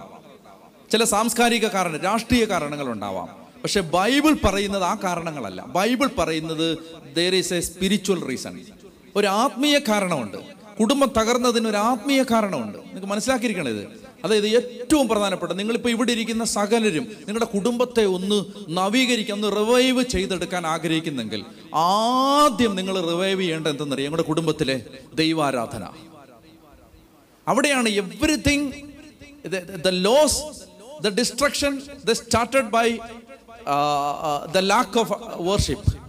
[0.91, 3.27] ചില സാംസ്കാരിക കാരണം രാഷ്ട്രീയ കാരണങ്ങൾ ഉണ്ടാവാം
[3.63, 5.61] പക്ഷെ ബൈബിൾ പറയുന്നത് ആ കാരണങ്ങളല്ല.
[5.65, 6.77] ബൈബിൾ പറയുന്നത്
[7.15, 8.61] there is a spiritual reason
[9.15, 10.54] ഒരു ആത്മീയ കാരണമുണ്ട്.
[10.79, 12.77] കുടുംബം തകർന്നതിന് ഒരു ആത്മീയ കാരണമുണ്ട്.
[12.77, 19.55] നിങ്ങൾക്ക് മനസ്സിലാക്കിയിരിക്കണം ഇത് അതായത് ഏറ്റവും പ്രധാനപ്പെട്ട നിങ്ങളിപ്പോൾ ഇവിടെ ഇരിക്കുന്ന സകലരും നിങ്ങളുടെ കുടുംബത്തെ ഒന്ന് നവീകരിക്കാൻ ഒന്ന്
[19.55, 24.11] റിവൈവ് ചെയ്തെടുക്കാൻ ആഗ്രഹിക്കുന്നെങ്കിൽ ആദ്യം നിങ്ങൾ റിവൈവ് ചെയ്യേണ്ടത് എന്തെന്നറിയാം?
[24.11, 25.83] നിങ്ങളുടെ കുടുംബത്തിലെ ദൈവാരാധന.
[27.47, 28.71] അവിടെയാണ് everything
[29.85, 30.39] the loss
[31.01, 32.97] the destruction the started by
[34.51, 36.04] the lack of worship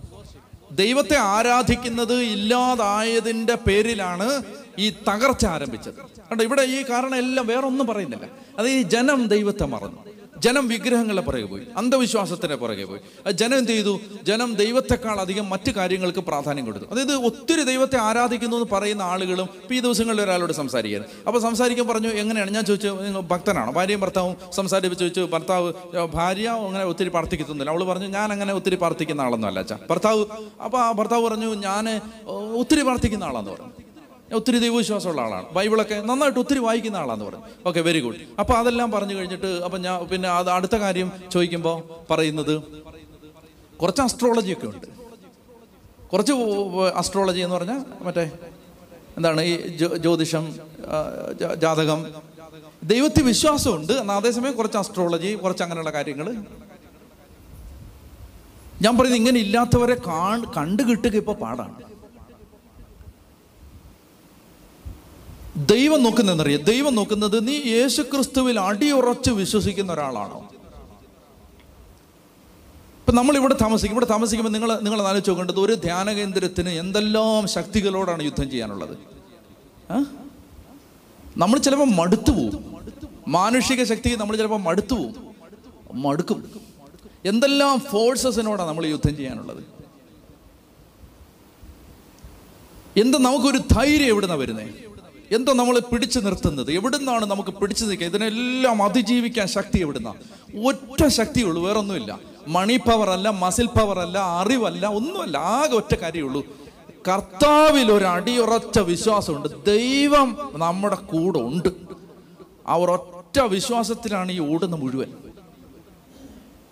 [0.76, 4.42] ദൈവത്തെ ആരാധിക്കുന്നത് ഇല്ലാതായതിന്റെ പേരിലാണ്
[4.78, 5.94] ഈ തകർച്ച ആരംഭിച്ചത്.
[6.30, 8.26] കണ്ടോ ഇവിടെ ഈ കാരണം എല്ലാം വേറൊന്നും പറയുന്നില്ല.
[8.58, 10.15] അത് ഈ ജനം ദൈവത്തെ മറന്നു.
[10.38, 13.00] ജനം വിഗ്രഹങ്ങളെ പുറകെ പോയി അന്ധവിശ്വാസത്തിന്റെ പുറകെ പോയി.
[13.32, 14.00] ജനം എന്ത് ചെയ്തു?
[14.22, 16.86] ജനം ദൈവത്തെക്കാൾ അധികം മറ്റു കാര്യങ്ങൾക്ക് പ്രാധാന്യം കൊടുത്തു.
[16.92, 22.08] അതായത് ഒത്തിരി ദൈവത്തെ ആരാധിക്കുന്നു എന്ന് പറയുന്ന ആളുകളും ഇപ്പം ഈ ദിവസങ്ങളിൽ ഒരാളോട് സംസാരിക്കുന്നത് അപ്പോൾ സംസാരിക്കാൻ പറഞ്ഞു
[22.08, 22.50] എങ്ങനെയാണ്?
[22.50, 22.88] ഞാൻ ചോദിച്ചു
[23.30, 23.72] ഭക്തനാണോ?
[23.72, 28.74] ഭാര്യയും ഭർത്താവും സംസാരിച്ച് ചോദിച്ചു ഭർത്താവ് "ഏ, ഭാര്യ അങ്ങനെ ഒത്തിരി പ്രാർത്ഥിക്കുന്നില്ല അവൾ പറഞ്ഞു ഞാൻ അങ്ങനെ ഒത്തിരി
[28.74, 29.78] പ്രാർത്ഥിക്കുന്ന ആളൊന്നും അല്ല അച്ഛാ.
[29.90, 30.24] ഭർത്താവ്
[30.64, 31.84] അപ്പോൾ ആ ഭർത്താവ് പറഞ്ഞു ഞാൻ
[32.56, 33.85] ഒത്തിരി പ്രാർത്ഥിക്കുന്ന ആളാന്ന് പറഞ്ഞു.
[34.34, 35.46] ഒത്തിരി ദൈവവിശ്വാസമുള്ള ആളാണ്.
[35.54, 37.44] ബൈബിളൊക്കെ നന്നായിട്ട് ഒത്തിരി വായിക്കുന്ന ആളാന്ന് പറഞ്ഞു.
[37.66, 41.76] ഓക്കെ വെരി ഗുഡ് അപ്പൊ അതെല്ലാം പറഞ്ഞു കഴിഞ്ഞിട്ട് അപ്പൊ ഞാൻ പിന്നെ അത് അടുത്ത കാര്യം ചോദിക്കുമ്പോൾ
[42.10, 42.62] പറയുന്നത്
[43.80, 44.86] കുറച്ച് അസ്ട്രോളജി ഒക്കെ ഉണ്ട്.
[46.12, 46.32] കുറച്ച്
[47.02, 48.30] അസ്ട്രോളജി എന്ന് പറഞ്ഞാൽ മറ്റേ
[49.16, 49.52] എന്താണ് ഈ
[50.04, 50.44] ജ്യോതിഷം
[51.62, 52.06] ജാതകം.
[52.84, 53.92] ദൈവത്തിൽ വിശ്വാസമുണ്ട്.
[53.92, 56.28] എന്നാൽ അതേസമയം കുറച്ച് അസ്ട്രോളജി കുറച്ച് അങ്ങനെയുള്ള കാര്യങ്ങൾ
[58.84, 61.76] ഞാൻ പറയുന്നത് ഇങ്ങനെ ഇല്ലാത്തവരെ കാണ് കണ്ടു കിട്ടുക ഇപ്പൊ പാടാണ്.
[65.56, 66.62] ദൈവം നോക്കുന്നതെന്നറിയാം.
[66.62, 70.38] ദൈവം നോക്കുന്നത് നീ യേശു ക്രിസ്തുവിൽ അടിയുറച്ച് വിശ്വസിക്കുന്ന ഒരാളാണോ?
[73.00, 78.22] ഇപ്പൊ നമ്മൾ ഇവിടെ താമസിക്കും ഇവിടെ താമസിക്കുമ്പോൾ നിങ്ങൾ നിങ്ങൾ ആലോചിച്ച് നോക്കേണ്ടത് ഒരു ധ്യാന കേന്ദ്രത്തിന് എന്തെല്ലാം ശക്തികളോടാണ്
[78.22, 78.98] യുദ്ധം ചെയ്യാനുള്ളത്?
[81.36, 82.76] നമ്മൾ ചിലപ്പോൾ മടുത്തു പോവും.
[83.28, 85.36] മാനുഷിക ശക്തി നമ്മൾ ചിലപ്പോൾ മടുത്തു പോവും.
[86.02, 86.60] മടുക്കും.
[87.24, 89.64] എന്തെല്ലാം ഫോഴ്സസിനോടാണ് നമ്മൾ യുദ്ധം ചെയ്യാനുള്ളത്?
[93.00, 94.95] എന്ത് നമുക്കൊരു ധൈര്യം എവിടുന്നാ വരുന്നത്
[95.30, 96.72] എന്താ നമ്മളെ പിടിച്ചു നിർത്തുന്നത്?
[96.72, 98.06] എവിടുന്നാണ് നമുക്ക് പിടിച്ചു നിൽക്കുക?
[98.06, 100.14] ഇതിനെല്ലാം അതിജീവിക്കാൻ ശക്തി എവിടുന്ന?
[100.66, 102.20] ഒറ്റ ശക്തിയുള്ളൂ വേറൊന്നുമില്ല.
[102.48, 106.42] മണി പവർ അല്ല മസിൽ പവർ അല്ല അറിവല്ല ഒന്നുമല്ല ആകെ ഒറ്റ കാര്യമുള്ളൂ.
[107.08, 109.48] കർത്താവിൽ ഒരു അടിയുറച്ച വിശ്വാസമുണ്ട്.
[109.66, 111.68] ദൈവം നമ്മുടെ കൂടെ ഉണ്ട്.
[112.66, 115.12] അവർ ഒറ്റ വിശ്വാസത്തിലാണ് ഈ ഓടുന്ന മുഴുവൻ.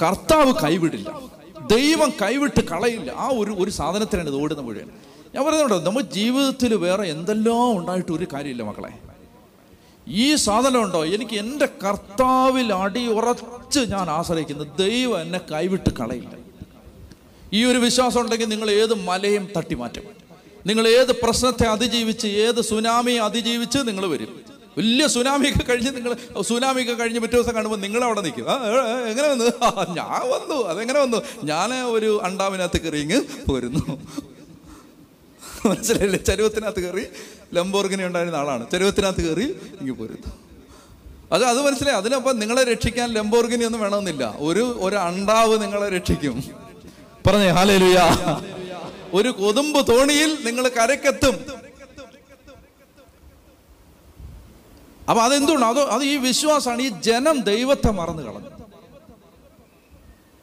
[0.02, 1.20] കർത്താവ് കൈവിടില്ല.
[1.66, 3.10] ദൈവം കൈവിട്ട് കളയില്ല.
[3.10, 4.90] ആ ഒരു ഒരു സാധനത്തിനാണ് ഇത് ഓടുന്ന മുഴുവൻ.
[5.34, 8.92] ഞാൻ പറയുന്നുണ്ടോ നമ്മുടെ ജീവിതത്തിൽ വേറെ എന്തെല്ലാം ഉണ്ടായിട്ട് ഒരു കാര്യമില്ല മക്കളെ.
[10.08, 16.34] ഈ സാധനം ഉണ്ടോ എനിക്ക് എന്റെ കർത്താവിൽ അടി ഉറച്ച് ഞാൻ ആശ്രയിക്കുന്നു ദൈവം എന്നെ കൈവിട്ട് കളയില്ല.
[17.52, 20.06] ഈ ഒരു വിശ്വാസം ഉണ്ടെങ്കിൽ നിങ്ങൾ ഏത് മലയും തട്ടി മാറ്റും.
[20.66, 24.40] നിങ്ങൾ ഏത് പ്രശ്നത്തെ അതിജീവിച്ച് ഏത് സുനാമിയെ അതിജീവിച്ച് നിങ്ങൾ വരും.
[24.78, 26.12] വലിയ സുനാമിയൊക്കെ കഴിഞ്ഞ് നിങ്ങൾ
[26.42, 28.46] സുനാമിയൊക്കെ കഴിഞ്ഞ് പിറ്റേ ദിവസം കാണുമ്പോൾ നിങ്ങൾ അവിടെ നിൽക്കും
[29.10, 29.44] എങ്ങനെ വന്നു?
[29.98, 31.18] ഞാൻ വന്നു അതെങ്ങനെ വന്നു?
[31.44, 33.98] ഞാൻ ഒരു അണ്ടാവിനകത്ത് കറിയിങ് പോരുന്നു.
[35.66, 36.18] മനസ്സിലായില്ലേ?
[36.18, 37.06] ചരുവത്തിനകത്ത് കയറി
[37.54, 38.70] ലംബോർഗിനി ഉണ്ടായിരുന്ന ആളാണ്.
[38.70, 39.46] ചരുവത്തിനകത്ത് കയറി
[39.80, 40.32] ഇങ്ങ് പോരുന്നു
[41.32, 41.96] അത് അത് മനസ്സിലായി.
[41.96, 44.34] അതിനപ്പം നിങ്ങളെ രക്ഷിക്കാൻ ലംബോർഗിനി ഒന്നും വേണമെന്നില്ല.
[44.38, 46.42] ഒരു ഒരു അണ്ടാവ് നിങ്ങളെ രക്ഷിക്കും.
[47.26, 47.98] പറഞ്ഞേ ഹാലേലുയ.
[49.12, 51.36] ഒരു കൊതുമ്പ് തോണിയിൽ നിങ്ങൾ കരക്കെത്തും
[55.10, 56.82] അപ്പൊ അതെന്തുകൊണ്ട് അത് അത് ഈ വിശ്വാസമാണ്.
[56.82, 58.50] ഈ ജനം ദൈവത്തെ മറന്നു കളഞ്ഞു.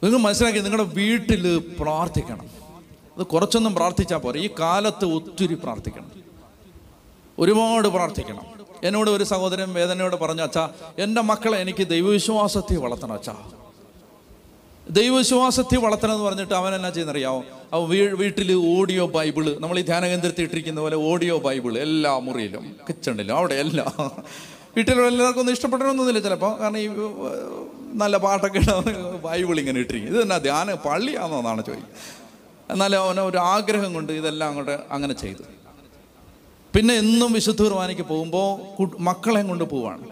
[0.04, 2.61] നിങ്ങൾ മനസ്സിലാക്കി നിങ്ങളുടെ വീട്ടിൽ പ്രാർത്ഥിക്കണം.
[3.22, 4.40] അത് കുറച്ചൊന്നും പ്രാർത്ഥിച്ചാൽ പോരെ.
[4.40, 6.12] ഈ കാലത്ത് ഒത്തിരി പ്രാർത്ഥിക്കണം.
[7.40, 8.46] ഒരുപാട് പ്രാർത്ഥിക്കണം.
[8.84, 13.36] എന്നോട് ഒരു സഹോദരൻ വേദനയോട് പറഞ്ഞു അച്ഛാ എന്റെ മക്കളെ എനിക്ക് ദൈവവിശ്വാസത്തിൽ വളർത്തണം അച്ഛാ.
[14.90, 17.44] ദൈവവിശ്വാസത്തെ വളർത്തണം എന്ന് പറഞ്ഞിട്ട് അവൻ എന്നാ ചെയ്യുന്നറിയാമോ
[17.74, 22.76] അവൻ വീ വീട്ടിൽ ഓഡിയോ ബൈബിൾ നമ്മൾ ഈ ധ്യാന കേന്ദ്രത്തിൽ ഇട്ടിരിക്കുന്ന പോലെ ഓഡിയോ ബൈബിൾ എല്ലാ മുറിയിലും
[22.90, 24.12] കിച്ചണിലും അവിടെ എല്ലാം.
[24.76, 26.88] വീട്ടിലുള്ള എല്ലാവർക്കും ഒന്നും ഇഷ്ടപ്പെടണമെന്നൊന്നുമില്ല ചിലപ്പോൾ കാരണം ഈ
[27.94, 28.62] നല്ല പാട്ടൊക്കെ
[29.24, 32.21] ബൈബിൾ ഇങ്ങനെ ഇട്ടിരിക്കും ഇത് തന്നെ ധ്യാനം പള്ളിയാണെന്നാണ് ചോദിക്കുന്നത്.
[32.74, 35.44] എന്നാലും അവന് ഒരു ആഗ്രഹം കൊണ്ട് ഇതെല്ലാം അങ്ങോട്ട് അങ്ങനെ ചെയ്തു.
[36.74, 38.50] പിന്നെ എന്നും വിശുദ്ധ കുർബാനയ്ക്ക് പോകുമ്പോൾ
[39.10, 40.04] മക്കളെയും കൊണ്ട് പോവാണ്.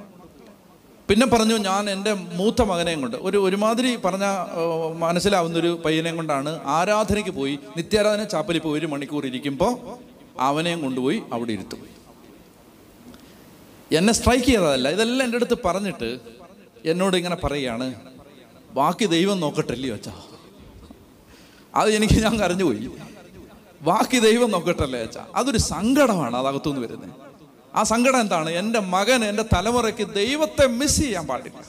[1.10, 4.26] പിന്നെ പറഞ്ഞു ഞാൻ എന്റെ മൂത്ത മകനെയും കൊണ്ട് ഒരു ഒരുമാതിരി പറഞ്ഞ
[5.04, 9.72] മനസ്സിലാവുന്ന ഒരു പയ്യനെയും കൊണ്ടാണ് ആരാധനയ്ക്ക് പോയി നിത്യാരാധന ചാപ്പലിൽ പോയി ഒരു മണിക്കൂർ ഇരിക്കുമ്പോൾ
[10.50, 11.80] അവനെയും കൊണ്ടുപോയി അവിടെ ഇരുത്തും.
[14.00, 16.10] എന്നെ സ്ട്രൈക്ക് ചെയ്തതല്ല ഇതെല്ലാം എന്റെ അടുത്ത് പറഞ്ഞിട്ട്
[16.92, 17.88] എന്നോട് ഇങ്ങനെ പറയുകയാണ്
[18.80, 20.14] ബാക്കി ദൈവം നോക്കട്ടില്ലയോ അച്ഛാ?
[21.76, 22.92] അത് എനിക്ക് ഞാൻ കരഞ്ഞുപോയി
[23.82, 25.26] ബാക്കി ദൈവം നോക്കട്ടല്ലേ അച്ഛാ?
[25.36, 27.10] അതൊരു സങ്കടമാണ് അതകത്തുനിന്ന് വരുന്നത്.
[27.76, 28.50] ആ സങ്കടം എന്താണ്?
[28.50, 31.62] എന്റെ മകൻ എന്റെ തലമുറയ്ക്ക് ദൈവത്തെ മിസ് ചെയ്യാൻ പാടില്ല.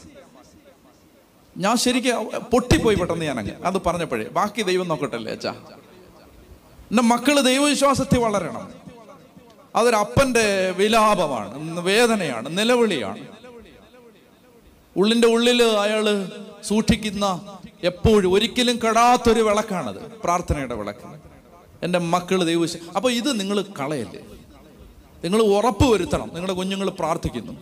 [1.56, 3.52] ഞാൻ ശരിക്കും പൊട്ടിപ്പോയി പെട്ടെന്ന് ഞാൻ അങ്ങ്.
[3.64, 5.50] അത് പറഞ്ഞപ്പോഴേ ബാക്കി ദൈവം നോക്കട്ടല്ലേ അച്ഛാ?
[6.90, 8.72] എന്റെ മക്കൾ ദൈവവിശ്വാസത്തിൽ വളരണം.
[9.76, 13.26] അതൊരു അപ്പന്റെ വിലാപമാണ് വേദനയാണ് നിലവിളിയാണ്.
[14.96, 16.28] ഉള്ളിന്റെ ഉള്ളിൽ അയാൾ
[16.64, 19.96] സൂക്ഷിക്കുന്ന എപ്പോഴും ഒരിക്കലും കെടാത്തൊരു വിളക്കാണത്.
[19.96, 21.20] പ്രാർത്ഥനയുടെ വിളക്ക്.
[21.82, 24.20] എന്റെ മക്കൾ ദൈവശ അപ്പോൾ ഇത് നിങ്ങൾ കളയല്ലേ?
[25.24, 26.28] നിങ്ങൾ ഉറപ്പ് വരുത്തണം.
[26.28, 27.52] നിങ്ങളുടെ കുഞ്ഞുങ്ങൾ പ്രാർത്ഥിക്കുന്നു.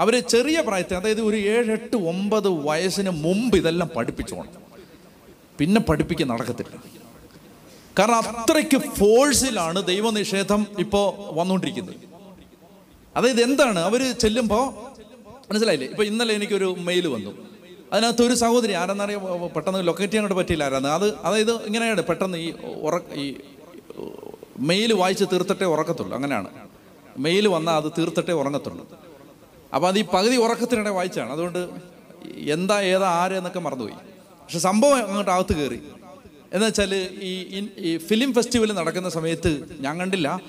[0.00, 4.48] അവരെ ചെറിയ പ്രായത്തിൽ അതായത് ഒരു ഏഴ് എട്ട് ഒമ്പത് വയസ്സിന് മുമ്പ് ഇതെല്ലാം പഠിപ്പിച്ചോണം
[5.58, 6.82] പിന്നെ പഠിപ്പിക്കാൻ നടക്കത്തില്ല.
[7.98, 11.94] കാരണം അത്രയ്ക്ക് ഫോഴ്സിലാണ് ദൈവനിഷേധം ഇപ്പോൾ വന്നുകൊണ്ടിരിക്കുന്നത്
[13.16, 13.78] അതായത് എന്താണ്?
[13.78, 14.64] അവർ ചെല്ലുമ്പോൾ
[15.50, 15.88] മനസ്സിലായില്ലേ?
[15.88, 17.49] ഇപ്പൊ ഇന്നലെ എനിക്കൊരു മെയിൽ വന്നു.
[17.92, 19.20] അതിനകത്ത് ഒരു സഹോദരി ആരെന്നറിയാം
[19.56, 20.88] പെട്ടെന്ന് ലൊക്കേറ്റ് ചെയ്യാനോട് പറ്റിയില്ല ആരാന്ന്.
[20.88, 22.50] അത് അതായത് ഇങ്ങനെയാണ് പെട്ടെന്ന് ഈ
[22.82, 23.34] ഉറ ഈ
[24.58, 26.14] മെയിൽ വായിച്ച് തീർത്തിട്ടേ ഉറക്കത്തുള്ളൂ.
[26.14, 26.48] അങ്ങനെയാണ്.
[27.18, 28.84] മെയിൽ വന്നാൽ അത് തീർത്തിട്ടേ ഉറങ്ങത്തുള്ളൂ.
[29.74, 31.32] അപ്പോൾ അത് ഈ പകുതി ഉറക്കത്തിനിടെ വായിച്ചാണ്.
[31.32, 31.68] അതുകൊണ്ട്
[32.56, 33.98] എന്താ ഏതാ ആര് എന്നൊക്കെ മറന്നുപോയി.
[34.42, 35.80] പക്ഷെ സംഭവം അങ്ങോട്ട് അകത്ത് കയറി.
[36.52, 36.94] എന്നുവെച്ചാൽ
[37.30, 37.32] ഈ
[37.78, 40.40] ഈ ഫിലിം ഫെസ്റ്റിവൽ നടക്കുന്ന സമയത്ത് ഞാൻ കണ്ടില്ല.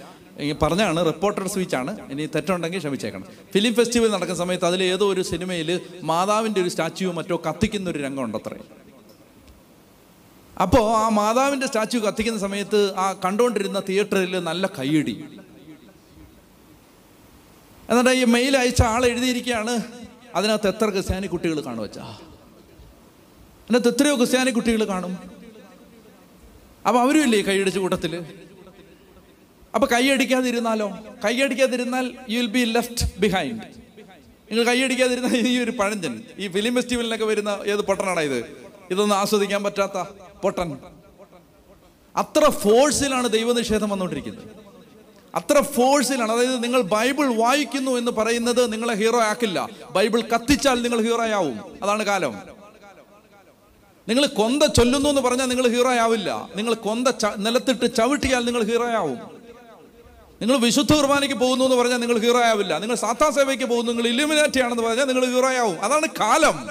[0.62, 3.26] പറഞ്ഞാണ് റിപ്പോർട്ടർ സ്പീച്ചാണ് ഇനി തെറ്റുണ്ടെങ്കിൽ ക്ഷമിച്ചേക്കണം.
[3.54, 5.70] ഫിലിം ഫെസ്റ്റിവൽ നടക്കുന്ന സമയത്ത് അതിൽ ഏതോ ഒരു സിനിമയിൽ
[6.04, 8.60] മാതാവിന്റെ ഒരു സ്റ്റാച്യു മറ്റോ കത്തിക്കുന്ന ഒരു രംഗമുണ്ടത്രേ
[10.58, 15.16] അപ്പോൾ ആ മാതാവിന്റെ സ്റ്റാച്യു കത്തിക്കുന്ന സമയത്ത് ആ കണ്ടുകൊണ്ടിരുന്ന തിയേറ്ററിൽ നല്ല കൈയിടി
[17.90, 19.74] എന്നിട്ട് ഈ മെയിൽ അയച്ച ആൾ എഴുതിയിരിക്കുകയാണ്
[20.36, 22.06] അതിനകത്ത് എത്ര ക്രിസ്ത്യാനി കുട്ടികൾ കാണും വെച്ചാ
[23.64, 25.14] അതിനകത്ത് എത്രയോ ക്രിസ്ത്യാനി കുട്ടികൾ കാണും?
[26.88, 28.14] അപ്പോൾ അവരും ഇല്ലേ കൈയടിച്ച കൂട്ടത്തിൽ?
[29.76, 33.62] അപ്പൊ കൈയടിക്കാതിരുന്നാലോ കൈയടിക്കാതിരുന്നാൽ you will be left behind
[34.52, 38.46] നിങ്ങൾ കൈയടിക്കാതിരുന്നാൽ ഈ ഒരു പഴഞ്ചൻ ഈ ഫിലിം ഫെസ്റ്റിവലിനൊക്കെ വരുന്ന ഏത് പൊട്ടനാണ് ഇത്?
[38.92, 40.04] ഇതൊന്നും ആസ്വദിക്കാൻ പറ്റാത്ത
[40.44, 40.78] പൊട്ടൻ.
[42.16, 44.44] അത്ര ഫോഴ്സിലാണ് ദൈവനിഷേധം വന്നുകൊണ്ടിരിക്കുന്നത്.
[45.36, 49.70] അത്ര ഫോഴ്സിലാണ് അതായത് നിങ്ങൾ ബൈബിൾ വായിക്കുന്നു എന്ന് പറയുന്നത് നിങ്ങളെ ഹീറോ ആക്കില്ല.
[49.92, 51.62] ബൈബിൾ കത്തിച്ചാൽ നിങ്ങൾ ഹീറോ ആവും.
[51.84, 52.40] അതാണ് കാലം.
[54.10, 56.50] നിങ്ങൾ കൊന്ത ചൊല്ലുന്നു എന്ന് പറഞ്ഞാൽ നിങ്ങൾ ഹീറോ ആവില്ല.
[56.56, 57.08] നിങ്ങൾ കൊന്ത
[57.38, 59.41] നിലത്തിട്ട് ചവിട്ടിയാൽ നിങ്ങൾ ഹീറോ ആവും.
[60.42, 62.78] നിങ്ങൾ വിശുദ്ധ കുർബാനയ്ക്ക് പോകുന്നു എന്ന് പറഞ്ഞാൽ നിങ്ങൾ ഹീറോ ആവില്ല.
[62.78, 65.82] നിങ്ങൾ സാത്താ സേവയ്ക്ക് പോകുന്നു നിങ്ങൾ ഇലുമിനാറ്റി ആണെന്ന് പറഞ്ഞാൽ നിങ്ങൾ ഹീറോ ആവും.
[65.82, 66.70] അതാണ് കാലം.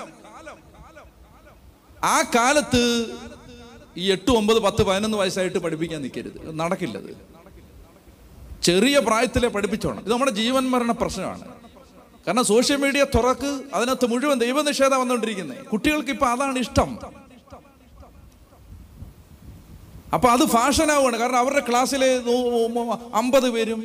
[2.04, 3.06] ആ കാലത്ത്
[3.96, 6.58] ഈ എട്ട് ഒമ്പത് പത്ത് പതിനൊന്ന് വയസ്സായിട്ട് പഠിപ്പിക്കാൻ നിൽക്കരുത്.
[6.58, 7.16] നടക്കില്ലത്
[8.62, 10.00] ചെറിയ പ്രായത്തിലെ പഠിപ്പിച്ചോണം.
[10.00, 11.44] ഇത് നമ്മുടെ ജീവൻ മരണ പ്രശ്നമാണ്.
[12.26, 15.66] കാരണം സോഷ്യൽ മീഡിയ തുറക്ക് അതിനകത്ത് മുഴുവൻ ദൈവനിഷേധം വന്നുകൊണ്ടിരിക്കുന്നത്.
[15.66, 16.98] കുട്ടികൾക്ക് ഇപ്പം അതാണ് ഇഷ്ടം.
[20.14, 21.16] അപ്പൊ അത് ഫാഷനാവുകയാണ്.
[21.22, 22.08] കാരണം അവരുടെ ക്ലാസ്സിലെ
[23.20, 23.80] അമ്പത് പേരും.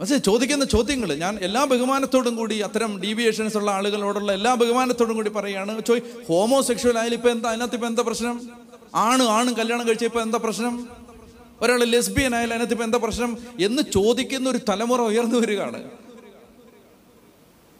[0.00, 5.72] പക്ഷേ ചോദിക്കുന്ന ചോദ്യങ്ങൾ ഞാൻ എല്ലാ ബഹുമാനത്തോടും കൂടി അത്തരം ഡീവിയേഷൻസ് ഉള്ള ആളുകളോടുള്ള എല്ലാ ബഹുമാനത്തോടും കൂടി പറയുകയാണ്
[5.88, 8.36] ചോയ് ഹോമോസെക്ഷൽ ആയാലും ഇപ്പൊ എന്താ അതിനകത്ത് ഇപ്പൊ എന്താ പ്രശ്നം?
[8.94, 10.74] ആണ് ആണും കല്യാണം കഴിച്ച ഇപ്പൊ എന്താ പ്രശ്നം?
[11.62, 13.30] ഒരാൾ ലെസ്ബിയൻ ആയാലും അതിനകത്ത് ഇപ്പൊ എന്താ പ്രശ്നം?
[13.66, 15.80] എന്ന് ചോദിക്കുന്ന ഒരു തലമുറ ഉയർന്നു വരികയാണ്.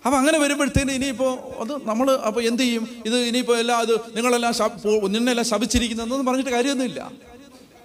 [0.05, 1.33] അപ്പൊ അങ്ങനെ വരുമ്പോഴത്തേന് ഇനിയിപ്പോൾ
[1.63, 2.85] അത് നമ്മൾ അപ്പോൾ എന്ത് ചെയ്യും?
[3.07, 4.53] ഇത് ഇനിയിപ്പോൾ എല്ലാം അത് നിങ്ങളെല്ലാം
[5.17, 7.13] നിന്നെല്ലാം ശപിച്ചിരിക്കുന്നതെന്ന് പറഞ്ഞിട്ട് കാര്യമൊന്നുമില്ല.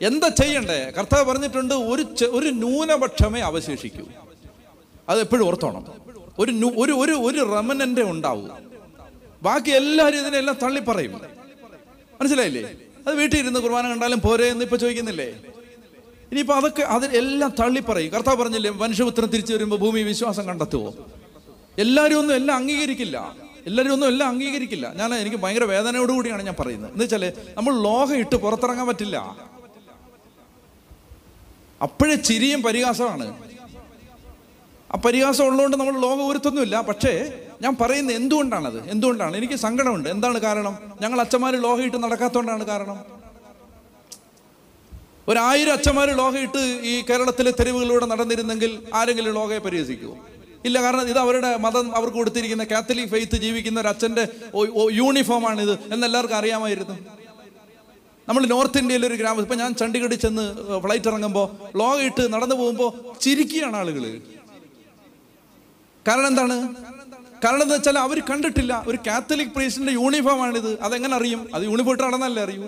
[0.01, 0.91] എന്താ ചെയ്യണ്ടേ?
[0.97, 2.03] കർത്താവ് പറഞ്ഞിട്ടുണ്ട് ഒരു
[2.37, 4.05] ഒരു ന്യൂനപക്ഷമേ അവശേഷിക്കൂ.
[5.09, 5.83] അത് എപ്പോഴും ഓർത്തോണം.
[6.39, 6.51] ഒരു
[6.83, 8.49] ഒരു ഒരു ഒരു റമനന്റെ ഉണ്ടാവും.
[9.43, 11.13] ബാക്കി എല്ലാവരും ഇതിനെല്ലാം തള്ളിപ്പറയും.
[12.21, 12.63] മനസ്സിലായില്ലേ?
[13.07, 15.29] അത് വീട്ടിൽ ഇരുന്ന് കുർബാന കണ്ടാലും പോരെ എന്ന് ഇപ്പൊ ചോദിക്കുന്നില്ലേ?
[16.31, 20.89] ഇനിയിപ്പോൾ അതൊക്കെ അതിൽ എല്ലാം തള്ളി പറയും കർത്താവ് പറഞ്ഞില്ലേ മനുഷ്യപുത്രം തിരിച്ചു വരുമ്പോൾ ഭൂമി വിശ്വാസം കണ്ടെത്തുവോ?
[21.77, 23.35] എല്ലാവരും ഒന്നും എല്ലാം അംഗീകരിക്കില്ല.
[23.67, 24.93] എല്ലാവരും ഒന്നും എല്ലാം അംഗീകരിക്കില്ല.
[24.93, 26.91] ഞാൻ എനിക്ക് ഭയങ്കര വേദനയോടുകൂടിയാണ് ഞാൻ പറയുന്നത്.
[26.91, 29.37] എന്ന് വെച്ചാൽ നമ്മൾ ലോഹം ഇട്ട് പുറത്തിറങ്ങാൻ പറ്റില്ല.
[31.81, 33.43] അപ്പോഴേ ചിരിയും പരിഹാസമാണ്.
[34.93, 38.89] ആ പരിഹാസം ഉള്ളതുകൊണ്ട് നമ്മൾ ലോകം ഒരുത്തൊന്നുമില്ല പക്ഷേ ഞാൻ പറയുന്നത് എന്തുകൊണ്ടാണത്?
[38.89, 39.37] എന്തുകൊണ്ടാണ്?
[39.37, 40.09] എനിക്ക് സങ്കടമുണ്ട്.
[40.09, 40.77] എന്താണ് കാരണം?
[41.01, 43.17] ഞങ്ങൾ അച്ഛന്മാർ ലോഹയിട്ട് നടക്കാത്തതുകൊണ്ടാണ് കാരണം.
[45.27, 50.25] ഒരായിരം അച്ഛന്മാർ ലോഹയിട്ട് ഈ കേരളത്തിലെ തെരുവുകളിലൂടെ നടന്നിരുന്നെങ്കിൽ ആരെങ്കിലും ലോകയെ പരിഹസിക്കുമോ
[50.65, 54.23] ഇല്ല കാരണം ഇത് അവരുടെ മതം അവർക്ക് കൊടുത്തിരിക്കുന്ന കാത്തലിക് ഫെയ്ത്ത് ജീവിക്കുന്ന ഒരു അച്ഛന്റെ
[55.01, 56.95] യൂണിഫോമാണ് ഇത് എന്നെല്ലാവർക്കും അറിയാമായിരുന്നു.
[58.27, 60.45] നമ്മൾ നോർത്ത് ഇന്ത്യയിലെ ഒരു ഗ്രാമം ഇപ്പം ഞാൻ ചണ്ഡീഗഡിൽ ചെന്ന്
[60.85, 61.45] ഫ്ലൈറ്റ് ഇറങ്ങുമ്പോൾ
[61.81, 62.89] ലോഗ് ഇട്ട് നടന്നു പോകുമ്പോൾ
[63.25, 64.05] ചിരിക്കുകയാണ് ആളുകൾ
[66.05, 66.57] കാരണം എന്താണ്?
[67.43, 70.71] കാരണം എന്താ വെച്ചാൽ അവർ കണ്ടിട്ടില്ല ഒരു കാത്തലിക് പ്രീസ്റ്റിന്റെ യൂണിഫോം ആണിത്.
[70.87, 71.41] അതെങ്ങനെ അറിയും?
[71.55, 72.67] അത് യൂണിഫോം ഇട്ട് നടന്നല്ലേ അറിയൂ?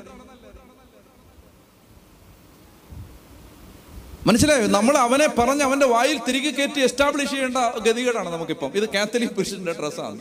[4.30, 4.68] മനസ്സിലായോ?
[4.68, 8.68] നമ്മൾ അവനെ പറഞ്ഞ് അവന്റെ വായിൽ തിരികെ കയറ്റി എസ്റ്റാബ്ലിഷ് ചെയ്യേണ്ട ഗതികേടാണ് നമുക്കിപ്പം.
[8.68, 10.20] ഇത് കാത്തലിക് പുരുഷന്റെ ഡ്രസ്സാണ്.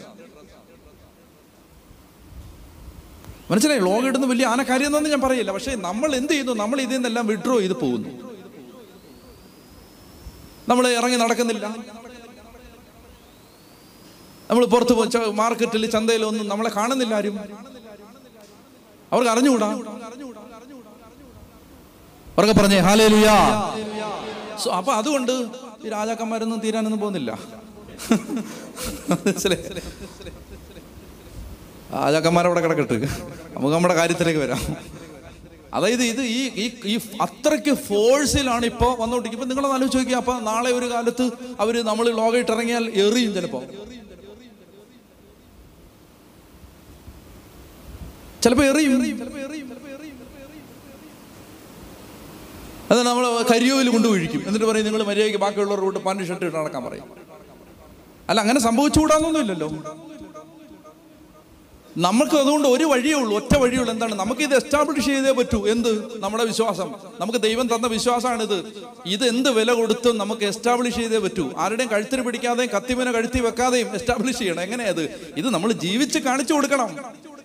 [3.51, 3.81] മനസ്സിലായി?
[3.81, 5.53] ലോകം ഇടുന്ന വലിയ ആന കാര്യം എന്നൊന്നും ഞാൻ പറയില്ല.
[5.53, 8.09] പക്ഷേ നമ്മൾ എന്ത് ചെയ്യുന്നു നമ്മൾ ഇതിൽ നിന്നെല്ലാം വിഡ്രോ ചെയ്ത് പോകുന്നു.
[10.69, 11.67] നമ്മൾ ഇറങ്ങി നടക്കുന്നില്ല.
[14.51, 17.41] നമ്മൾ പുറത്ത് പോ- ച- മാർക്കറ്റിൽ ചന്തയിലൊന്നും നമ്മളെ കാണുന്നില്ല ആരും.
[19.13, 19.67] അവർക്ക് അറിഞ്ഞുകൂടാ?
[22.39, 23.35] അവർക്ക് പറഞ്ഞേ ഹാലേ ലുയാ
[24.63, 25.33] സോ അപ്പൊ അതുകൊണ്ട്
[25.85, 27.31] ഈ രാജാക്കന്മാരൊന്നും തീരാനൊന്നും പോകുന്നില്ല.
[31.95, 32.97] രാജാക്കന്മാരവിടെ കിടക്കട്ട്.
[33.55, 34.77] നമുക്ക് നമ്മുടെ കാര്യത്തിലേക്ക് വരാം.
[35.75, 38.93] അതായത് ഇത് ഈ ഈ അത്രയ്ക്ക് ഫോഴ്സിലാണ് ഇപ്പോൾ
[39.33, 41.31] ഇപ്പൊ നിങ്ങളൊന്ന് ആലോചിച്ച് നോക്കിയാൽ അപ്പൊ നാളെ ഒരു കാലത്ത്
[41.61, 43.63] അവർ നമ്മൾ ലോകമായിട്ട് ഇറങ്ങിയാൽ എറിയും ചിലപ്പോ.
[48.43, 49.01] ചിലപ്പോ എറിയും.
[52.91, 54.45] അത് നമ്മൾ കരിയോയിൽ കൊണ്ട് ഒഴിക്കും.
[54.47, 57.05] എന്നിട്ട് പറയും നിങ്ങൾ മര്യാദയ്ക്ക് ബാക്കിയുള്ളവർ കൂട്ട് പാന്റ് ഷർട്ട് ഇട്ട് നടക്കാൻ പറയും.
[58.29, 59.71] അല്ല അങ്ങനെ സംഭവിച്ചുകൂടാന്നൊന്നുമില്ലല്ലോ
[61.97, 63.37] നമുക്ക് അതുകൊണ്ട് ഒരു വഴിയേ ഉള്ളൂ.
[63.37, 63.93] ഒറ്റ വഴിയേ ഉള്ളൂ.
[63.93, 64.15] എന്താണ്?
[64.15, 65.69] നമുക്ക് ഇത് എസ്റ്റാബ്ലിഷ് ചെയ്തേ പറ്റൂ.
[65.69, 66.21] എന്ത്?
[66.21, 66.95] നമ്മുടെ വിശ്വാസം.
[67.21, 68.73] നമുക്ക് ദൈവം തന്ന വിശ്വാസമാണിത്.
[69.07, 71.53] ഇത് എന്ത് വില കൊടുത്തും നമുക്ക് എസ്റ്റാബ്ലിഷ് ചെയ്തേ പറ്റൂ.
[71.57, 74.61] ആരുടെയും കഴുത്തിന് പിടിക്കാതെയും കത്തിമന കഴുത്തി വെക്കാതെയും എസ്റ്റാബ്ലിഷ് ചെയ്യണം.
[74.61, 76.97] എങ്ങനെയത് ഇത് നമ്മൾ ജീവിച്ച് കാണിച്ചു കൊടുക്കണം.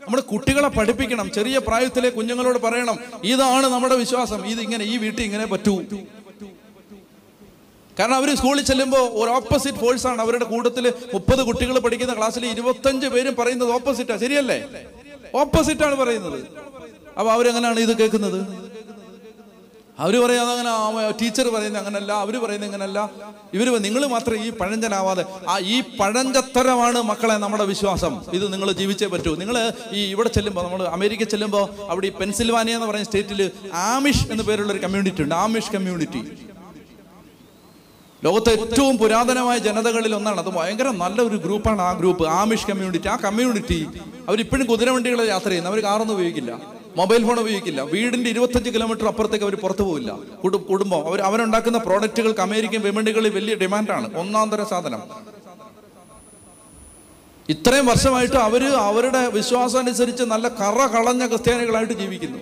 [0.04, 1.28] നമ്മുടെ കുട്ടികളെ പഠിപ്പിക്കണം.
[1.38, 4.46] ചെറിയ പ്രായത്തിലെ കുഞ്ഞുങ്ങളോട് പറയണം ഇതാണ് നമ്മുടെ വിശ്വാസം.
[4.54, 5.76] ഇത് ഇങ്ങനെ ഈ വീട്ടിൽ ഇങ്ങനെ പറ്റൂ.
[8.00, 10.22] കാരണം അവർ സ്കൂളിൽ ചെല്ലുമ്പോൾ ഒരു ഓപ്പോസിറ്റ് ഫോഴ്സ് ആണ്.
[10.22, 14.60] അവരുടെ കൂട്ടത്തിൽ മുപ്പത് കുട്ടികൾ പഠിക്കുന്ന ക്ലാസ്സിൽ ഇരുപത്തഞ്ച് പേരും പറയുന്നത് ഓപ്പോസിറ്റാ ശരിയല്ലേ?
[15.42, 16.40] ഓപ്പോസിറ്റാണ് പറയുന്നത്.
[17.18, 18.40] അപ്പൊ അവരെങ്ങനെയാണ് ഇത് കേൾക്കുന്നത്?
[20.00, 20.72] അവർ പറയാതെ അങ്ങനെ
[21.22, 23.00] ടീച്ചർ പറയുന്നത് അങ്ങനല്ല അവർ പറയുന്നത് ഇങ്ങനല്ല.
[23.54, 28.14] ഇവർ നിങ്ങൾ മാത്രം ഈ പഴഞ്ചനാവാതെ ആ ഈ പഴഞ്ചത്തരമാണ് മക്കളെ നമ്മുടെ വിശ്വാസം.
[28.34, 29.36] ഇത് നിങ്ങൾ ജീവിച്ചേ പറ്റൂ.
[29.36, 34.44] നിങ്ങൾ ഈ ഇവിടെ ചെല്ലുമ്പോൾ നമ്മൾ അമേരിക്ക ചെല്ലുമ്പോൾ അവിടെ ഈ പെൻസിൽവാനിയ എന്ന് പറയുന്ന സ്റ്റേറ്റിൽ ആമിഷ് എന്ന്
[34.44, 35.36] പേരുള്ള ഒരു കമ്മ്യൂണിറ്റി ഉണ്ട്.
[35.36, 36.24] ആമിഷ് കമ്മ്യൂണിറ്റി
[38.24, 40.40] ലോകത്തെ ഏറ്റവും പുരാതനമായ ജനതകളിൽ ഒന്നാണ്.
[40.40, 42.28] അത് ഭയങ്കര നല്ല ഒരു ഗ്രൂപ്പാണ് ആ ഗ്രൂപ്പ്.
[42.28, 43.88] ആമിഷ് കമ്മ്യൂണിറ്റി ആ കമ്മ്യൂണിറ്റി
[44.30, 45.70] അവരിപ്പോഴും കുതിരവണ്ടികളെ യാത്ര ചെയ്യുന്നു.
[45.70, 46.83] അവർ കാറൊന്നും ഉപയോഗിക്കില്ല.
[46.98, 47.82] മൊബൈൽ ഫോൺ ഉപയോഗിക്കില്ല.
[47.82, 50.12] വീടിന്റെ ഇരുപത്തഞ്ച് കിലോമീറ്റർ അപ്പുറത്തേക്ക് അവർ പുറത്തു പോകില്ല
[50.72, 51.08] കുടുംബം.
[51.08, 54.18] അവർ അവരുണ്ടാക്കുന്ന പ്രോഡക്റ്റുകൾക്ക് അമേരിക്കൻ വിപണികളിൽ വലിയ ഡിമാൻഡാണ്.
[54.18, 55.02] ഒന്നാം തരം സാധനം.
[57.50, 62.38] ഇത്രയും വർഷമായിട്ട് അവർ അവരുടെ വിശ്വാസം അനുസരിച്ച് നല്ല കറ കളഞ്ഞ ക്രിസ്ത്യാനികളായിട്ട് ജീവിക്കുന്നു.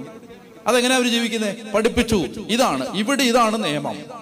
[0.68, 2.16] അതെങ്ങനെയാ അവർ ജീവിക്കുന്നത് പഠിപ്പിച്ചു.
[2.48, 2.98] ഇതാണ്.
[2.98, 4.21] ഇവിടെ ഇതാണ് നിയമം.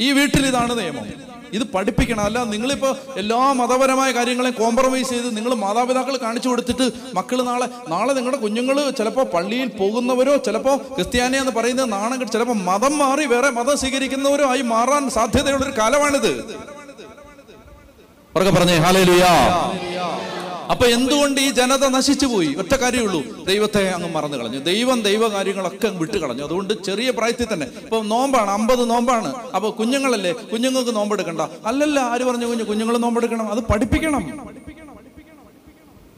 [0.00, 1.06] ഈ വീട്ടിൽ ഇതാണ് നിയമം.
[1.52, 2.20] ഇത് പഠിപ്പിക്കണം.
[2.20, 8.40] അല്ല നിങ്ങളിപ്പോ എല്ലാ മതപരമായ കാര്യങ്ങളെയും കോംപ്രമൈസ് ചെയ്ത് നിങ്ങൾ മാതാപിതാക്കൾ കാണിച്ചു കൊടുത്തിട്ട് മക്കൾ നാളെ നാളെ നിങ്ങളുടെ
[8.40, 14.46] കുഞ്ഞുങ്ങൾ ചിലപ്പോൾ പള്ളിയിൽ പോകുന്നവരോ ചിലപ്പോൾ ക്രിസ്ത്യാനി എന്ന് പറയുന്നത് നാണം ചിലപ്പോൾ മതം മാറി വേറെ മതം സ്വീകരിക്കുന്നവരോ
[14.50, 16.32] ആയി മാറാൻ സാധ്യതയുള്ളൊരു കാലമാണിത്.
[18.34, 19.32] പറഞ്ഞേ ഹാലേ ഹാലേലുയാ
[20.72, 22.50] അപ്പൊ എന്തുകൊണ്ട് ഈ ജനത നശിച്ചു പോയി?
[22.60, 24.58] ഒറ്റ കാര്യമുള്ളൂ ദൈവത്തെ അങ്ങ് മറന്നു കളഞ്ഞു.
[24.70, 26.42] ദൈവം ദൈവ കാര്യങ്ങളൊക്കെ അങ്ങ് വിട്ടു കളഞ്ഞു.
[26.48, 27.66] അതുകൊണ്ട് ചെറിയ പ്രായത്തിൽ തന്നെ.
[27.84, 29.30] ഇപ്പൊ നോമ്പാണ് അമ്പത് നോമ്പാണ്.
[29.56, 30.32] അപ്പൊ കുഞ്ഞുങ്ങളല്ലേ?
[30.52, 31.40] കുഞ്ഞുങ്ങൾക്ക് നോമ്പെടുക്കണ്ട.
[31.70, 33.46] അല്ലല്ല ആര് പറഞ്ഞു കുഞ്ഞു കുഞ്ഞുങ്ങൾ നോമ്പെടുക്കണം?
[33.54, 34.24] അത് പഠിപ്പിക്കണം.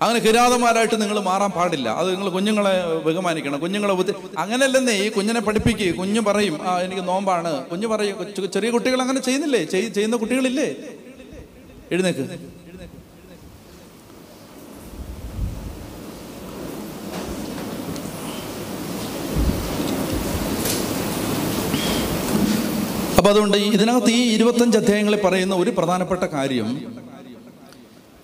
[0.03, 1.89] അങ്ങനെ കിരാതന്മാരായിട്ട് നിങ്ങൾ മാറാൻ പാടില്ല.
[2.01, 2.73] അത് നിങ്ങൾ കുഞ്ഞുങ്ങളെ
[3.05, 3.59] ബഹുമാനിക്കണം.
[3.65, 7.53] കുഞ്ഞുങ്ങളെ ബുദ്ധി അങ്ങനെയല്ലെന്നേ ഈ കുഞ്ഞിനെ പഠിപ്പിക്കുക കുഞ്ഞു പറയും ആ എനിക്ക് നോമ്പാണ്.
[7.73, 8.17] കുഞ്ഞു പറയും
[8.57, 9.61] ചെറിയ കുട്ടികൾ അങ്ങനെ ചെയ്യുന്നില്ലേ?
[9.97, 10.69] ചെയ്യുന്ന കുട്ടികളില്ലേ?
[11.95, 12.27] എഴുന്നേക്ക്.
[23.23, 26.69] അപ്പൊ അതുകൊണ്ട് ഇതിനകത്ത് ഈ ഇരുപത്തഞ്ച് അധ്യായങ്ങളിൽ പറയുന്ന ഒരു പ്രധാനപ്പെട്ട കാര്യം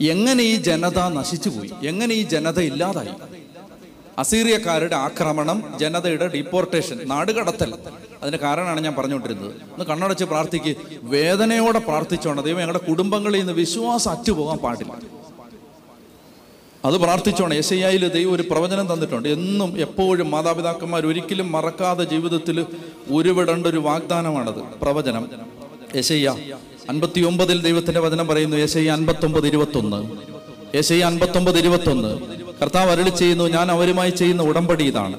[0.00, 3.08] എങ്ങനെ ഈ ജനത നശിച്ചുപോയി എങ്ങനെ ഈ ജനത ഇല്ലാതായി?
[4.18, 7.74] അസീറിയക്കാരുടെ ആക്രമണം ജനതയുടെ ഡിപ്പോർട്ടേഷൻ നാടുകടത്തൽ
[8.22, 9.54] അതിന് കാരണമാണ് ഞാൻ പറഞ്ഞുകൊണ്ടിരുന്നത്.
[9.72, 10.76] ഒന്ന് കണ്ണടച്ച് പ്രാർത്ഥിക്ക്.
[11.02, 12.42] വേദനയോടെ പ്രാർത്ഥിച്ചോണം.
[12.42, 15.17] ദൈവം ഞങ്ങളുടെ കുടുംബങ്ങളിൽ നിന്ന് വിശ്വാസം അറ്റുപോകാൻ പാടില്ല.
[16.84, 17.56] അത് പ്രാർത്ഥിച്ചോണം.
[17.56, 19.28] യശയ്യായിൽ ദൈവം ഒരു പ്രവചനം തന്നിട്ടുണ്ട്.
[19.28, 22.66] എന്നും എപ്പോഴും മാതാപിതാക്കന്മാർ ഒരിക്കലും മറക്കാതെ ജീവിതത്തിൽ
[23.10, 24.60] ഉരുവിടേണ്ട ഒരു വാഗ്ദാനമാണത്.
[24.82, 25.28] പ്രവചനം.
[25.96, 26.36] യശയ്യ
[26.88, 28.56] അൻപത്തി ഒമ്പതിൽ ദൈവത്തിന്റെ വചനം പറയുന്നു.
[28.56, 30.00] യശയ്യ അൻപത്തി ഒമ്പത് ഇരുപത്തി ഒന്ന്
[30.76, 32.18] യശയ്യ അൻപത്തി ഒമ്പത് ഇരുപത്തി ഒന്ന്
[32.62, 35.16] കർത്താവ് അരളി ചെയ്യുന്നു ഞാൻ അവരുമായി ചെയ്യുന്ന ഉടമ്പടി ഇതാണ്.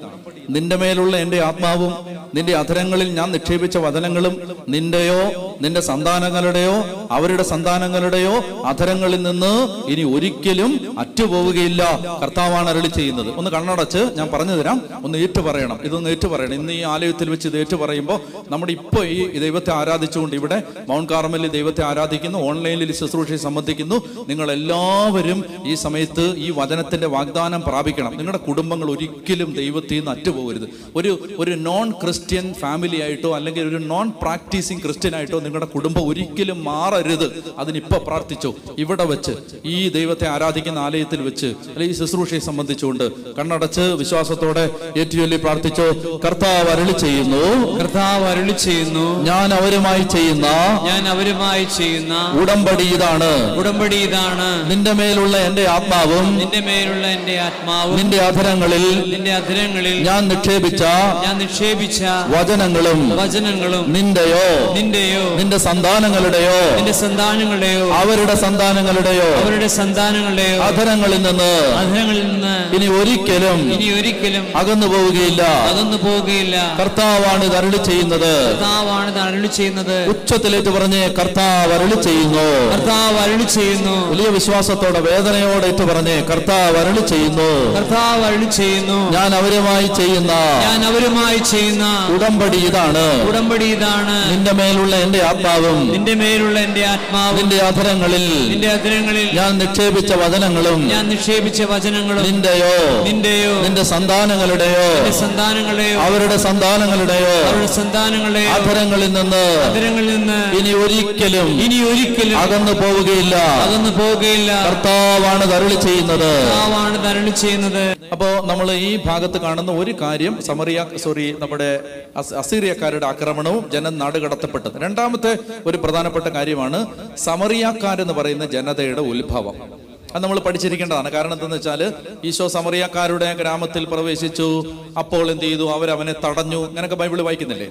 [0.50, 1.92] നിന്റെ മേലുള്ള എന്റെ ആത്മാവും
[2.34, 4.34] നിന്റെ അധരങ്ങളിൽ ഞാൻ നിക്ഷേപിച്ച വചനങ്ങളും
[4.68, 5.20] നിന്റെയോ
[5.60, 6.74] നിന്റെ സന്താനങ്ങളുടെയോ
[7.10, 8.34] അവരുടെ സന്താനങ്ങളുടെയോ
[8.64, 9.52] അധരങ്ങളിൽ നിന്ന്
[9.90, 11.82] ഇനി ഒരിക്കലും അറ്റുപോവുകയില്ല.
[12.22, 13.30] കർത്താവാണ് അരളി ചെയ്യുന്നത്.
[13.34, 14.82] ഒന്ന് കണ്ണടച്ച് ഞാൻ പറഞ്ഞു തരാം.
[15.04, 18.20] ഒന്ന് ഏറ്റു പറയണം ഇതൊന്ന് ഏറ്റു പറയണം ഇന്ന് ഈ ആലയത്തിൽ വെച്ച് ഇത് ഏറ്റു പറയുമ്പോൾ
[18.50, 24.02] നമ്മുടെ ഇപ്പോൾ ഈ ദൈവത്തെ ആരാധിച്ചുകൊണ്ട് ഇവിടെ മൗണ്ട് കാർമലിൽ ദൈവത്തെ ആരാധിക്കുന്നു ഓൺലൈനിൽ ശുശ്രൂഷയെ സംബന്ധിക്കുന്നു.
[24.28, 28.16] നിങ്ങൾ എല്ലാവരും ഈ സമയത്ത് ഈ വചനത്തിന്റെ വാഗ്ദാനം പ്രാപിക്കണം.
[28.16, 30.10] നിങ്ങളുടെ കുടുംബങ്ങൾ ഒരിക്കലും ദൈവത്തിൽ നിന്ന്
[30.40, 30.66] അറ്റുപോകരുത്
[30.96, 36.58] ഒരു ഒരു നോൺ ക്രിസ്ത്യൻ ഫാമിലി ആയിട്ടോ അല്ലെങ്കിൽ ഒരു നോൺ പ്രാക്ടീസിങ് ക്രിസ്ത്യൻ ആയിട്ടോ നിങ്ങളുടെ കുടുംബം ഒരിക്കലും
[36.64, 37.26] മാറരുത്.
[37.58, 38.50] അതിനിപ്പോ പ്രാർത്ഥിച്ചോ.
[38.78, 39.32] ഇവിടെ വെച്ച്
[39.64, 43.04] ഈ ദൈവത്തെ ആരാധിക്കുന്ന ആലയത്തിൽ വെച്ച് അല്ലെങ്കിൽ ഈ ശുശ്രൂഷയെ സംബന്ധിച്ചുകൊണ്ട്
[43.38, 44.64] കണ്ണടച്ച് വിശ്വാസത്തോടെ
[45.00, 45.86] ഏറ്റുചൊല്ലി പ്രാർത്ഥിച്ചോ
[46.26, 47.42] കർത്താവ് അരളി ചെയ്യുന്നു.
[47.80, 49.06] കർത്താവ് അരളി ചെയ്യുന്നു.
[49.30, 50.46] ഞാൻ അവരുമായി ചെയ്യുന്ന
[50.88, 53.30] ഞാൻ അവരുമായി ചെയ്യുന്ന ഉടമ്പടി ഇതാണ്.
[53.60, 54.48] ഉടമ്പടി ഇതാണ്.
[54.70, 60.82] നിന്റെ മേലുള്ള എന്റെ ആത്മാവും നിന്റെ മേലുള്ള എന്റെ ആത്മാവും നിന്റെ അധരങ്ങളിൽ നിന്റെ അധരങ്ങളിൽ ഞാൻ നിക്ഷേപിച്ച
[61.24, 62.02] ഞാൻ നിക്ഷേപിച്ച
[62.36, 72.26] വചനങ്ങളും വചനങ്ങളും നിന്റെയോ നിന്റെയോ നിന്റെ സന്താനങ്ങളുടെയോ നിന്റെ സന്താനങ്ങളുടെയോ അവരുടെ സന്താനങ്ങളുടെയോ അവരുടെ സന്താനങ്ങളുടെയോ അധരങ്ങളിൽ നിന്ന് അധരങ്ങളിൽ
[72.32, 75.42] നിന്ന് ഇനി ഒരിക്കലും ഇനി ഒരിക്കലും അകന്നു പോവുകയില്ല.
[75.42, 76.76] അകന്നു പോവുകയില്ല.
[76.80, 78.32] കർത്താവാണ് ഇത് അരുളി ചെയ്യുന്നത്.
[78.50, 80.08] കർത്താവാണ് ഇത് അരുളി ചെയ്യുന്നത്.
[80.08, 82.46] ഉച്ചത്തിലേറ്റ് പറഞ്ഞ് കർത്താവ് അരുളി ചെയ്യുന്നു.
[82.74, 84.10] കർത്താവ് അരുളി ചെയ്യുന്നു.
[84.10, 87.48] വലിയ വിശ്വാസത്തോടെ വേദനയോടെ ഇട്ട് പറഞ്ഞ് കർത്താവ് അരുളി ചെയ്യുന്നു.
[87.76, 89.10] കർത്താവ് അരുളി ചെയ്യുന്നു.
[89.10, 90.32] ഞാൻ അവരുമായി ചെയ്യുന്ന
[90.66, 91.84] ഞാൻ അവരുമായി ചെയ്യുന്ന
[92.14, 93.04] ഉടമ്പടി ഇതാണ്.
[93.28, 94.16] ഉടമ്പടി ഇതാണ്.
[94.32, 100.80] നിന്റെ മേലുള്ള എന്റെ ആത്മാവും നിന്റെ മേലുള്ള എന്റെ ആത്മാവും നിന്റെ അധരങ്ങളിൽ നിന്റെ അധരങ്ങളിൽ ഞാൻ നിക്ഷേപിച്ച വചനങ്ങളും
[100.92, 102.72] ഞാൻ നിക്ഷേപിച്ച വചനങ്ങളും നിന്റെയോ
[103.08, 104.86] നിന്റെയോ നിന്റെ സന്താനങ്ങളുടെയോ
[105.20, 113.36] സന്താനങ്ങളുടെയോ അവരുടെ സന്താനങ്ങളുടെയോ അവരുടെ സന്താനങ്ങളുടെയോ അധരങ്ങളിൽ നിന്ന് അധരങ്ങളിൽ നിന്ന് ഇനി ഒരിക്കലും ഇനി ഒരിക്കലും അകന്നു പോവുകയില്ല.
[113.64, 114.50] അകന്നു പോവുകയില്ല.
[114.66, 116.30] കർത്താവാണ് തരളി ചെയ്യുന്നത്.
[116.42, 117.84] കർത്താവാണ് തരളി ചെയ്യുന്നത്.
[118.12, 121.80] അപ്പോ നമ്മൾ ഈ ഭാഗത്ത് കാണുന്ന ഒരു കാര്യം സമറിയ സോറി നമ്മുടെ
[122.16, 126.86] അസ്- അസീറിയക്കാരുടെ ആക്രമണവും ജനം നാടുകടത്തപ്പെട്ടത് രണ്ടാമത്തെ ഒരു പ്രധാനപ്പെട്ട കാര്യമാണ്
[127.16, 129.80] സമറിയാക്കാരെന്ന് പറയുന്ന ജനതയുടെ ഉത്ഭവം.
[130.14, 131.10] അത് നമ്മൾ പഠിച്ചിരിക്കേണ്ടതാണ്.
[131.10, 131.92] കാരണം എന്തെന്ന് വെച്ചാൽ
[132.24, 135.70] ഈശോ സമറിയാക്കാരുടെ ഗ്രാമത്തിൽ പ്രവേശിച്ചു അപ്പോൾ എന്ത് ചെയ്തു?
[135.70, 136.66] അവരവനെ തടഞ്ഞു.
[136.66, 137.70] അങ്ങനെയൊക്കെ ബൈബിൾ വായിക്കുന്നില്ലേ?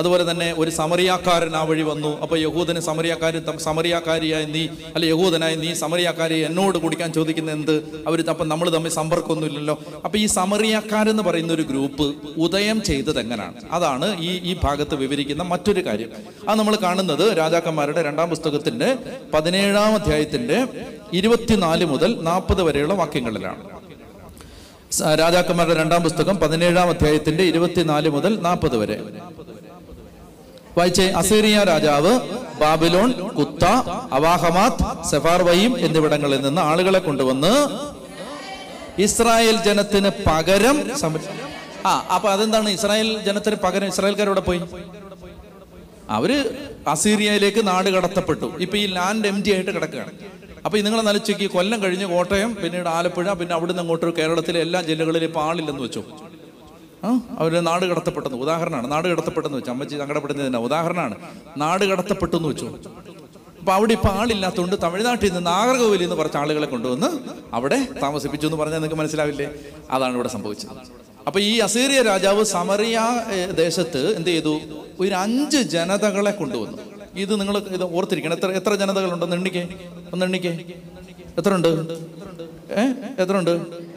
[0.00, 2.10] അതുപോലെ തന്നെ ഒരു സമറിയാക്കാരൻ ആ വഴി വന്നു.
[2.24, 4.62] അപ്പൊ യഹൂദന് സമറിയാക്കാരൻ സമറിയാക്കാരിയായി നീ
[4.94, 7.74] അല്ലെ യഹൂദനായി നീ സമറിയാക്കാരി എന്നോട് കുടിക്കാൻ ചോദിക്കുന്ന എന്ത്?
[8.08, 12.06] അവർ അപ്പം നമ്മൾ തമ്മിൽ സമ്പർക്കമൊന്നുമില്ലല്ലോ അപ്പൊ ഈ സമറിയാക്കാരെന്ന് പറയുന്ന ഒരു ഗ്രൂപ്പ്
[12.46, 16.10] ഉദയം ചെയ്തത് എങ്ങനെയാണ് അതാണ് ഈ ഈ ഭാഗത്ത് വിവരിക്കുന്ന മറ്റൊരു കാര്യം.
[16.48, 18.88] അത് നമ്മൾ കാണുന്നത് രാജാക്കന്മാരുടെ രണ്ടാം പുസ്തകത്തിന്റെ
[19.34, 20.58] പതിനേഴാം അധ്യായത്തിന്റെ
[21.12, 23.62] ഇരുപത്തിനാല് മുതൽ നാൽപ്പത് വരെയുള്ള വാക്യങ്ങളിലാണ്.
[25.20, 28.96] രാജാക്കന്മാരുടെ രണ്ടാം പുസ്തകം പതിനേഴാം അധ്യായത്തിന്റെ ഇരുപത്തിനാല് മുതൽ നാൽപ്പത് വരെ.
[30.76, 32.12] വായിച്ചേ അസീറിയ രാജാവ്
[32.60, 33.64] ബാബിലോൺ കുത്ത
[34.16, 37.52] അവാഹമാത്ത് സെഫാർവയും എന്നിവിടങ്ങളിൽ നിന്ന് ആളുകളെ കൊണ്ടുവന്ന്
[39.06, 40.76] ഇസ്രായേൽ ജനത്തിന് പകരം
[41.90, 42.68] ആ അപ്പൊ അതെന്താണ്?
[42.76, 44.60] ഇസ്രായേൽ ജനത്തിന് പകരം ഇസ്രായേൽക്കാരോടെ പോയി?
[46.16, 46.30] അവർ
[46.92, 48.48] അസീറിയയിലേക്ക് നാട് കടത്തപ്പെട്ടു.
[48.64, 50.12] ഇപ്പൊ ഈ ലാൻഡ് എം ടി ആയിട്ട് കിടക്കുകയാണ്.
[50.64, 55.40] അപ്പൊ നിങ്ങൾ നലിച്ചേക്ക് കൊല്ലം കഴിഞ്ഞ് കോട്ടയം പിന്നീട് ആലപ്പുഴ പിന്നെ അവിടുന്ന് അങ്ങോട്ട് കേരളത്തിലെ എല്ലാ ജില്ലകളിലും ഇപ്പൊ
[55.48, 56.02] ആളില്ലെന്ന് വെച്ചു.
[57.04, 57.20] ആ?
[57.38, 58.92] അവർ നാട് കടത്തപ്പെട്ടെന്ന് ഉദാഹരണമാണ്.
[58.92, 59.70] നാട് കടത്തപ്പെട്ടെന്ന് വെച്ചു.
[59.70, 61.14] അമ്മച്ചി സങ്കടപ്പെടുന്നതിന് ഉദാഹരണമാണ്.
[61.56, 62.78] നാട് കടത്തപ്പെട്ടു എന്ന് വെച്ചു.
[63.58, 67.18] അപ്പൊ അവിടെ ഇപ്പൊ ആളില്ലാത്തതുകൊണ്ട് തമിഴ്നാട്ടിൽ നിന്ന് നാഗർകോവിലിൽ നിന്ന് കുറച്ച് ആളുകളെ കൊണ്ടുവന്ന്
[67.52, 69.50] അവിടെ താമസിപ്പിച്ചു എന്ന് പറഞ്ഞാൽ നിങ്ങൾക്ക് മനസ്സിലാവില്ലേ?
[69.90, 70.70] അതാണ് ഇവിടെ സംഭവിച്ചത്.
[71.26, 73.00] അപ്പൊ ഈ അസീറിയ രാജാവ് സമറിയ
[73.54, 74.60] ദേശത്ത് എന്ത് ചെയ്തു?
[75.00, 76.78] ഒരു അഞ്ച് ജനതകളെ കൊണ്ടുവന്നു.
[77.14, 78.32] ഇത് നിങ്ങൾ ഇത് ഓർത്തിരിക്കണം.
[78.32, 79.68] എത്ര എത്ര ജനതകളുണ്ടെന്ന് എണ്ണിക്കേ.
[80.12, 80.64] ഒന്ന് എണ്ണിക്കേ.
[81.38, 81.68] എത്ര ഉണ്ട്
[82.72, 83.89] ഏഹ് എത്ര ഉണ്ട്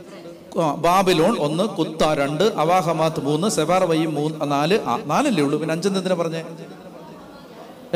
[0.59, 5.59] ബാബിലോൺ ഒന്ന് കുത്ത രണ്ട് അവാഹമാത്ത് മൂന്ന് സെഫാർവയും മൂന്ന് നാല് നാലല്ലേ ഉള്ളൂ?
[5.59, 6.43] പിന്നെ അഞ്ചെന്ന് എന്തിനാ പറഞ്ഞേ?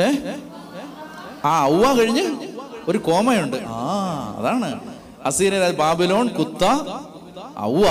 [0.04, 0.36] ഏ?
[1.44, 2.54] ആ ഔവ കഴിഞ്ഞ്
[2.88, 3.56] ഒരു കോമയുണ്ട്.
[3.56, 4.80] ആ അതാണ്.
[5.24, 6.64] അസീര ബാബിലോൺ കുത്ത
[7.60, 7.84] ഔവ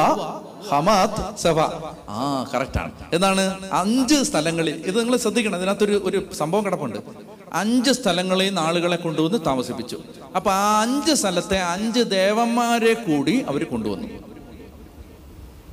[0.70, 1.59] ഹമാത്ത് സെഫ
[2.09, 2.91] ആ കറക്റ്റ് ആണ്.
[3.13, 3.70] എന്താണ്?
[3.74, 6.99] അഞ്ച് സ്ഥലങ്ങളിൽ ഇത് നിങ്ങൾ ശ്രദ്ധിക്കണം ഇതിനകത്തൊരു ഒരു സംഭവം കിടപ്പുണ്ട്.
[7.53, 9.99] അഞ്ച് സ്ഥലങ്ങളിൽ നിന്ന് ആളുകളെ കൊണ്ടുവന്ന് താമസിപ്പിച്ചു.
[10.36, 14.37] അപ്പൊ ആ അഞ്ച് സ്ഥലത്തെ അഞ്ച് ദേവന്മാരെ കൂടി അവർ കൊണ്ടുവന്നു.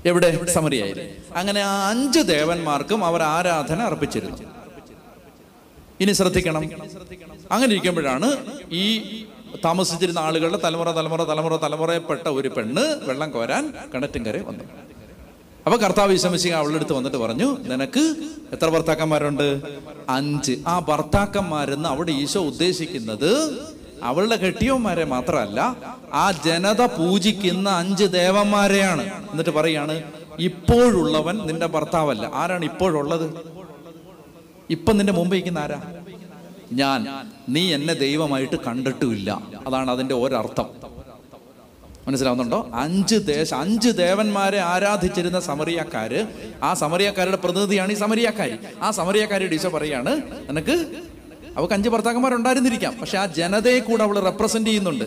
[0.06, 0.28] എവിടെ?
[0.54, 0.94] സമരിയായി
[1.36, 4.38] അങ്ങനെ ആ അഞ്ച് ദേവന്മാർക്കും അവർ ആരാധന അർപ്പിച്ചിരുന്നു.
[6.00, 6.64] ഇനി ശ്രദ്ധിക്കണം.
[7.52, 8.28] അങ്ങനെ ഇരിക്കുമ്പോഴാണ്
[8.72, 8.86] ഈ
[9.64, 14.64] താമസിച്ചിരുന്ന ആളുകളുടെ തലമുറ തലമുറ തലമുറ തലമുറയെപ്പെട്ട ഒരു പെണ്ണ് വെള്ളം കോരാൻ കിണറ്റിൻകരെ വന്നു.
[15.66, 18.02] അപ്പൊ കർത്താവ് വിശമശിക അവളുടെ അടുത്ത് വന്നിട്ട് പറഞ്ഞു നിനക്ക്
[18.52, 19.60] എത്ര ഭർത്താക്കന്മാരുണ്ട്?
[20.08, 20.54] അഞ്ച്.
[20.66, 23.30] ആ ഭർത്താക്കന്മാരെന്ന് അവിടെ ഈശോ ഉദ്ദേശിക്കുന്നത്
[24.04, 25.76] അവളുടെ കെട്ടിയവന്മാരെ മാത്രമല്ല
[26.12, 29.02] ആ ജനത പൂജിക്കുന്ന അഞ്ച് ദേവന്മാരെയാണ്.
[29.30, 30.02] എന്നിട്ട് പറയാണ്
[30.38, 32.30] ഇപ്പോഴുള്ളവൻ നിന്റെ ഭർത്താവല്ല.
[32.34, 33.26] ആരാണ് ഇപ്പോഴുള്ളത്?
[34.70, 35.80] ഇപ്പൊ നിന്റെ മുമ്പ് ഇരിക്കുന്ന ആരാ?
[36.72, 37.06] ഞാൻ.
[37.48, 39.42] നീ എന്നെ ദൈവമായിട്ട് കണ്ടിട്ടുമില്ല.
[39.66, 40.68] അതാണ് അതിന്റെ ഒരർത്ഥം.
[42.08, 42.70] മനസ്സിലാവുന്നുണ്ടോ?
[42.74, 46.26] അഞ്ച് ദേശ അഞ്ച് ദേവന്മാരെ ആരാധിച്ചിരുന്ന സമറിയക്കാര്
[46.62, 48.56] ആ സമറിയക്കാരുടെ പ്രതിനിധിയാണ് ഈ സമറിയക്കാരി.
[48.82, 51.04] ആ സമറിയക്കാരിയുടെ ഈശോ പറയാണ് നിനക്ക്
[51.56, 52.94] അവൾക്ക് അഞ്ച് ഭർത്താക്കന്മാരുണ്ടായിരുന്നിരിക്കാം.
[53.00, 55.04] പക്ഷെ ആ ജനതയെ കൂടെ അവൾ റെപ്രസെന്റ് ചെയ്യുന്നുണ്ട്.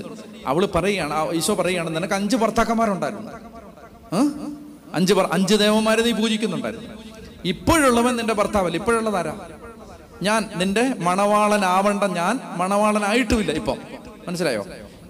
[0.47, 3.31] അവൾ പറയുകയാണ് ഈശോ പറയുകയാണ് നിനക്ക് അഞ്ച് ഭർത്താക്കന്മാരുണ്ടായിരുന്നു?
[4.93, 6.89] അഞ്ച് അഞ്ച് ദേവന്മാരെ നീ പൂജിക്കുന്നുണ്ടായിരുന്നു.
[7.45, 8.77] ഇപ്പോഴുള്ളവൻ നിന്റെ ഭർത്താവല്ല.
[8.77, 9.33] ഇപ്പോഴുള്ളതാരാ
[10.27, 13.77] ഞാൻ നിന്റെ മണവാളനാവണ്ട ഞാൻ മണവാളനായിട്ടുമില്ല ഇപ്പം.
[14.27, 14.63] മനസ്സിലായോ?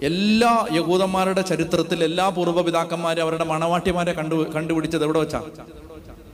[0.09, 5.41] എല്ലാ യഹൂദന്മാരുടെ ചരിത്രത്തിൽ എല്ലാ പൂർവപിതാക്കന്മാരും അവരുടെ മണവാട്ടിമാരെ കണ്ടു കണ്ടുപിടിച്ചത് എവിടെ വെച്ചാ?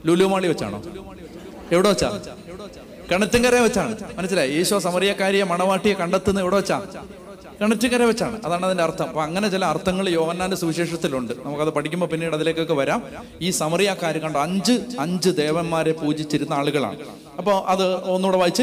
[0.06, 0.82] ലുലുമാളി വെച്ചാണോ?
[1.72, 2.10] എവിടെ വെച്ചാ?
[3.10, 3.96] കിണറ്റുങ്കര വെച്ചാണ്.
[4.16, 4.50] മനസ്സിലായി?
[4.50, 6.80] ഈശോ സമറിയക്കാരിയെ മണവാട്ടിയെ കണ്ടെത്തുന്ന എവിടെ വെച്ചാ.
[7.60, 8.40] കിണറ്റുകര വെച്ചാണ്.
[8.44, 9.06] അതാണ് അതിന്റെ അർത്ഥം.
[9.06, 11.32] അപ്പൊ അങ്ങനെ ചില അർത്ഥങ്ങൾ യോഹന്നാന്റെ സുവിശേഷത്തിലുണ്ട്.
[11.44, 13.02] നമുക്കത് പഠിക്കുമ്പോൾ പിന്നീട് അതിലേക്കൊക്കെ വരാം.
[13.40, 16.98] ഈ സമറിയാക്കാർ കണ്ട അഞ്ച് അഞ്ച് ദേവന്മാരെ പൂജിച്ചിരുന്ന ആളുകളാണ്.
[17.38, 18.62] അപ്പോൾ അത് ഒന്നുകൂടെ വായിച്ച്.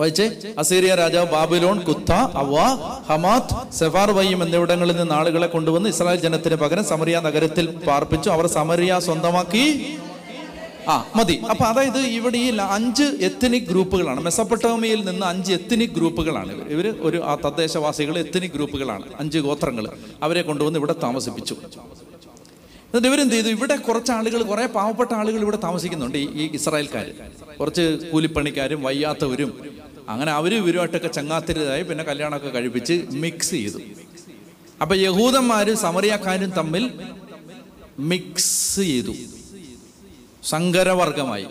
[0.00, 0.30] വായിച്ചേ.
[0.58, 2.54] അസീറിയ രാജാവ് ബാബിലോൺ കുത്ത അവ
[3.08, 8.30] ഹമാത് സെഫാർ വയ്യം എന്നിവിടങ്ങളിൽ നിന്ന് ആളുകളെ കൊണ്ടുവന്ന് ഇസ്രായേൽ ജനത്തിന് പകരം സമറിയ നഗരത്തിൽ പാർപ്പിച്ചു.
[8.30, 9.98] അവർ സമറിയ സ്വന്തമാക്കി.
[10.88, 11.42] ആ മതി.
[11.50, 14.20] അപ്പൊ അതായത് ഇവിടെ ഈ അഞ്ച് എത്തനിക് ഗ്രൂപ്പുകളാണ്.
[14.20, 19.02] മെസ്സപ്പെട്ടോമിയിൽ നിന്ന് അഞ്ച് എത്തനിക് ഗ്രൂപ്പുകളാണ് ഇവർ ഇവർ ഒരു ആ തദ്ദേശവാസികൾ എത്തനിക് ഗ്രൂപ്പുകളാണ്.
[19.20, 19.90] അഞ്ച് ഗോത്രങ്ങൾ
[20.22, 21.54] അവരെ കൊണ്ടുവന്ന് ഇവിടെ താമസിപ്പിച്ചു.
[21.54, 23.48] എന്നിട്ട് ഇവരെന്ത് ചെയ്തു?
[23.48, 27.12] ഇവിടെ കുറച്ച് ആളുകൾ കുറെ പാവപ്പെട്ട ആളുകൾ ഇവിടെ താമസിക്കുന്നുണ്ട് ഈ- ഇസ്രായേൽക്കാർ
[27.60, 29.60] കുറച്ച് കൂലിപ്പണിക്കാരും വയ്യാത്തവരും.
[30.08, 33.78] അങ്ങനെ അവരും ഇവരുമായിട്ടൊക്കെ ചങ്ങാത്തരുതായി പിന്നെ കല്യാണമൊക്കെ കഴിപ്പിച്ച് മിക്സ് ചെയ്തു.
[34.82, 36.90] അപ്പൊ യഹൂദന്മാരും സമറിയക്കാരും തമ്മിൽ
[37.98, 39.14] മിക്സ് ചെയ്തു.
[40.44, 41.46] സങ്കരവർഗമായി.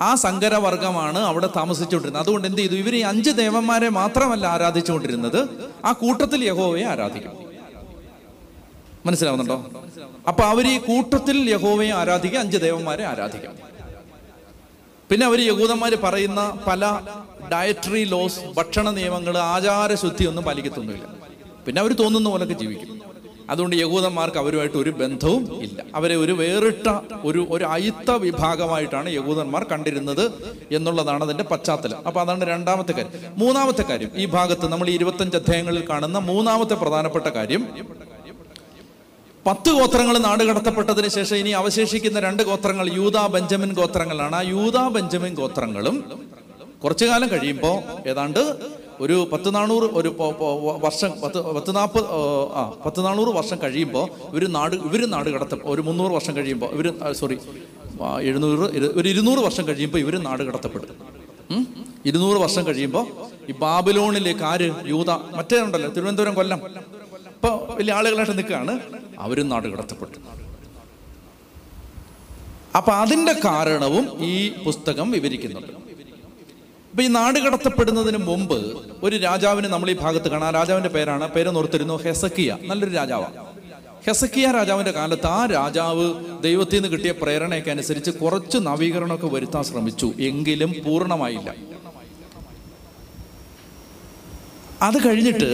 [0.00, 2.22] ആ സങ്കരവർഗമാണ് അവിടെ താമസിച്ചുകൊണ്ടിരുന്നത്.
[2.22, 2.74] അതുകൊണ്ട് എന്ത് ചെയ്തു?
[2.74, 5.48] ഇവർ ഈ അഞ്ച് ദേവന്മാരെ മാത്രമല്ല ആരാധിച്ചുകൊണ്ടിരുന്നത്.
[5.84, 7.32] ആ കൂട്ടത്തിൽ യഹോവയെ ആരാധിക്കും.
[9.06, 9.70] മനസ്സിലാവുന്നുണ്ടോ?
[10.28, 13.54] അപ്പൊ അവർ ഈ കൂട്ടത്തിൽ യഹോവയെ ആരാധിക്കുക അഞ്ച് ദേവന്മാരെ ആരാധിക്കാം.
[15.10, 17.00] പിന്നെ അവർ യഹൂദന്മാർ പറയുന്ന പല
[17.52, 21.14] ഡയറ്ററി ലോസ് ഭക്ഷണ നിയമങ്ങൾ ആചാരശുദ്ധി ഒന്നും പാലിക്കത്തൊന്നുമില്ല.
[21.66, 23.13] പിന്നെ അവർ തോന്നുന്ന പോലൊക്കെ ജീവിക്കും.
[23.50, 25.84] അതുകൊണ്ട് യഹൂദന്മാർക്ക് അവരുമായിട്ട് ഒരു ബന്ധവും ഇല്ല.
[25.94, 26.88] അവരെ ഒരു വേറിട്ട
[27.24, 30.24] ഒരു ഒരു അയിത്ത വിഭാഗമായിട്ടാണ് യഹൂദന്മാർ കണ്ടിരുന്നത്
[30.72, 32.06] എന്നുള്ളതാണ് അതിന്റെ പശ്ചാത്തലം.
[32.06, 33.34] അപ്പൊ അതാണ് രണ്ടാമത്തെ കാര്യം.
[33.38, 37.64] മൂന്നാമത്തെ കാര്യം ഈ ഭാഗത്ത് നമ്മൾ ഈ ഇരുപത്തഞ്ച് അധ്യായങ്ങളിൽ കാണുന്ന മൂന്നാമത്തെ പ്രധാനപ്പെട്ട കാര്യം
[39.46, 44.36] പത്ത് ഗോത്രങ്ങൾ നാട് കടത്തപ്പെട്ടതിന് ശേഷം ഇനി അവശേഷിക്കുന്ന രണ്ട് ഗോത്രങ്ങൾ യൂത ബെഞ്ചമിൻ ഗോത്രങ്ങളാണ്.
[44.36, 45.96] ആ യൂത ബെഞ്ചമിൻ ഗോത്രങ്ങളും
[46.84, 48.40] കുറച്ചു കാലം കഴിയുമ്പോൾ ഏതാണ്ട്
[49.00, 50.08] ഒരു പത്ത് നാനൂറ് ഒരു
[50.84, 52.04] വർഷം പത്ത് പത്ത് നാൽപ്പത്
[52.58, 55.60] ആ പത്ത് നാനൂറ് വർഷം കഴിയുമ്പോൾ ഇവർ നാട് ഇവർ നാട് കടത്തും.
[55.64, 57.38] ഒരു മുന്നൂറ് വർഷം കഴിയുമ്പോൾ ഇവർ സോറി
[58.22, 58.64] എഴുന്നൂറ്
[59.00, 60.96] ഒരു ഇരുന്നൂറ് വർഷം കഴിയുമ്പോൾ ഇവർ നാട് കടത്തപ്പെടും?
[62.06, 63.06] ഇരുന്നൂറ് വർഷം കഴിയുമ്പോൾ
[63.50, 64.68] ഈ ബാബിലോണിലേക്ക് ആര്?
[64.86, 65.10] യൂത.
[65.10, 66.60] മറ്റേ ഉണ്ടല്ലോ തിരുവനന്തപുരം കൊല്ലം.
[67.34, 68.80] ഇപ്പോൾ വലിയ ആളുകളായിട്ട് നിൽക്കുകയാണ്.
[69.18, 70.18] അവരും നാട് കടത്തപ്പെട്ടു
[72.76, 75.83] അപ്പം അതിന്റെ കാരണവും ഈ പുസ്തകം വിവരിക്കുന്നുണ്ട്.
[76.94, 78.58] അപ്പൊ ഈ നാട് കടത്തപ്പെടുന്നതിന് മുമ്പ്
[79.02, 80.52] ഒരു രാജാവിനെ നമ്മൾ ഈ ഭാഗത്ത് കാണാം.
[80.54, 82.58] രാജാവിന്റെ പേരാണ് പേര് നോർത്തിരുന്നു ഹെസക്കിയ.
[82.66, 83.34] നല്ലൊരു രാജാവാണ്
[84.06, 86.06] ഹെസക്കിയ രാജാവിന്റെ കാലത്ത് ആ രാജാവ്
[86.42, 90.12] ദൈവത്തിൽ നിന്ന് കിട്ടിയ പ്രേരണയൊക്കെ അനുസരിച്ച് കുറച്ച് നവീകരണമൊക്കെ വരുത്താൻ ശ്രമിച്ചു.
[90.20, 91.54] എങ്കിലും പൂർണമായില്ല.
[94.82, 95.50] അത് കഴിഞ്ഞിട്ട്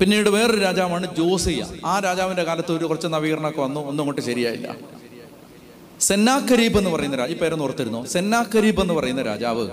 [0.00, 1.66] പിന്നീട് വേറൊരു രാജാവാണ് ജോസിയ.
[1.84, 3.80] ആ രാജാവിന്റെ കാലത്ത് ഒരു കുറച്ച് നവീകരണമൊക്കെ വന്നു.
[3.80, 4.76] ഒന്നും അങ്ങോട്ട് ശരിയായില്ല.
[6.00, 8.06] സെന്നാക്കരീബ് എന്ന് പറയുന്ന രാജ ഈ പേരൊന്ന് ഓർത്തിരുന്നു?
[8.06, 9.70] സെന്നാക്കരീബ് എന്ന് പറയുന്ന രാജാവ്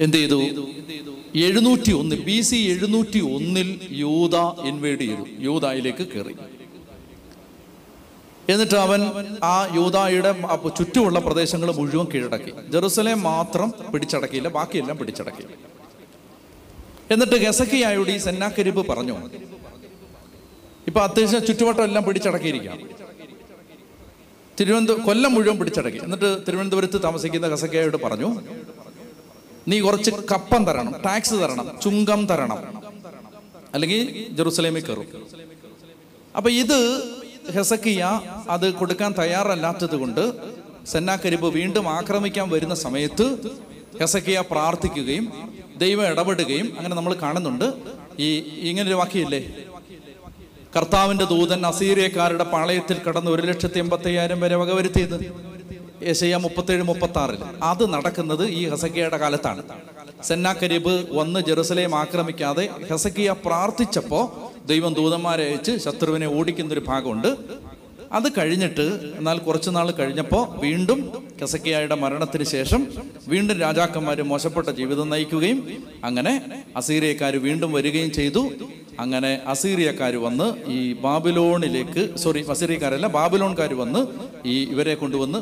[0.00, 0.68] എന്ത് ചെയ്തു?
[1.34, 4.36] എഴുന്നൂറ്റി ഒന്ന് ബി സി എഴുന്നൂറ്റി ഒന്നിൽ യൂത
[4.68, 5.24] ഇൻവേഡ് ചെയ്തു.
[5.38, 6.34] യൂതായിലേക്ക് കയറി
[8.48, 9.00] എന്നിട്ട് അവൻ
[9.42, 10.32] ആ യൂതായുടെ
[10.78, 12.52] ചുറ്റുമുള്ള പ്രദേശങ്ങൾ മുഴുവൻ കീഴടക്കി.
[12.72, 15.44] ജെറുസലേം മാത്രം പിടിച്ചടക്കിയില്ല ബാക്കിയെല്ലാം പിടിച്ചടക്കി.
[17.10, 19.16] എന്നിട്ട് ഗസക്കിയായോട് ഈ സെന്നാക്കരിബ് പറഞ്ഞു
[20.86, 23.05] ഇപ്പൊ അത്യാവശ്യം ചുറ്റുവട്ടം എല്ലാം പിടിച്ചടക്കിയിരിക്കുകയാണ്.
[24.60, 25.98] തിരുവനന്തപുരം കൊല്ലം മുഴുവൻ പിടിച്ചടക്കി.
[26.02, 28.40] എന്നിട്ട് തിരുവനന്തപുരത്ത് താമസിക്കുന്ന കസക്കയോട് പറഞ്ഞു
[29.68, 32.82] നീ കുറച്ച് കപ്പം തരണം ടാക്സ് തരണം ചുങ്കം തരണം.
[33.74, 35.06] അല്ലെങ്കിൽ ജെറുസലേമിൽ കയറും.
[36.36, 36.78] അപ്പൊ ഇത്
[37.54, 40.32] ഹെസക്കിയ അത് കൊടുക്കാൻ തയ്യാറല്ലാത്തത് കൊണ്ട്
[40.86, 43.26] സെന്നാക്കരിബ് വീണ്ടും ആക്രമിക്കാൻ വരുന്ന സമയത്ത്
[44.00, 45.32] ഹെസക്കിയ പ്രാർത്ഥിക്കുകയും
[45.76, 47.72] ദൈവം ഇടപെടുകയും അങ്ങനെ നമ്മൾ കാണുന്നുണ്ട്.
[48.18, 48.28] ഈ
[48.70, 49.54] ഇങ്ങനൊരു വാക്യമില്ലേ?
[50.76, 55.14] കർത്താവിന്റെ ദൂതൻ അസീറിയക്കാരുടെ പാളയത്തിൽ കടന്ന് ഒരു ലക്ഷത്തി എൺപത്തി അയ്യായിരം വരെ വകവരുത്തിയത്.
[56.02, 59.62] ഏഷ്യ മുപ്പത്തേഴ് മുപ്പത്തി ആറിൽ അത് നടക്കുന്നത് ഈ ഹസക്കിയയുടെ കാലത്താണ്.
[60.22, 64.20] സെന്നാക്കരീബ് വന്ന് ജെറുസലേം ആക്രമിക്കാതെ ഹസക്കിയ പ്രാർത്ഥിച്ചപ്പോ
[64.66, 67.30] ദൈവം ദൂതന്മാരെ അയച്ച് ശത്രുവിനെ ഓടിക്കുന്ന ഒരു ഭാഗമുണ്ട്.
[68.16, 68.86] അത് കഴിഞ്ഞിട്ട്
[69.18, 71.00] എന്നാൽ കുറച്ച് നാൾ കഴിഞ്ഞപ്പോൾ വീണ്ടും
[71.40, 72.82] കെസക്കിയായുടെ മരണത്തിന് ശേഷം
[73.28, 75.60] വീണ്ടും രാജാക്കന്മാർ മോശപ്പെട്ട ജീവിതം നയിക്കുകയും
[76.04, 76.34] അങ്ങനെ
[76.76, 78.42] അസീറിയക്കാർ വീണ്ടും വരികയും ചെയ്തു.
[79.00, 84.00] അങ്ങനെ അസീറിയക്കാർ വന്ന് ഈ ബാബിലോണിലേക്ക് സോറി അസീറിയക്കാരല്ല ബാബിലോൺകാർ വന്ന്
[84.48, 85.38] ഈ ഇവരെ കൊണ്ടുവന്ന്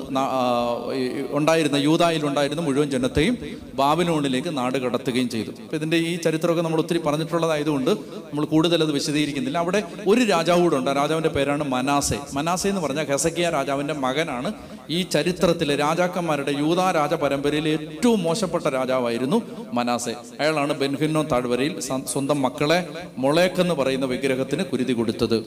[1.38, 3.36] ഉണ്ടായിരുന്ന യൂതായിൽ ഉണ്ടായിരുന്ന മുഴുവൻ ജനത്തെയും
[3.74, 5.52] ബാബിലോണിലേക്ക് നാട് കടത്തുകയും ചെയ്തു.
[5.62, 9.58] അപ്പം ഇതിന്റെ ഈ ചരിത്രമൊക്കെ നമ്മൾ ഒത്തിരി പറഞ്ഞിട്ടുള്ളതായതുകൊണ്ട് നമ്മൾ കൂടുതൽ വിശദീകരിക്കുന്നില്ല.
[9.64, 10.90] അവിടെ ഒരു രാജാവ് കൂടെ ഉണ്ട്.
[10.90, 12.18] ആ രാജാവിന്റെ പേരാണ് മനാസെ.
[12.34, 14.52] മനാസെ എന്ന് പറഞ്ഞാൽ ഹെസക്കിയ രാജാവിന്റെ മകനാണ്.
[14.90, 19.38] ഈ ചരിത്രത്തിലെ രാജാക്കന്മാരുടെ യൂതാ രാജ പരമ്പരയിലെ ഏറ്റവും മോശപ്പെട്ട രാജാവായിരുന്നു
[19.72, 20.14] മനാസെ.
[20.40, 21.80] അയാളാണ് ബെൻഹിന്നോ താഴ്വരയിൽ
[22.12, 22.78] സ്വന്തം മക്കളെ
[23.18, 25.38] മൊളേക്ക് എന്ന് പറയുന്ന വിഗ്രഹത്തിന് കുരുതി കൊടുത്തത്.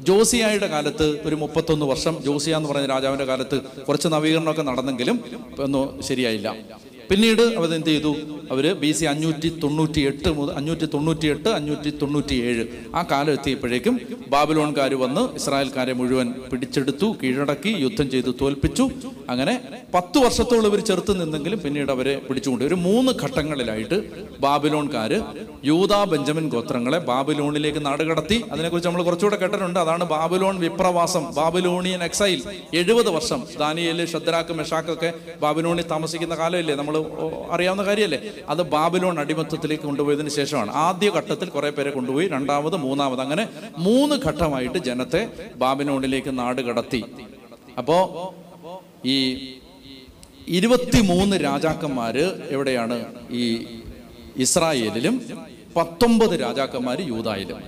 [0.00, 5.18] ജോസിയായുടെ കാലത്ത് ഒരു മുപ്പത്തൊന്ന് വർഷം ജോസിയ എന്ന് പറയുന്ന രാജാവിന്റെ കാലത്ത് കുറച്ച് നവീകരണമൊക്കെ നടന്നെങ്കിലും
[5.58, 6.48] ഒന്നും ശരിയായില്ല.
[7.12, 8.10] പിന്നീട് അവർ എന്ത് ചെയ്തു
[8.52, 12.64] അവർ ബി സി അഞ്ഞൂറ്റി തൊണ്ണൂറ്റി എട്ട് മുതൽ അഞ്ഞൂറ്റി തൊണ്ണൂറ്റി എട്ട് അഞ്ഞൂറ്റി തൊണ്ണൂറ്റി ഏഴ്
[12.98, 13.94] ആ കാലം എത്തിയപ്പോഴേക്കും
[14.34, 18.84] ബാബിലോൺകാർ വന്ന് ഇസ്രായേൽക്കാരെ മുഴുവൻ പിടിച്ചെടുത്തു കീഴടക്കി യുദ്ധം ചെയ്തു തോൽപ്പിച്ചു.
[19.32, 19.54] അങ്ങനെ
[19.96, 23.98] പത്ത് വർഷത്തോളം ഇവർ ചെറുത്ത് നിന്നെങ്കിലും പിന്നീട് അവരെ പിടിച്ചുകൊണ്ട് ഒരു മൂന്ന് ഘട്ടങ്ങളിലായിട്ട്
[24.46, 25.12] ബാബിലോൺകാർ
[25.70, 29.80] യൂതാ ബെഞ്ചമിൻ ഗോത്രങ്ങളെ ബാബിലോണിലേക്ക് നാടുകടത്തി അതിനെക്കുറിച്ച് നമ്മൾ കുറച്ചുകൂടെ കേട്ടിട്ടുണ്ട്.
[29.84, 32.40] അതാണ് ബാബിലോൺ വിപ്രവാസം ബാബിലോണിയൻ എക്സൈൽ.
[32.80, 35.12] എഴുപത് വർഷം ദാനിയൽ ഷദ്രാക്ക് മെഷാക്കൊക്കെ
[35.44, 36.76] ബാബിലോണിൽ താമസിക്കുന്ന കാലമില്ലേ?
[36.82, 36.96] നമ്മൾ
[37.50, 38.32] അറിയാവുന്ന കാര്യമല്ലേ?
[38.48, 40.70] അത് ബാബിലോൺ അടിമത്തത്തിലേക്ക് കൊണ്ടുപോയതിന് ശേഷമാണ്.
[40.70, 43.48] ആദ്യ ഘട്ടത്തിൽ കുറെ പേരെ കൊണ്ടുപോയി രണ്ടാമത് മൂന്നാമത് അങ്ങനെ
[43.78, 47.04] മൂന്ന് ഘട്ടമായിട്ട് ജനത്തെ ബാബിലോണിലേക്ക് നാട് കടത്തി.
[47.78, 48.34] അപ്പോ
[49.04, 49.18] ഈ
[50.48, 53.04] ഇരുപത്തിമൂന്ന് രാജാക്കന്മാര് എവിടെയാണ്?
[53.30, 53.66] ഈ
[54.36, 55.20] ഇസ്രായേലിലും
[55.76, 57.60] പത്തൊമ്പത് രാജാക്കന്മാര് യൂതായിലും.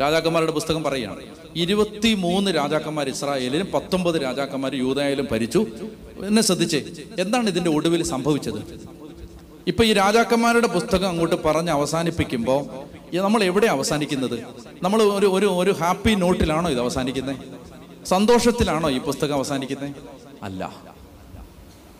[0.00, 1.22] രാജാക്കന്മാരുടെ പുസ്തകം പറയുകയാണ്.
[1.56, 5.66] ഇരുപത്തിമൂന്ന് രാജാക്കന്മാർ ഇസ്രായേലിലും പത്തൊമ്പത് രാജാക്കന്മാർ യൂതായാലും ഭരിച്ചു.
[6.26, 6.84] എന്നെ ശ്രദ്ധിച്ചേ
[7.18, 8.78] എന്താണ് ഇതിന്റെ ഒടുവിൽ സംഭവിച്ചത്?
[9.66, 12.64] ഇപ്പൊ ഈ രാജാക്കന്മാരുടെ പുസ്തകം അങ്ങോട്ട് പറഞ്ഞ് അവസാനിപ്പിക്കുമ്പോൾ
[13.16, 14.38] നമ്മൾ എവിടെ അവസാനിക്കുന്നത്?
[14.82, 17.36] നമ്മൾ ഒരു ഒരു ഒരു ഹാപ്പി നോട്ടിലാണോ ഇത് അവസാനിക്കുന്നത്?
[18.04, 19.94] സന്തോഷത്തിലാണോ ഈ പുസ്തകം അവസാനിക്കുന്നത്?
[20.42, 20.72] അല്ല.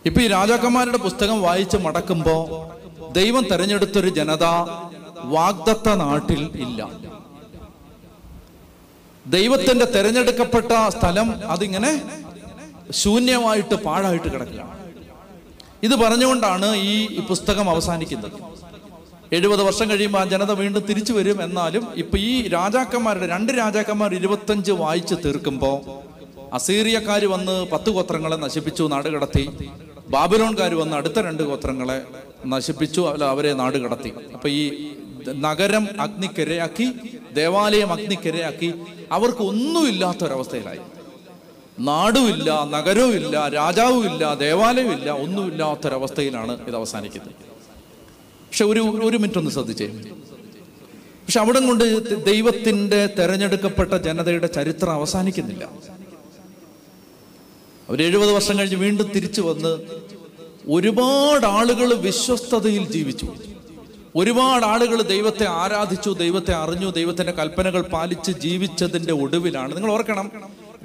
[0.05, 2.69] ഇപ്പൊ ഈ രാജാക്കന്മാരുടെ പുസ്തകം വായിച്ച് മടക്കുമ്പോ
[3.11, 4.43] ദൈവം തെരഞ്ഞെടുത്തൊരു ജനത
[5.23, 6.89] വാഗ്ദത്ത നാട്ടിൽ ഇല്ല.
[9.33, 11.91] ദൈവത്തിന്റെ തെരഞ്ഞെടുക്കപ്പെട്ട സ്ഥലം അതിങ്ങനെ
[12.91, 14.73] ശൂന്യമായിട്ട് പാഴായിട്ട് കിടക്കുകയാണ്.
[15.83, 18.37] ഇത് പറഞ്ഞുകൊണ്ടാണ് ഈ പുസ്തകം അവസാനിക്കുന്നത്.
[19.37, 24.71] എഴുപത് വർഷം കഴിയുമ്പോൾ ആ ജനത വീണ്ടും തിരിച്ചു വരും എന്നാലും ഇപ്പൊ ഈ രാജാക്കന്മാരുടെ രണ്ട് രാജാക്കന്മാർ ഇരുപത്തഞ്ച്
[24.71, 25.77] വായിച്ച് തീർക്കുമ്പോൾ
[26.53, 29.45] അസീറിയക്കാർ വന്ന് പത്ത് ഗോത്രങ്ങളെ നശിപ്പിച്ചു നാട് കടത്തി.
[30.09, 31.97] ബാബിലോൺകാർ വന്ന് അടുത്ത രണ്ട് ഗോത്രങ്ങളെ
[32.53, 34.11] നശിപ്പിച്ചു അല്ല അവരെ നാട് കടത്തി.
[34.35, 34.63] അപ്പൊ ഈ
[35.33, 36.93] നഗരം അഗ്നിക്കിരയാക്കി
[37.33, 38.73] ദേവാലയം അഗ്നിക്കിരയാക്കി.
[39.11, 40.79] അവർക്ക് ഒന്നുമില്ലാത്ത ഒന്നുമില്ലാത്തൊരവസ്ഥയിലായി
[41.79, 47.33] നാടുമില്ല നഗരവുമില്ല രാജാവുമില്ല ദേവാലയമില്ല ഒന്നുമില്ലാത്തൊരവസ്ഥയിലാണ് ഇത് അവസാനിക്കുന്നത്.
[48.45, 49.87] പക്ഷെ ഒരു ഒരു മിനിറ്റ് ഒന്ന് ശ്രദ്ധിച്ചേ.
[51.25, 55.63] പക്ഷെ അവിടെ കൊണ്ട് ദൈവത്തിന്റെ തെരഞ്ഞെടുക്കപ്പെട്ട ജനതയുടെ ചരിത്രം അവസാനിക്കുന്നില്ല.
[57.89, 59.79] അവർ എഴുപത് വർഷം കഴിഞ്ഞ് വീണ്ടും തിരിച്ചു വന്ന്
[60.69, 63.33] ഒരുപാട് ആളുകൾ വിശ്വസ്തതയിൽ ജീവിച്ചു.
[64.15, 69.75] ഒരുപാട് ആളുകൾ ദൈവത്തെ ആരാധിച്ചു ദൈവത്തെ അറിഞ്ഞു ദൈവത്തിന്റെ കൽപ്പനകൾ പാലിച്ച് ജീവിച്ചതിന്റെ ഒടുവിലാണ്.
[69.75, 70.31] നിങ്ങൾ ഓർക്കണം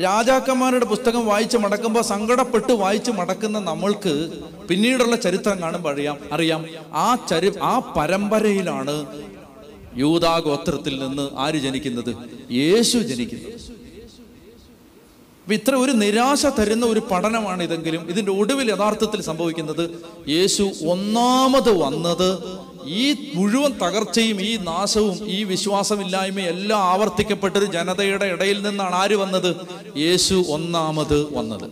[0.03, 4.31] രാജാക്കന്മാരുടെ പുസ്തകം വായിച്ച് മടക്കുമ്പോൾ സങ്കടപ്പെട്ട് വായിച്ച് മടക്കുന്ന നമ്മൾക്ക്
[4.69, 6.67] പിന്നീടുള്ള ചരിത്രം കാണുമ്പോൾ അറിയാം അറിയാം.
[6.93, 9.07] ആ ചരി ആ പരമ്പരയിലാണ്
[9.97, 12.17] യൂതാ ഗോത്രത്തിൽ നിന്ന് ആര് ജനിക്കുന്നത്?
[12.53, 13.61] യേശു ജനിക്കുന്നത്.
[15.53, 20.05] ഇത്ര ഒരു നിരാശ തരുന്ന ഒരു പഠനമാണ് ഇതെങ്കിലും ഇതിന്റെ ഒടുവിൽ യഥാർത്ഥത്തിൽ സംഭവിക്കുന്നത്.
[20.29, 28.95] യേശു ഒന്നാമത് വന്നത് ഈ മുഴുവൻ തകർച്ചയും ഈ നാശവും ഈ വിശ്വാസമില്ലായ്മയും എല്ലാം ആവർത്തിക്കപ്പെട്ടത് ജനതയുടെ ഇടയിൽ നിന്നാണ്
[28.95, 29.57] ആര് വന്നത്?
[29.97, 31.71] യേശു ഒന്നാമത് വന്നത്.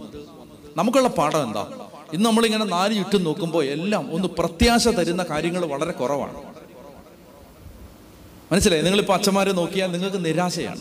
[0.76, 1.66] നമുക്കുള്ള പാഠം എന്താ?
[2.12, 6.42] ഇന്ന് നമ്മളിങ്ങനെ നാല് ചുറ്റും നോക്കുമ്പോൾ എല്ലാം ഒന്ന് പ്രത്യാശ തരുന്ന കാര്യങ്ങൾ വളരെ കുറവാണ്.
[8.52, 8.82] മനസ്സിലായി?
[8.82, 10.80] നിങ്ങളിപ്പോൾ അച്ഛന്മാരെ നോക്കിയാൽ നിങ്ങൾക്ക് നിരാശയാണ്.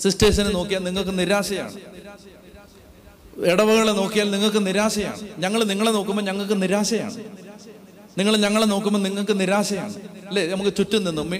[0.00, 1.72] സിസ്റ്റേഴ്സിനെ നോക്കിയാൽ നിങ്ങൾക്ക് നിരാശയാണ്.
[3.44, 5.20] ഇടവകളെ നോക്കിയാൽ നിങ്ങൾക്ക് നിരാശയാണ്.
[5.38, 7.16] ഞങ്ങൾ നിങ്ങളെ നോക്കുമ്പോൾ ഞങ്ങൾക്ക് നിരാശയാണ്.
[8.18, 9.94] നിങ്ങൾ ഞങ്ങളെ നോക്കുമ്പോൾ നിങ്ങൾക്ക് നിരാശയാണ്.
[10.28, 10.46] അല്ലേ?
[10.46, 11.30] നമുക്ക് ചുറ്റും നിന്നും.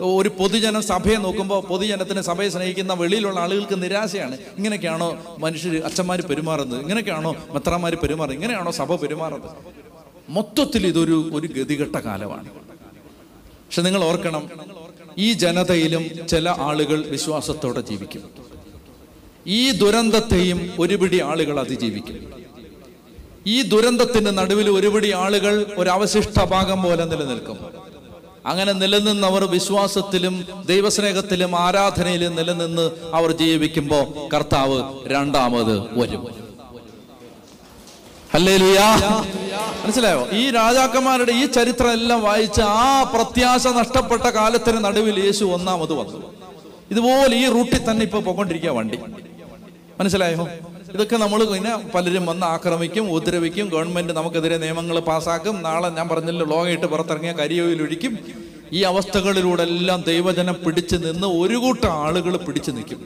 [0.00, 4.34] ഒരു പൊതുജന സഭയെ നോക്കുമ്പോൾ പൊതുജനത്തിന് സഭയെ സ്നേഹിക്കുന്ന വെളിയിലുള്ള ആളുകൾക്ക് നിരാശയാണ്.
[4.34, 6.80] ഇങ്ങനെയൊക്കെയാണോ മനുഷ്യർ അച്ഛന്മാർ പെരുമാറുന്നത്?
[6.80, 8.44] ഇങ്ങനെയൊക്കെയാണോ മെത്രാന്മാർ പെരുമാറുന്നത്?
[8.44, 9.50] ഇങ്ങനെയാണോ സഭ പെരുമാറുന്നത്?
[10.28, 12.50] മൊത്തത്തിൽ ഇതൊരു ഒരു ഗതികെട്ട കാലമാണ്.
[12.50, 14.50] പക്ഷെ നിങ്ങൾ ഓർക്കണം
[15.18, 18.22] ഈ ജനതയിലും ചില ആളുകൾ വിശ്വാസത്തോടെ ജീവിക്കും.
[19.46, 22.40] ഈ ദുരന്തത്തെയും ഒരുപിടി ആളുകൾ അതിജീവിക്കും.
[23.46, 27.58] ഈ ദുരന്തത്തിന്റെ നടുവിൽ ഒരുപടി ആളുകൾ ഒരു അവശിഷ്ട ഭാഗം പോലെ നിലനിൽക്കും.
[28.46, 36.50] അങ്ങനെ നിലനിന്നവർ വിശ്വാസത്തിലും ദൈവസ്നേഹത്തിലും ആരാധനയിലും നിലനിന്ന് അവർ ജീവിക്കുമ്പോൾ കർത്താവ് രണ്ടാമത് വരും.
[38.34, 38.96] ഹല്ലേലൂയാ.
[39.84, 40.28] മനസ്സിലായോ?
[40.32, 46.32] ഈ രാജാക്കന്മാരുടെ ഈ ചരിത്രം എല്ലാം വായിച്ച് ആ പ്രത്യാശ നഷ്ടപ്പെട്ട കാലത്തിന് നടുവിൽ യേശു ഒന്നാമത് വന്നു.
[46.90, 48.98] ഇതുപോലെ ഈ റൂട്ടിൽ തന്നെ ഇപ്പൊ പോകൊണ്ടിരിക്കുക വണ്ടി.
[50.00, 50.48] മനസ്സിലായോ?
[50.94, 55.56] ഇതൊക്കെ നമ്മൾ പിന്നെ പലരും വന്ന് ആക്രമിക്കും ഉദ്രവിക്കും ഗവൺമെന്റ് നമുക്കെതിരെ നിയമങ്ങൾ പാസാക്കും.
[55.66, 58.14] നാളെ ഞാൻ പറഞ്ഞില്ല ലോകയിട്ട് പുറത്തിറങ്ങിയ കരിയോയിൽ ഒഴിക്കും
[58.72, 63.00] ഈ അവസ്ഥകളിലൂടെ എല്ലാം ദൈവജനം പിടിച്ചു നിന്ന് ഒരു കൂട്ടം ആളുകൾ പിടിച്ചു നിൽക്കും.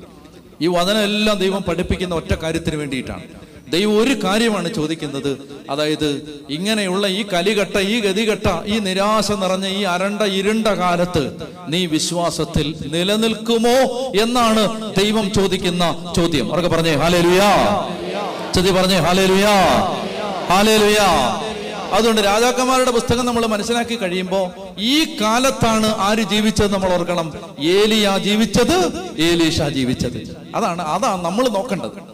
[0.63, 3.25] ഈ വചനം എല്ലാം ദൈവം പഠിപ്പിക്കുന്ന ഒറ്റ കാര്യത്തിന് വേണ്ടിയിട്ടാണ്.
[3.69, 5.39] ദൈവം ഒരു കാര്യമാണ് ചോദിക്കുന്നത്.
[5.71, 11.37] അതായത് ഇങ്ങനെയുള്ള ഈ കലികട്ട ഈ ഗതികെട്ട ഈ നിരാശ നിറഞ്ഞ ഈ അരണ്ട ഇരുണ്ട കാലത്ത്
[11.69, 13.77] നീ വിശ്വാസത്തിൽ നിലനിൽക്കുമോ
[14.23, 16.53] എന്നാണ് ദൈവം ചോദിക്കുന്ന ചോദ്യം.
[16.53, 17.51] അവർക്ക് പറഞ്ഞേ ഹാലേ ലുയാ
[18.55, 19.57] ചെതി പറഞ്ഞേ ഹാലേ ലുയാ
[20.51, 21.41] ഹാലേ ലുയാ
[21.93, 27.33] അതുകൊണ്ട് രാജാക്കന്മാരുടെ പുസ്തകം നമ്മൾ മനസ്സിലാക്കി കഴിയുമ്പോൾ ഈ കാലത്താണ് ആര് ജീവിച്ചത് നമ്മൾ ഓർക്കണം.
[27.61, 30.37] ഏലിയ ജീവിച്ചത് ഏലീഷ ജീവിച്ചത്.
[30.55, 32.14] അതാണ് അതാണ് നമ്മൾ നോക്കേണ്ടത്.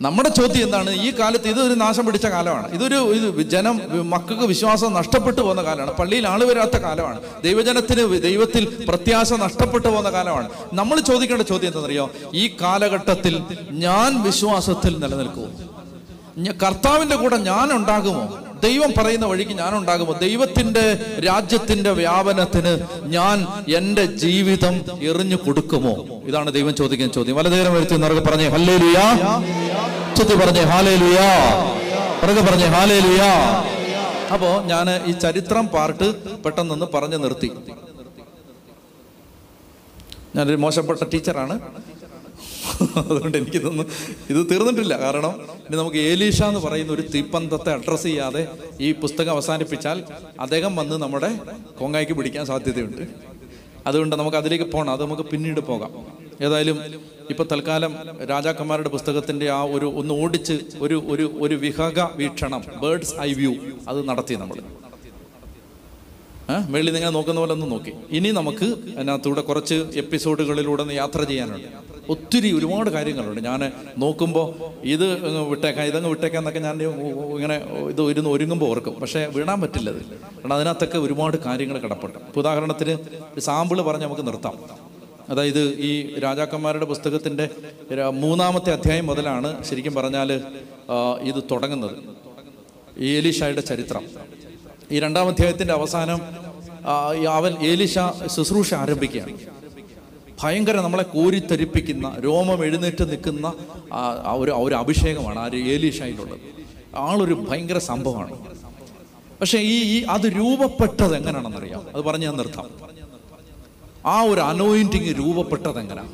[0.00, 0.90] നമ്മുടെ ചോദ്യം എന്താണ്?
[0.90, 2.72] ഈ കാലത്ത് ഇതൊരു നാശം പിടിച്ച കാലമാണ്.
[2.72, 3.80] ഇതൊരു ഇത് ജനം
[4.10, 5.92] മക്കൾക്ക് വിശ്വാസം നഷ്ടപ്പെട്ടു പോകുന്ന കാലമാണ്.
[5.92, 7.20] പള്ളിയിൽ ആൾ വരാത്ത കാലമാണ്.
[7.44, 10.48] ദൈവജനത്തിന് ദൈവത്തിൽ പ്രത്യാശ നഷ്ടപ്പെട്ടു പോകുന്ന കാലമാണ്.
[10.72, 12.10] നമ്മൾ ചോദിക്കേണ്ട ചോദ്യം എന്താണെന്നറിയോ?
[12.34, 15.48] ഈ കാലഘട്ടത്തിൽ ഞാൻ വിശ്വാസത്തിൽ നിലനിൽക്കുമോ?
[16.66, 18.38] കർത്താവിന്റെ കൂടെ ഞാൻ ഉണ്ടാകുമോ?
[18.62, 20.12] ദൈവം പറയുന്ന വഴിക്ക് ഞാൻ ഉണ്ടാകുമോ?
[20.12, 22.72] ദൈവത്തിന്റെ രാജ്യത്തിന്റെ വ്യാപനത്തിന്
[23.02, 23.46] ഞാൻ
[23.76, 25.94] എന്റെ ജീവിതം എറിഞ്ഞു കൊടുക്കുമോ?
[26.26, 27.36] ഇതാണ് ദൈവം ചോദിക്കുന്ന ചോദ്യം.
[27.36, 28.76] വലതേരം വരുത്തി നിറകെ പറഞ്ഞേ ഹല്ലേ
[30.18, 31.26] ചുറ്റി പറഞ്ഞേ ഹാലേ ലുയാ
[32.20, 33.30] പിറകെ പറഞ്ഞേ ഹാലേ ലുയാ
[34.34, 36.06] അപ്പോ ഞാൻ ഈ ചരിത്രം പാർട്ട്
[36.44, 37.50] പെട്ടെന്നൊന്ന് പറഞ്ഞു നിർത്തി.
[40.36, 41.54] ഞാനൊരു മോശപ്പെട്ട ടീച്ചറാണ്.
[42.96, 43.86] അതുകൊണ്ട് എനിക്കിതൊന്നും
[44.30, 44.94] ഇത് തീർന്നിട്ടില്ല.
[45.04, 45.32] കാരണം
[45.66, 48.42] ഇനി നമുക്ക് ഏലീഷ എന്ന് പറയുന്ന ഒരു തീപ്പന്തത്തെ അഡ്രസ്സ് ചെയ്യാതെ
[48.80, 49.98] ഈ പുസ്തകം അവസാനിപ്പിച്ചാൽ
[50.40, 51.30] അദ്ദേഹം വന്ന് നമ്മുടെ
[51.80, 53.02] കൊങ്ങായിക്ക് പിടിക്കാൻ സാധ്യതയുണ്ട്.
[53.86, 55.92] അതുകൊണ്ട് നമുക്ക് അതിലേക്ക് പോകണം അത് നമുക്ക് പിന്നീട് പോകാം.
[56.42, 56.78] ഏതായാലും
[57.30, 57.92] ഇപ്പൊ തൽക്കാലം
[58.30, 63.54] രാജാക്കന്മാരുടെ പുസ്തകത്തിന്റെ ആ ഒരു ഒന്ന് ഓടിച്ച് ഒരു ഒരു ഒരു വിഹക വീക്ഷണം ബേർഡ്സ് ഐ വ്യൂ
[63.88, 64.60] അത് നടത്തി നമ്മൾ
[66.70, 67.92] വെള്ളി നിങ്ങൾ നോക്കുന്ന പോലെ ഒന്ന് നോക്കി.
[68.10, 68.64] ഇനി നമുക്ക്
[68.96, 71.66] അതിനകത്തൂടെ കുറച്ച് എപ്പിസോഡുകളിലൂടെ ഒന്ന് യാത്ര ചെയ്യാനുണ്ട്.
[72.08, 73.40] ഒത്തിരി ഒരുപാട് കാര്യങ്ങളുണ്ട്.
[73.40, 74.46] ഞാൻ നോക്കുമ്പോൾ
[74.94, 75.06] ഇത്
[75.48, 77.56] വിട്ടേക്കാം ഇതങ്ങ് വിട്ടേക്കാം എന്നൊക്കെ ഞാൻ ഇങ്ങനെ
[77.90, 78.94] ഇത് ഇരുന്ന് ഒരുങ്ങുമ്പോൾ ഓർക്കും.
[79.00, 80.02] പക്ഷേ വിടാൻ പറ്റില്ല അത്.
[80.02, 82.18] കാരണം അതിനകത്തൊക്കെ ഒരുപാട് കാര്യങ്ങൾ കിടപ്പുണ്ട്.
[82.36, 82.90] ഉദാഹരണത്തിന്
[83.34, 84.87] ഒരു സാമ്പിൾ പറഞ്ഞ് നമുക്ക് നിർത്താം.
[85.28, 87.50] അതായത് ഈ രാജാക്കന്മാരുടെ പുസ്തകത്തിന്റെ
[88.10, 90.32] മൂന്നാമത്തെ അധ്യായം മുതലാണ് ശരിക്കും പറഞ്ഞാൽ
[91.22, 91.96] ഇത് തുടങ്ങുന്നത്.
[92.98, 93.30] ഈ
[93.60, 94.04] ചരിത്രം.
[94.92, 96.20] ഈ രണ്ടാം അധ്യായത്തിന്റെ അവസാനം
[97.30, 97.98] അവൻ ഏലിഷ
[98.36, 99.36] ശുശ്രൂഷ ആരംഭിക്കുകയാണ്.
[100.42, 103.52] ഭയങ്കര നമ്മളെ കോരിത്തരിപ്പിക്കുന്ന രോമം എഴുന്നേറ്റ് നിൽക്കുന്ന
[104.36, 106.40] ഒരു ഒരു അഭിഷേകമാണ് ആ ഒരു ഏലീഷയിലുള്ളത്
[106.96, 108.34] ആളൊരു ഭയങ്കര സംഭവമാണ്.
[109.40, 112.87] പക്ഷേ ഈ അത് രൂപപ്പെട്ടത് എങ്ങനെയാണെന്നറിയാം അത് പറഞ്ഞ് ഞാൻ നിർത്താം.
[114.12, 116.12] ആ ഒരു അനോയിന്റിങ് രൂപപ്പെട്ടത് എങ്ങനെയാണ്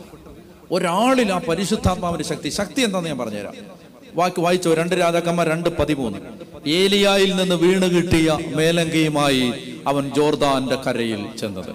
[0.71, 3.57] ഒരാളിൽ ആ പരിശുദ്ധാത്മാവിന്റെ ശക്തി ശക്തി എന്താണെന്ന് ഞാൻ പറഞ്ഞുതരാം.
[4.19, 6.19] വാക്ക് വായിച്ചോ രണ്ട് രാജാക്കന്മാർ രണ്ട് പതിമൂന്ന്.
[6.81, 9.47] ഏലിയായിൽ നിന്ന് വീണ് കിട്ടിയ മേലങ്കയുമായി
[9.87, 11.73] അവൻ ജോർദാന്റെ കരയിൽ ചെന്നത്.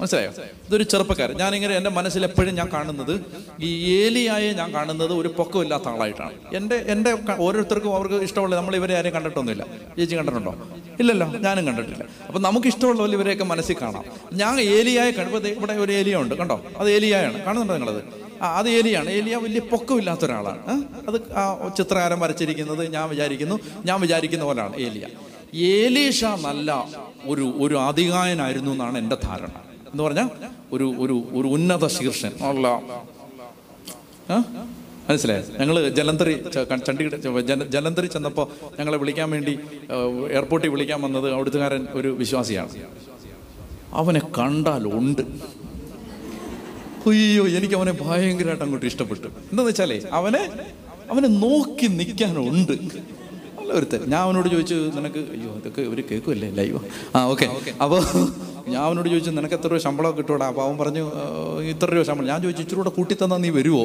[0.00, 0.30] മനസ്സിലായോ?
[0.68, 1.34] ഇതൊരു ചെറുപ്പക്കാരൻ.
[1.36, 3.24] ഞാനിങ്ങനെ എന്റെ മനസ്സിൽ എപ്പോഴും ഞാൻ കാണുന്നത്
[3.60, 6.32] ഈ ഏലിയായെ ഞാൻ കാണുന്നത് ഒരു പൊക്കമില്ലാത്ത ആളായിട്ടാണ്.
[6.54, 9.66] എന്റെ എന്റെ ഓരോരുത്തർക്കും അവർക്ക് ഇഷ്ടമുള്ള നമ്മൾ ഇവരെ ആരെയും കണ്ടിട്ടൊന്നുമില്ല.
[9.98, 10.68] ചേച്ചി കണ്ടിട്ടുണ്ടോ?
[11.00, 12.04] ഇല്ലല്ലോ ഞാനും കണ്ടിട്ടില്ല.
[12.26, 14.04] അപ്പം നമുക്ക് ഇഷ്ടമുള്ള പോലെ ഇവരെയൊക്കെ മനസ്സിൽ കാണാം.
[14.32, 16.64] ഞാൻ ഏലിയായ കഴിവത് ഇവിടെ ഒരു ഏലിയ ഉണ്ട് കണ്ടോ?
[16.78, 17.44] അത് ഏലിയായാണ്.
[17.44, 18.04] കാണുന്നുണ്ടോ നിങ്ങളത്?
[18.42, 19.10] ആ അത് ഏലിയാണ്.
[19.10, 20.84] ഏലിയ വലിയ പൊക്കമില്ലാത്ത ഒരാളാണ്.
[21.08, 23.60] അത് ആ ചിത്രകാരം വരച്ചിരിക്കുന്നത് ഞാൻ വിചാരിക്കുന്നു.
[23.84, 25.06] ഞാൻ വിചാരിക്കുന്ന പോലെയാണ് ഏലിയ.
[25.54, 26.88] ഏലീഷ നല്ല
[27.26, 29.69] ഒരു ഒരു അധികായനായിരുന്നു എന്നാണ് എന്റെ ധാരണ.
[29.92, 30.28] എന്ന് പറഞ്ഞാൽ
[30.72, 32.32] ഒരു ഒരു ഒരു ഉന്നത ശീർഷൻ.
[32.50, 32.66] അല്ല?
[35.08, 35.44] മനസ്സിലായോ?
[35.60, 36.34] ഞങ്ങൾ ജലന്ധറി
[36.86, 38.46] ചണ്ഡീഗഡ് ജലന്ധറി ചെന്നപ്പോൾ
[38.78, 39.54] ഞങ്ങളെ വിളിക്കാൻ വേണ്ടി
[40.30, 42.74] എയർപോർട്ടിൽ വിളിക്കാൻ വന്നത് അവിടുത്തുകാരൻ ഒരു വിശ്വാസിയാണ്.
[43.92, 45.22] അവനെ കണ്ടാൽ ഉണ്ട്
[47.10, 49.26] അയ്യോ എനിക്ക് അവനെ ഭയങ്കരമായിട്ട് അങ്ങോട്ട് ഇഷ്ടപ്പെട്ടു.
[49.26, 50.42] എന്താണെന്ന് വെച്ചാലേ അവനെ
[51.10, 52.74] അവനെ നോക്കി നിൽക്കാനുണ്ട്.
[53.70, 56.78] നല്ല ഒരുത്തൻ ഞാൻ അവനോട് ചോദിച്ചു നിനക്ക് അയ്യോ ഇതൊക്കെ ഒരു കേൾക്കുമല്ലേ ലൈവ്
[57.16, 57.46] ആ ഓക്കെ
[57.84, 58.00] അപ്പോൾ
[58.72, 60.46] ഞാൻ അവനോട് ചോദിച്ചു നിനക്ക് എത്ര രൂപ ശമ്പളം കിട്ടൂടാ?
[60.50, 61.04] അപ്പോൾ അവൻ പറഞ്ഞു
[61.72, 62.26] ഇത്ര രൂപ ശമ്പളം.
[62.30, 63.84] ഞാൻ ചോദിച്ചു ഇച്ചിരി കൂടെ കൂട്ടി തന്നാൽ നീ വരുമോ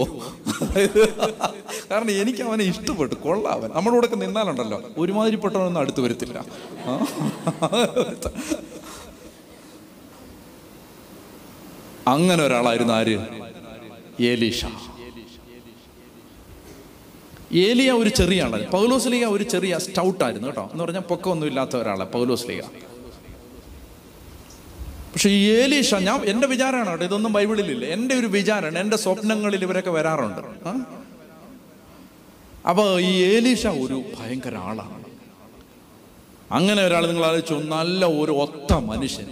[1.92, 3.16] കാരണം എനിക്ക് അവനെ ഇഷ്ടപ്പെട്ടു.
[3.26, 3.70] കൊള്ളാം അവൻ.
[3.76, 4.80] നമ്മുടെ കൂടെ നിന്നാലുണ്ടല്ലോ.
[5.04, 6.38] ഒരുമാതിരിപ്പെട്ടവനൊന്നും അടുത്ത് വരത്തില്ല.
[12.14, 13.18] അങ്ങനെ ഒരാളായിരുന്നു ആര്?
[14.32, 14.62] ഏലീഷ
[17.52, 20.70] ഏലിയ ഒരു ചെറിയ ആളാണ് പൗലോസ്ലിക ഒരു ചെറിയ സ്റ്റൗട്ടായിരുന്നു കേട്ടോ.
[20.72, 22.62] എന്ന് പറഞ്ഞാൽ പൊക്കമൊന്നും ഇല്ലാത്ത ഒരാളാണ് പൗലോസ്ലിക
[25.14, 29.90] പക്ഷെ ഈ ഏലീഷ ഞാൻ എന്റെ വിചാരമാണ് കേട്ടോ ഇതൊന്നും ബൈബിളിലില്ല എന്റെ ഒരു വിചാരമാണ് എന്റെ സ്വപ്നങ്ങളിൽ ഇവരൊക്കെ
[29.90, 30.40] വരാറുണ്ട്.
[30.40, 30.78] അപ്പോൾ
[32.66, 35.02] അപ്പൊ ഈ ഏലീഷ ഒരു ഭയങ്കര ആളാണ്
[36.52, 39.28] അങ്ങനെ ഒരാൾ നിങ്ങൾ ആലോചിച്ചു നല്ല ഒരു ഒത്ത മനുഷ്യൻ.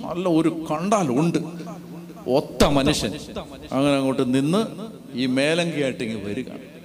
[0.00, 1.38] നല്ല ഒരു കണ്ടാലുണ്ട്.
[2.28, 3.12] ഒത്ത മനുഷ്യൻ.
[3.72, 4.60] അങ്ങനെ അങ്ങോട്ട് നിന്ന്
[5.14, 6.48] ഈ മേലങ്കിയായിട്ട് ഇങ്ങ് വരിക.
[6.50, 6.77] ഉം?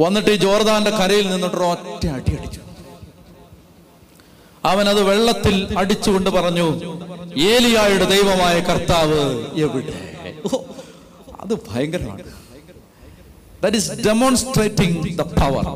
[0.00, 2.60] വന്നിട്ട് ഈ ജോർദാന്റെ കരയിൽ നിന്നിട്ട് ഒറ്റ അടി അടിച്ചു.
[4.64, 6.66] അവൻ അത് വെള്ളത്തിൽ അടിച്ചുകൊണ്ട് പറഞ്ഞു
[7.52, 9.20] ഏലിയായുടെ ദൈവമായ കർത്താവ്
[9.66, 9.94] എവിടെ?
[11.40, 12.22] അത് ഭയങ്കരമാണ്.
[13.62, 15.66] That is demonstrating the power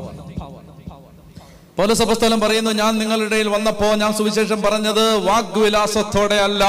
[1.77, 6.63] പൗലസഭസ്ഥലം പറയുന്നു ഞാൻ നിങ്ങളുടെ ഇടയിൽ വന്നപ്പോ ഞാൻ സുവിശേഷം പറഞ്ഞത് വാഗ്വിലാസത്തോടെ അല്ല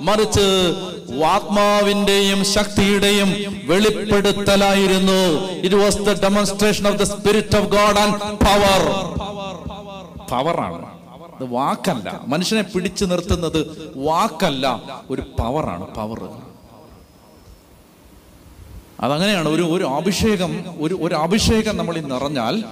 [0.00, 0.46] മറിച്ച്
[1.24, 3.30] ആത്മാവിന്റെയും ശക്തിയുടെയും
[3.64, 5.20] വെളിപ്പെടുത്തലായിരുന്നു.
[5.66, 8.82] It was the demonstration of the spirit of God and power
[10.30, 10.86] പവറാണ്
[11.40, 12.20] ഇത് വാക്കല്ല.
[12.26, 13.60] മനുഷ്യനെ പിടിച്ചു നിർത്തുന്നത്
[13.96, 14.82] വാക്കല്ല.
[15.10, 16.20] ഒരു പവറാണ് പവർ
[19.00, 19.48] അതങ്ങനെയാണ്.
[19.48, 22.64] ഒരു ഒരു അഭിഷേകം ഒരു ഒരു അഭിഷേകം നമ്മളിൽ നിറഞ്ഞാൽ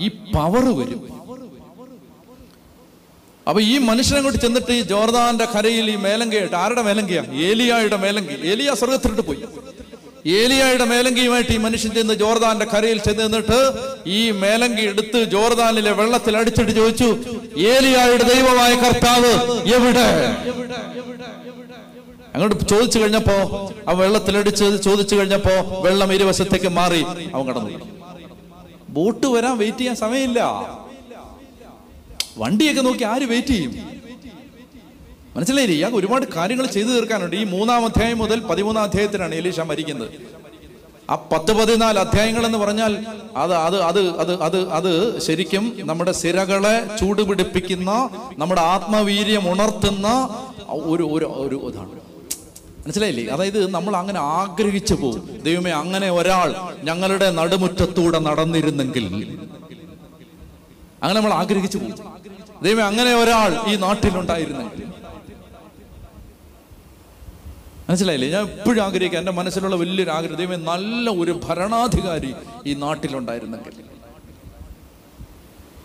[0.00, 1.17] ഈ പവർ വരും.
[3.48, 7.22] അപ്പൊ ഈ മനുഷ്യനെ കൊണ്ട് ചെന്നിട്ട് ഈ ജോർദാന്റെ കരയിൽ ഈ മേലങ്കയായിട്ട് ആരുടെ മേലങ്കയാ?
[7.48, 8.34] ഏലിയായുടെ മേലങ്കി.
[8.50, 9.42] ഏലിയ സ്വർഗത്തിലിട്ട് പോയി.
[10.38, 13.58] ഏലിയായുടെ മേലങ്കിയുമായിട്ട് ഈ മനുഷ്യൻ ചെന്ന് ജോർദാന്റെ കരയിൽ ചെന്ന് നിന്നിട്ട്
[14.06, 17.08] ഈ മേലങ്കി എടുത്ത് ജോർദാനിലെ വെള്ളത്തിൽ അടിച്ചിട്ട് ചോദിച്ചു
[17.74, 19.30] ഏലിയായുടെ ദൈവമായ കർത്താവ്
[19.76, 20.06] എവിടെ?
[22.34, 23.36] അങ്ങോട്ട് ചോദിച്ചു കഴിഞ്ഞപ്പോ
[23.88, 25.54] ആ വെള്ളത്തിലടിച്ച് ചോദിച്ചു കഴിഞ്ഞപ്പോ
[25.84, 27.02] വെള്ളം ഇരുവശത്തേക്ക് മാറി.
[27.34, 27.70] അവൻ കടന്നു
[28.88, 30.40] ബോട്ട് വരാൻ വെയിറ്റ് ചെയ്യാൻ സമയമില്ല.
[32.38, 33.72] വണ്ടിയൊക്കെ നോക്കി ആര് വെയിറ്റ് ചെയ്യും?
[35.36, 35.76] മനസ്സിലായില്ലേ?
[35.76, 37.36] ഇയാൾക്ക് ഒരുപാട് കാര്യങ്ങൾ ചെയ്തു തീർക്കാനുണ്ട്.
[37.36, 40.10] ഈ മൂന്നാം അധ്യായം മുതൽ പതിമൂന്നാം അധ്യായത്തിനാണ് എലീഷ മരിക്കുന്നത്.
[41.10, 43.06] ആ പത്ത് പതിനാല് അധ്യായങ്ങൾ എന്ന് പറഞ്ഞാൽ
[43.36, 47.90] അത് അത് അത് അത് അത് അത് ശരിക്കും നമ്മുടെ സിരകളെ ചൂടുപിടിപ്പിക്കുന്ന
[48.38, 50.08] നമ്മുടെ ആത്മവീര്യം ഉണർത്തുന്ന
[50.68, 51.94] ഒരു ഒരു ഒരു ഇതാണ്.
[52.82, 53.24] മനസ്സിലായില്ലേ?
[53.34, 55.40] അതായത് നമ്മൾ അങ്ങനെ ആഗ്രഹിച്ചു പോകും.
[55.42, 59.06] ദൈവമേ അങ്ങനെ ഒരാൾ ഞങ്ങളുടെ നടുമുറ്റത്തൂടെ നടന്നിരുന്നെങ്കിൽ
[61.02, 62.17] അങ്ങനെ നമ്മൾ ആഗ്രഹിച്ചു പോകും.
[62.62, 64.84] ദൈവമേ അങ്ങനെ ഒരാൾ ഈ നാട്ടിലുണ്ടായിരുന്നെങ്കിൽ
[67.88, 68.28] മനസ്സിലായില്ലേ?
[68.28, 72.34] ഞാൻ എപ്പോഴും ആഗ്രഹിക്കാം എന്റെ മനസ്സിലുള്ള വലിയൊരു ആഗ്രഹം ദൈവം നല്ല ഒരു ഭരണാധികാരി
[72.66, 73.74] ഈ നാട്ടിലുണ്ടായിരുന്നെങ്കിൽ.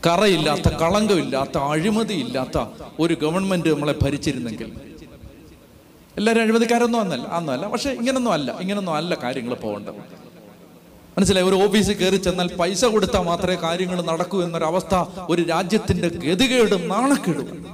[0.08, 2.58] കറയില്ലാത്ത കളങ്കമില്ലാത്ത അഴിമതിയില്ലാത്ത
[3.00, 4.70] ഒരു ഗവൺമെന്റ് നമ്മളെ ഭരിച്ചിരുന്നെങ്കിൽ.
[6.18, 7.68] എല്ലാവരും അഴിമതിക്കാരൊന്നും അന്നല്ല അന്നല്ല.
[7.68, 10.02] പക്ഷെ ഇങ്ങനൊന്നും അല്ല ഇങ്ങനൊന്നും അല്ല കാര്യങ്ങൾ പോകേണ്ടത്.
[11.18, 11.48] മനസ്സിലായി?
[11.48, 17.74] ഒരു ഓഫീസിൽ കയറി ചെന്നാൽ പൈസ കൊടുത്താൽ മാത്രമേ കാര്യങ്ങൾ നടക്കൂ എന്നൊരവസ്ഥ ഒരു രാജ്യത്തിന്റെ ഗതികേടും നാണക്കേടും.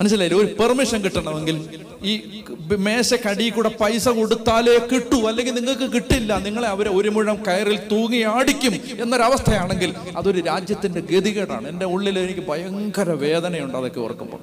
[0.00, 0.40] മനസ്സിലായില്ലേ?
[0.40, 1.68] ഒരു പെർമിഷൻ കിട്ടണമെങ്കിൽ
[2.02, 2.42] ഈ
[2.76, 5.28] മേശക്കടി കൂടെ പൈസ കൊടുത്താലേ കിട്ടൂ.
[5.28, 6.38] അല്ലെങ്കിൽ നിങ്ങൾക്ക് കിട്ടില്ല.
[6.38, 11.68] നിങ്ങളെ അവരെ ഒരു മുഴം കയറിൽ തൂങ്ങി ആടിക്കും എന്നൊരവസ്ഥയാണെങ്കിൽ അതൊരു രാജ്യത്തിന്റെ ഗതികേടാണ്.
[11.68, 14.40] എന്റെ ഉള്ളിൽ എനിക്ക് ഭയങ്കര വേദനയുണ്ട് അതൊക്കെ ഓർക്കുമ്പോൾ.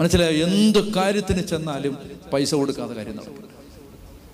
[0.00, 0.46] മനസ്സിലായോ?
[0.46, 1.98] എന്ത് കാര്യത്തിന് ചെന്നാലും
[2.32, 3.49] പൈസ കൊടുക്കാതെ കാര്യം നടക്കും.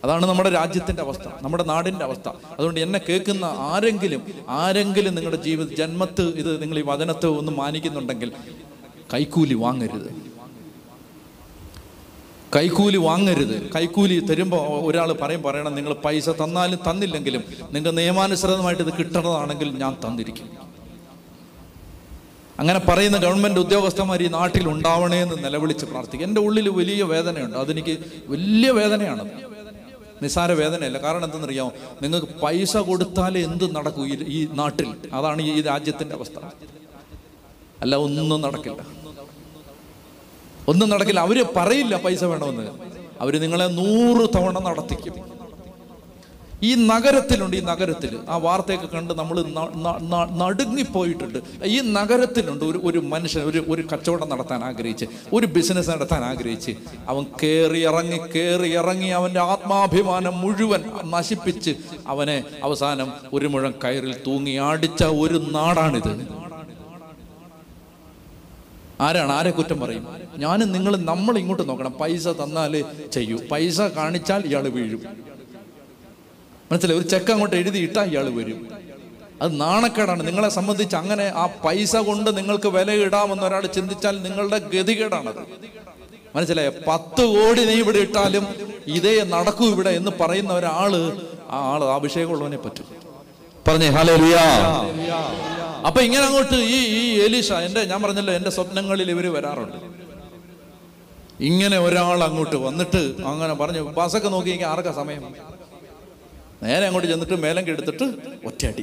[0.07, 2.29] അതാണ് നമ്മുടെ രാജ്യത്തിന്റെ അവസ്ഥ നമ്മുടെ നാടിന്റെ അവസ്ഥ.
[2.29, 8.33] അതുകൊണ്ട് എന്നെ കേൾക്കുന്ന ആരെങ്കിലും ആരെങ്കിലും നിങ്ങളുടെ ജീവിത ജന്മത്ത് ഇത് നിങ്ങൾ ഈ വചനത്തെ ഒന്ന് മാനിക്കുന്നുണ്ടെങ്കിൽ
[9.15, 10.09] കൈക്കൂലി വാങ്ങരുത്.
[12.57, 13.71] കൈക്കൂലി വാങ്ങരുത്.
[13.75, 20.49] കൈക്കൂലി തരുമ്പോൾ ഒരാൾ പറയും പറയണം നിങ്ങൾ പൈസ തന്നാലും തന്നില്ലെങ്കിലും നിങ്ങൾക്ക് നിയമാനുസൃതമായിട്ട് ഇത് കിട്ടണതാണെങ്കിൽ ഞാൻ തന്നിരിക്കും.
[22.61, 26.27] അങ്ങനെ പറയുന്ന ഗവൺമെന്റ് ഉദ്യോഗസ്ഥന്മാർ ഈ നാട്ടിൽ ഉണ്ടാവണേ എന്ന് നിലവിളിച്ച് പ്രാർത്ഥിക്കും.
[26.27, 27.57] എന്റെ ഉള്ളിൽ വലിയ വേദനയുണ്ട്.
[27.57, 29.56] അതെനിക്ക് വലിയ വേദനയാണ്.
[30.23, 30.99] നിസാര വേദനയല്ല.
[30.99, 31.73] കാരണം എന്തെന്നറിയാമോ?
[32.03, 34.95] നിങ്ങൾക്ക് പൈസ കൊടുത്താലേ എന്ത് നടക്കൂ ഈ ഈ നാട്ടിൽ?
[35.13, 36.39] അതാണ് ഈ രാജ്യത്തിന്റെ അവസ്ഥ.
[37.83, 38.87] അല്ല ഒന്നും നടക്കില്ല.
[40.69, 41.21] ഒന്നും നടക്കില്ല.
[41.21, 42.71] അവർ പറയില്ല പൈസ വേണമെന്ന്.
[43.21, 45.36] അവർ നിങ്ങളെ നൂറ് തവണ നടത്തിക്കും.
[46.65, 49.37] ഈ നഗരത്തിലുണ്ട് ഈ നഗരത്തിൽ ആ വാർത്തയൊക്കെ കണ്ട് നമ്മൾ
[50.43, 51.39] നടുങ്ങിപ്പോയിട്ടുണ്ട്.
[51.65, 56.71] ഈ നഗരത്തിലുണ്ട് ഒരു ഒരു മനുഷ്യൻ ഒരു ഒരു കച്ചവടം നടത്താൻ ആഗ്രഹിച്ച് ഒരു ബിസിനസ് നടത്താൻ ആഗ്രഹിച്ച്.
[57.09, 61.75] അവൻ കയറി ഇറങ്ങി കയറി ഇറങ്ങി അവന്റെ ആത്മാഭിമാനം മുഴുവൻ നശിപ്പിച്ച്
[62.07, 66.13] അവനെ അവസാനം ഒരു മുഴം കയറിൽ തൂങ്ങി ആടിച്ച ഒരു നാടാണിത്.
[69.01, 69.33] ആരാണ്?
[69.33, 70.05] ആരെ കുറ്റം പറയും?
[70.39, 71.93] ഞാനും നിങ്ങൾ നമ്മൾ ഇങ്ങോട്ട് നോക്കണം.
[71.93, 73.39] പൈസ തന്നാൽ ചെയ്യൂ.
[73.53, 75.03] പൈസ കാണിച്ചാൽ ഇയാൾ വീഴും.
[76.71, 76.99] മനസ്സിലായി?
[77.01, 78.61] ഒരു ചെക്ക് അങ്ങോട്ട് എഴുതിയിട്ടാൽ ഇയാൾ വരും.
[79.43, 80.23] അത് നാണക്കേടാണ്.
[80.29, 85.43] നിങ്ങളെ സംബന്ധിച്ച് അങ്ങനെ ആ പൈസ കൊണ്ട് നിങ്ങൾക്ക് വില ഇടാമെന്ന് ഒരാൾ ചിന്തിച്ചാൽ നിങ്ങളുടെ ഗതികേടാണത്.
[86.37, 86.69] മനസ്സിലായ?
[86.89, 88.47] പത്ത് കോടി നീ ഇവിടെ ഇട്ടാലും
[88.97, 90.93] ഇതേ നടക്കൂ ഇവിടെ എന്ന് പറയുന്ന ഒരാൾ
[91.57, 92.87] ആ ആൾ അഭിഷേകമുള്ളവനെ പറ്റും.
[93.67, 94.15] പറഞ്ഞേ ഹലോ
[95.89, 99.79] അപ്പൊ ഇങ്ങനെ അങ്ങോട്ട് ഈ ഈ എലീഷ എന്റെ ഞാൻ പറഞ്ഞല്ലോ എന്റെ സ്വപ്നങ്ങളിൽ ഇവർ വരാറുണ്ട്.
[101.51, 103.03] ഇങ്ങനെ ഒരാൾ അങ്ങോട്ട് വന്നിട്ട്
[103.33, 105.23] അങ്ങനെ പറഞ്ഞു ബസ്സൊക്കെ നോക്കി ആർക്കാ സമയം?
[106.63, 108.05] നേരെ അങ്ങോട്ട് ചെന്നിട്ട് മേലം കെടുത്തിട്ട്
[108.47, 108.83] ഒറ്റയടി.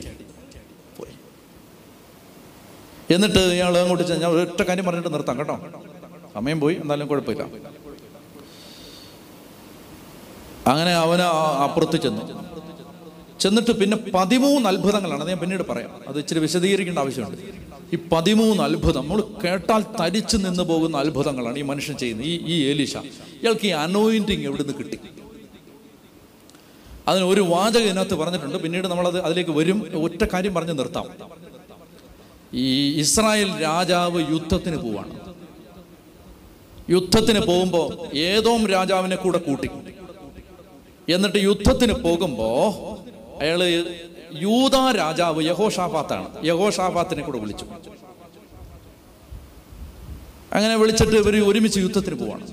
[0.98, 1.14] പോയി.
[3.14, 5.62] എന്നിട്ട് ഇയാൾ അങ്ങോട്ട് ഞാൻ ഒറ്റ കാര്യം പറഞ്ഞിട്ട് നിർത്താം കേട്ടോ.
[6.34, 7.44] സമയം പോയി എന്നാലും കുഴപ്പമില്ല.
[10.68, 11.22] അങ്ങനെ അവന്
[11.64, 12.44] അപ്പുറത്ത് ചെന്നു.
[13.40, 15.22] ചെന്നിട്ട് പിന്നെ പതിമൂന്ന് അത്ഭുതങ്ങളാണ്.
[15.22, 16.02] അത് ഞാൻ പിന്നീട് പറയാം.
[16.08, 17.42] അത് ഇച്ചിരി വിശദീകരിക്കേണ്ട ആവശ്യമുണ്ട്.
[17.94, 22.28] ഈ പതിമൂന്ന് അത്ഭുതം നമ്മൾ കേട്ടാൽ തരിച്ചു നിന്ന് പോകുന്ന അത്ഭുതങ്ങളാണ് ഈ മനുഷ്യൻ ചെയ്യുന്നത്.
[22.28, 25.00] ഈ ഈ ഏലിഷ ഇയാൾക്ക് ഈ അനോയിന്റിങ് എവിടെ നിന്ന് കിട്ടി?
[27.08, 28.58] അതിന് ഒരു വാചകം ഇതിനകത്ത് പറഞ്ഞിട്ടുണ്ട്.
[28.58, 29.92] പിന്നീട് നമ്മളത് അതിലേക്ക് വരും.
[30.04, 31.08] ഒറ്റ കാര്യം പറഞ്ഞ് നിർത്താം.
[32.54, 35.34] ഈ ഇസ്രായേൽ രാജാവ് യുദ്ധത്തിന് പോവാണ്.
[36.90, 39.70] യുദ്ധത്തിന് പോകുമ്പോൾ ഏതോം രാജാവിനെ കൂടെ കൂട്ടി.
[41.14, 42.48] എന്നിട്ട് യുദ്ധത്തിന് പോകുമ്പോ
[43.42, 43.64] അയാൾ
[44.34, 46.46] യൂത രാജാവ് യഹോഷാഫാത്താണ്.
[46.46, 47.66] യഹോഷാഫാത്തിനെ കൂടെ വിളിച്ചു.
[50.54, 52.48] അങ്ങനെ വിളിച്ചിട്ട് ഇവർ ഒരുമിച്ച് യുദ്ധത്തിന് പോവാണ്.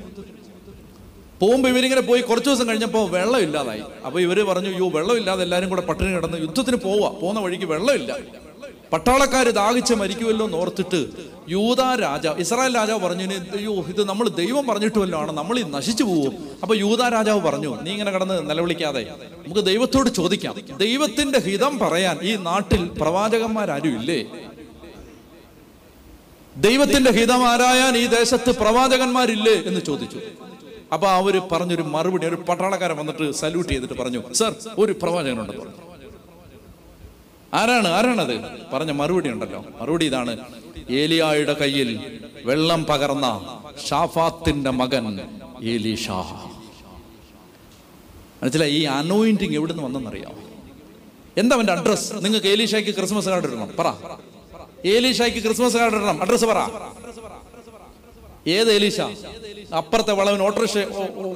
[1.41, 3.83] പോകുമ്പോൾ ഇവരിങ്ങനെ പോയി കുറച്ച് ദിവസം കഴിഞ്ഞപ്പോൾ വെള്ളം ഇല്ലാതായി.
[4.07, 7.09] അപ്പൊ ഇവർ പറഞ്ഞു യോ വെള്ളമില്ലാതെ എല്ലാവരും കൂടെ പട്ടിണി കിടന്ന് യുദ്ധത്തിന് പോവാ.
[7.21, 8.13] പോകുന്ന വഴിക്ക് വെള്ളമില്ല
[8.93, 11.01] പട്ടാളക്കാർ ദാഹിച്ച് മരിക്കുമല്ലോ എന്ന് ഓർത്തിട്ട്
[11.49, 15.33] യൂത രാജാവ് ഇസ്രായേൽ രാജാവ് പറഞ്ഞു "ഇനി അയ്യോ ഇത് നമ്മൾ ദൈവം പറഞ്ഞിട്ടുമല്ലോ ആണ്.
[15.33, 16.33] നമ്മൾ ഈ നശിച്ചു പോവും.
[16.63, 19.03] അപ്പൊ യൂത രാജാവ് പറഞ്ഞു നീ ഇങ്ങനെ കടന്ന് നിലവിളിക്കാതെ
[19.37, 20.55] നമുക്ക് ദൈവത്തോട് ചോദിക്കാം.
[20.79, 24.21] ദൈവത്തിന്റെ ഹിതം പറയാൻ ഈ നാട്ടിൽ പ്രവാചകന്മാരാരും ഇല്ലേ?
[26.57, 30.21] ദൈവത്തിന്റെ ഹിതം ആരായാൻ ഈ ദേശത്ത് പ്രവാചകന്മാരില്ലേ എന്ന് ചോദിച്ചു.
[30.93, 35.53] അപ്പൊ അവർ പറഞ്ഞൊരു മറുപടി ഒരു പട്ടാളക്കാരൻ വന്നിട്ട് സല്യൂട്ട് ചെയ്തിട്ട് പറഞ്ഞു സർ ഒരു പ്രവാചകനുണ്ട്.
[35.53, 35.91] പറഞ്ഞു
[37.55, 37.89] ആരാണ്?
[37.89, 38.41] ആരാണത്?
[38.73, 39.65] പറഞ്ഞ മറുപടി ഉണ്ടല്ലോ.
[39.81, 40.37] മറുപടി ഇതാണ്.
[40.91, 43.27] ഏലിയായുടെ കയ്യിൽ വെള്ളം പകർന്ന
[43.89, 45.21] ഷാഫാത്തിന്റെ മകൻ
[45.63, 46.47] ഏലീഷാ
[48.43, 48.73] മനസ്സിലായി?
[48.73, 50.33] ഈ അനോയിന്റിങ് എവിടെ നിന്ന് വന്നെന്നറിയാം?
[51.37, 53.71] എന്താ അവന്റെ അഡ്രസ് നിങ്ങൾക്ക് ഏലീഷായ്ക്ക് ക്രിസ്മസ് കാർഡ് ഇടണം.
[53.79, 53.93] പറ.
[54.87, 56.23] ഏലീഷായ്ക്ക് ക്രിസ്മസ് കാർഡ് ഇടണം.
[56.23, 56.59] അഡ്രസ് പറ.
[58.47, 59.01] ഏത് ഏലീഷ
[59.77, 60.79] അപ്പുറത്തെ വളവിന് ഓട്ടോറിക്ഷ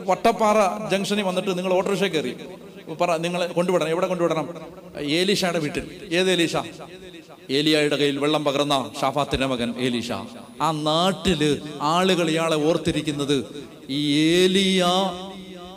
[0.07, 2.37] വട്ടപ്പാറ ജംഗ്ഷനിൽ വന്നിട്ട് നിങ്ങൾ ഓട്ടോറിക്ഷ കയറി.
[3.01, 4.49] പറ നിങ്ങൾ കൊണ്ടുവിടണം എവിടെ കൊണ്ടുവിടണം?
[4.99, 6.15] ഏലീഷയുടെ വീട്ടിൽ.
[6.15, 6.57] ഏത് ഏലീഷ?
[7.51, 10.13] ഏലിയായുടെ കയ്യിൽ വെള്ളം പകർന്ന ഷാഫാത്തിന്റെ മകൻ ഏലീഷ.
[10.61, 14.87] ആ നാട്ടിൽ ആളുകൾ ഇയാളെ ഓർത്തിരിക്കുന്നത് ഈ ഏലിയ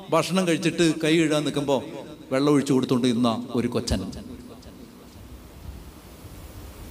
[0.10, 1.84] ഭക്ഷണം കഴിച്ചിട്ട് കൈ ഇടാൻ നിൽക്കുമ്പോ
[2.32, 4.12] വെള്ളം ഒഴിച്ചു കൊടുത്തോണ്ട് ഇന്ന ഒരു കൊച്ചൻ.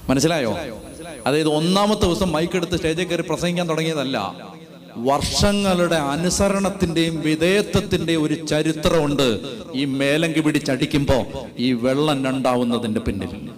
[0.08, 0.56] മനസ്സിലായോ?
[1.26, 4.55] അതായത് ഒന്നാമത്തെ ദിവസം മൈക്കെടുത്ത് സ്റ്റേജിൽ കയറി പ്രസംഗിക്കാൻ തുടങ്ങിയതല്ല.
[4.96, 9.40] വർഷങ്ങളുടെ അനുസരണത്തിന്റെയും വിധേയത്വത്തിന്റെയും ഒരു ചരിത്രമുണ്ട്.
[9.74, 11.26] ഈ മേലങ്കി പിടിച്ചടിക്കുമ്പോ
[11.58, 13.50] ഈ വെള്ളം രണ്ടാവുന്നതിന്റെ പിന്നിൽ.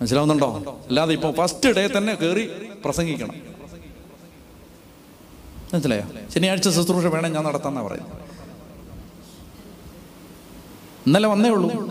[0.00, 0.80] മനസ്സിലാവുന്നുണ്ടോ?
[0.88, 2.50] അല്ലാതെ ഇപ്പൊ ഫസ്റ്റ് ഡേ തന്നെ കയറി
[2.84, 3.34] പ്രസംഗിക്കണം.
[5.74, 6.04] മനസ്സിലായോ?
[6.34, 8.12] ശനിയാഴ്ച ശുശ്രൂഷ വേണം ഞാൻ നടത്താന്നാ പറയുന്നത്.
[11.06, 11.90] ഇന്നലെ വന്നേ ഉള്ളൂ.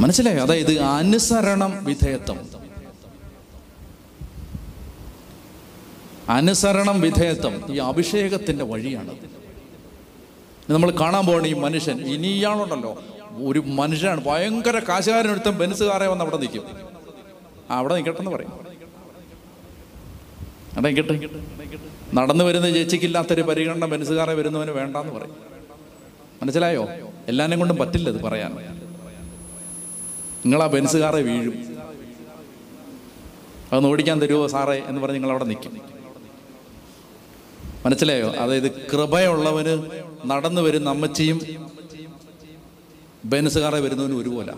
[0.00, 0.42] മനസ്സിലായോ?
[0.42, 2.57] അതായത് അനുസരണം വിധേയത്വം.
[6.28, 9.18] അനുസരണം വിധേയത്വം ഈ അഭിഷേകത്തിന്റെ വഴിയാണ്.
[10.70, 13.02] നമ്മൾ കാണാൻ പോകണ ഈ മനുഷ്യൻ ഇനി ഇയാളുണ്ടല്ലോ.
[13.30, 14.24] ഒരു മനുഷ്യനാണ്.
[14.24, 16.62] ഭയങ്കര കാശുകാരനൊരുത്തം ബെൻസുകാരെ വന്ന് അവിടെ നിൽക്കും.
[17.70, 18.52] അവിടെ നിൽക്കട്ടെന്ന് പറയും.
[20.76, 21.28] അവിടെ നിൽക്കട്ടെ.
[22.14, 25.36] നടന്നു വരുന്ന ചേച്ചിക്കില്ലാത്തൊരു പരിഗണന ബെൻസുകാരെ വരുന്നവന് വേണ്ടെന്ന് പറയും.
[26.42, 26.88] മനസ്സിലായോ?
[27.28, 28.54] എല്ലാവരെയും കൊണ്ടും പറ്റില്ല ഇത് പറയാൻ.
[30.46, 30.66] നിങ്ങൾ ആ
[31.20, 31.78] വീഴും.
[33.72, 35.97] അതൊന്ന് ഓടിക്കാൻ തരുമോ സാറേ എന്ന് പറഞ്ഞ് നിങ്ങൾ അവിടെ നിൽക്കും.
[37.88, 38.30] മനസ്സിലായോ?
[38.32, 39.74] അതായത് കൃപയുള്ളവന്
[40.30, 41.38] നടന്നു വരുന്ന അമ്മച്ചിയും
[43.24, 44.52] ബെൻസുകാരെ വരുന്നവനും ഒരുപോലെ.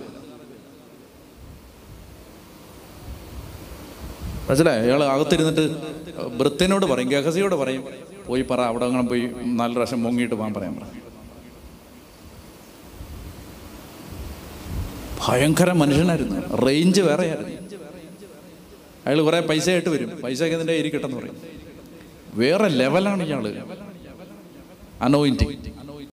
[4.49, 4.83] മനസ്സിലായോ?
[4.83, 5.65] അയാൾ അകത്തിരുന്നിട്ട്
[6.41, 7.85] വൃത്തിനോട് പറയും ഗഹസിയോട് പറയും
[8.27, 10.87] പോയി പറ അവിടെ അങ്ങനെ പോയി നാല് പ്രാവശ്യം മുങ്ങിയിട്ട് പോകാൻ പറയാൻ പറ
[15.23, 16.57] ഭയങ്കര മനുഷ്യനായിരുന്നു.
[16.57, 17.57] റേഞ്ച് വേറെയായിരുന്നു.
[19.07, 20.11] അയാൾ കുറെ പൈസ ആയിട്ട് വരും.
[20.25, 21.37] പൈസ ഒക്കെ ഇതിന്റെ ഇരിക്കട്ടെന്ന് പറയും.
[22.35, 23.45] വേറെ ലെവലാണ് ഇയാൾ.
[25.03, 25.80] അനോയിന്റിങ്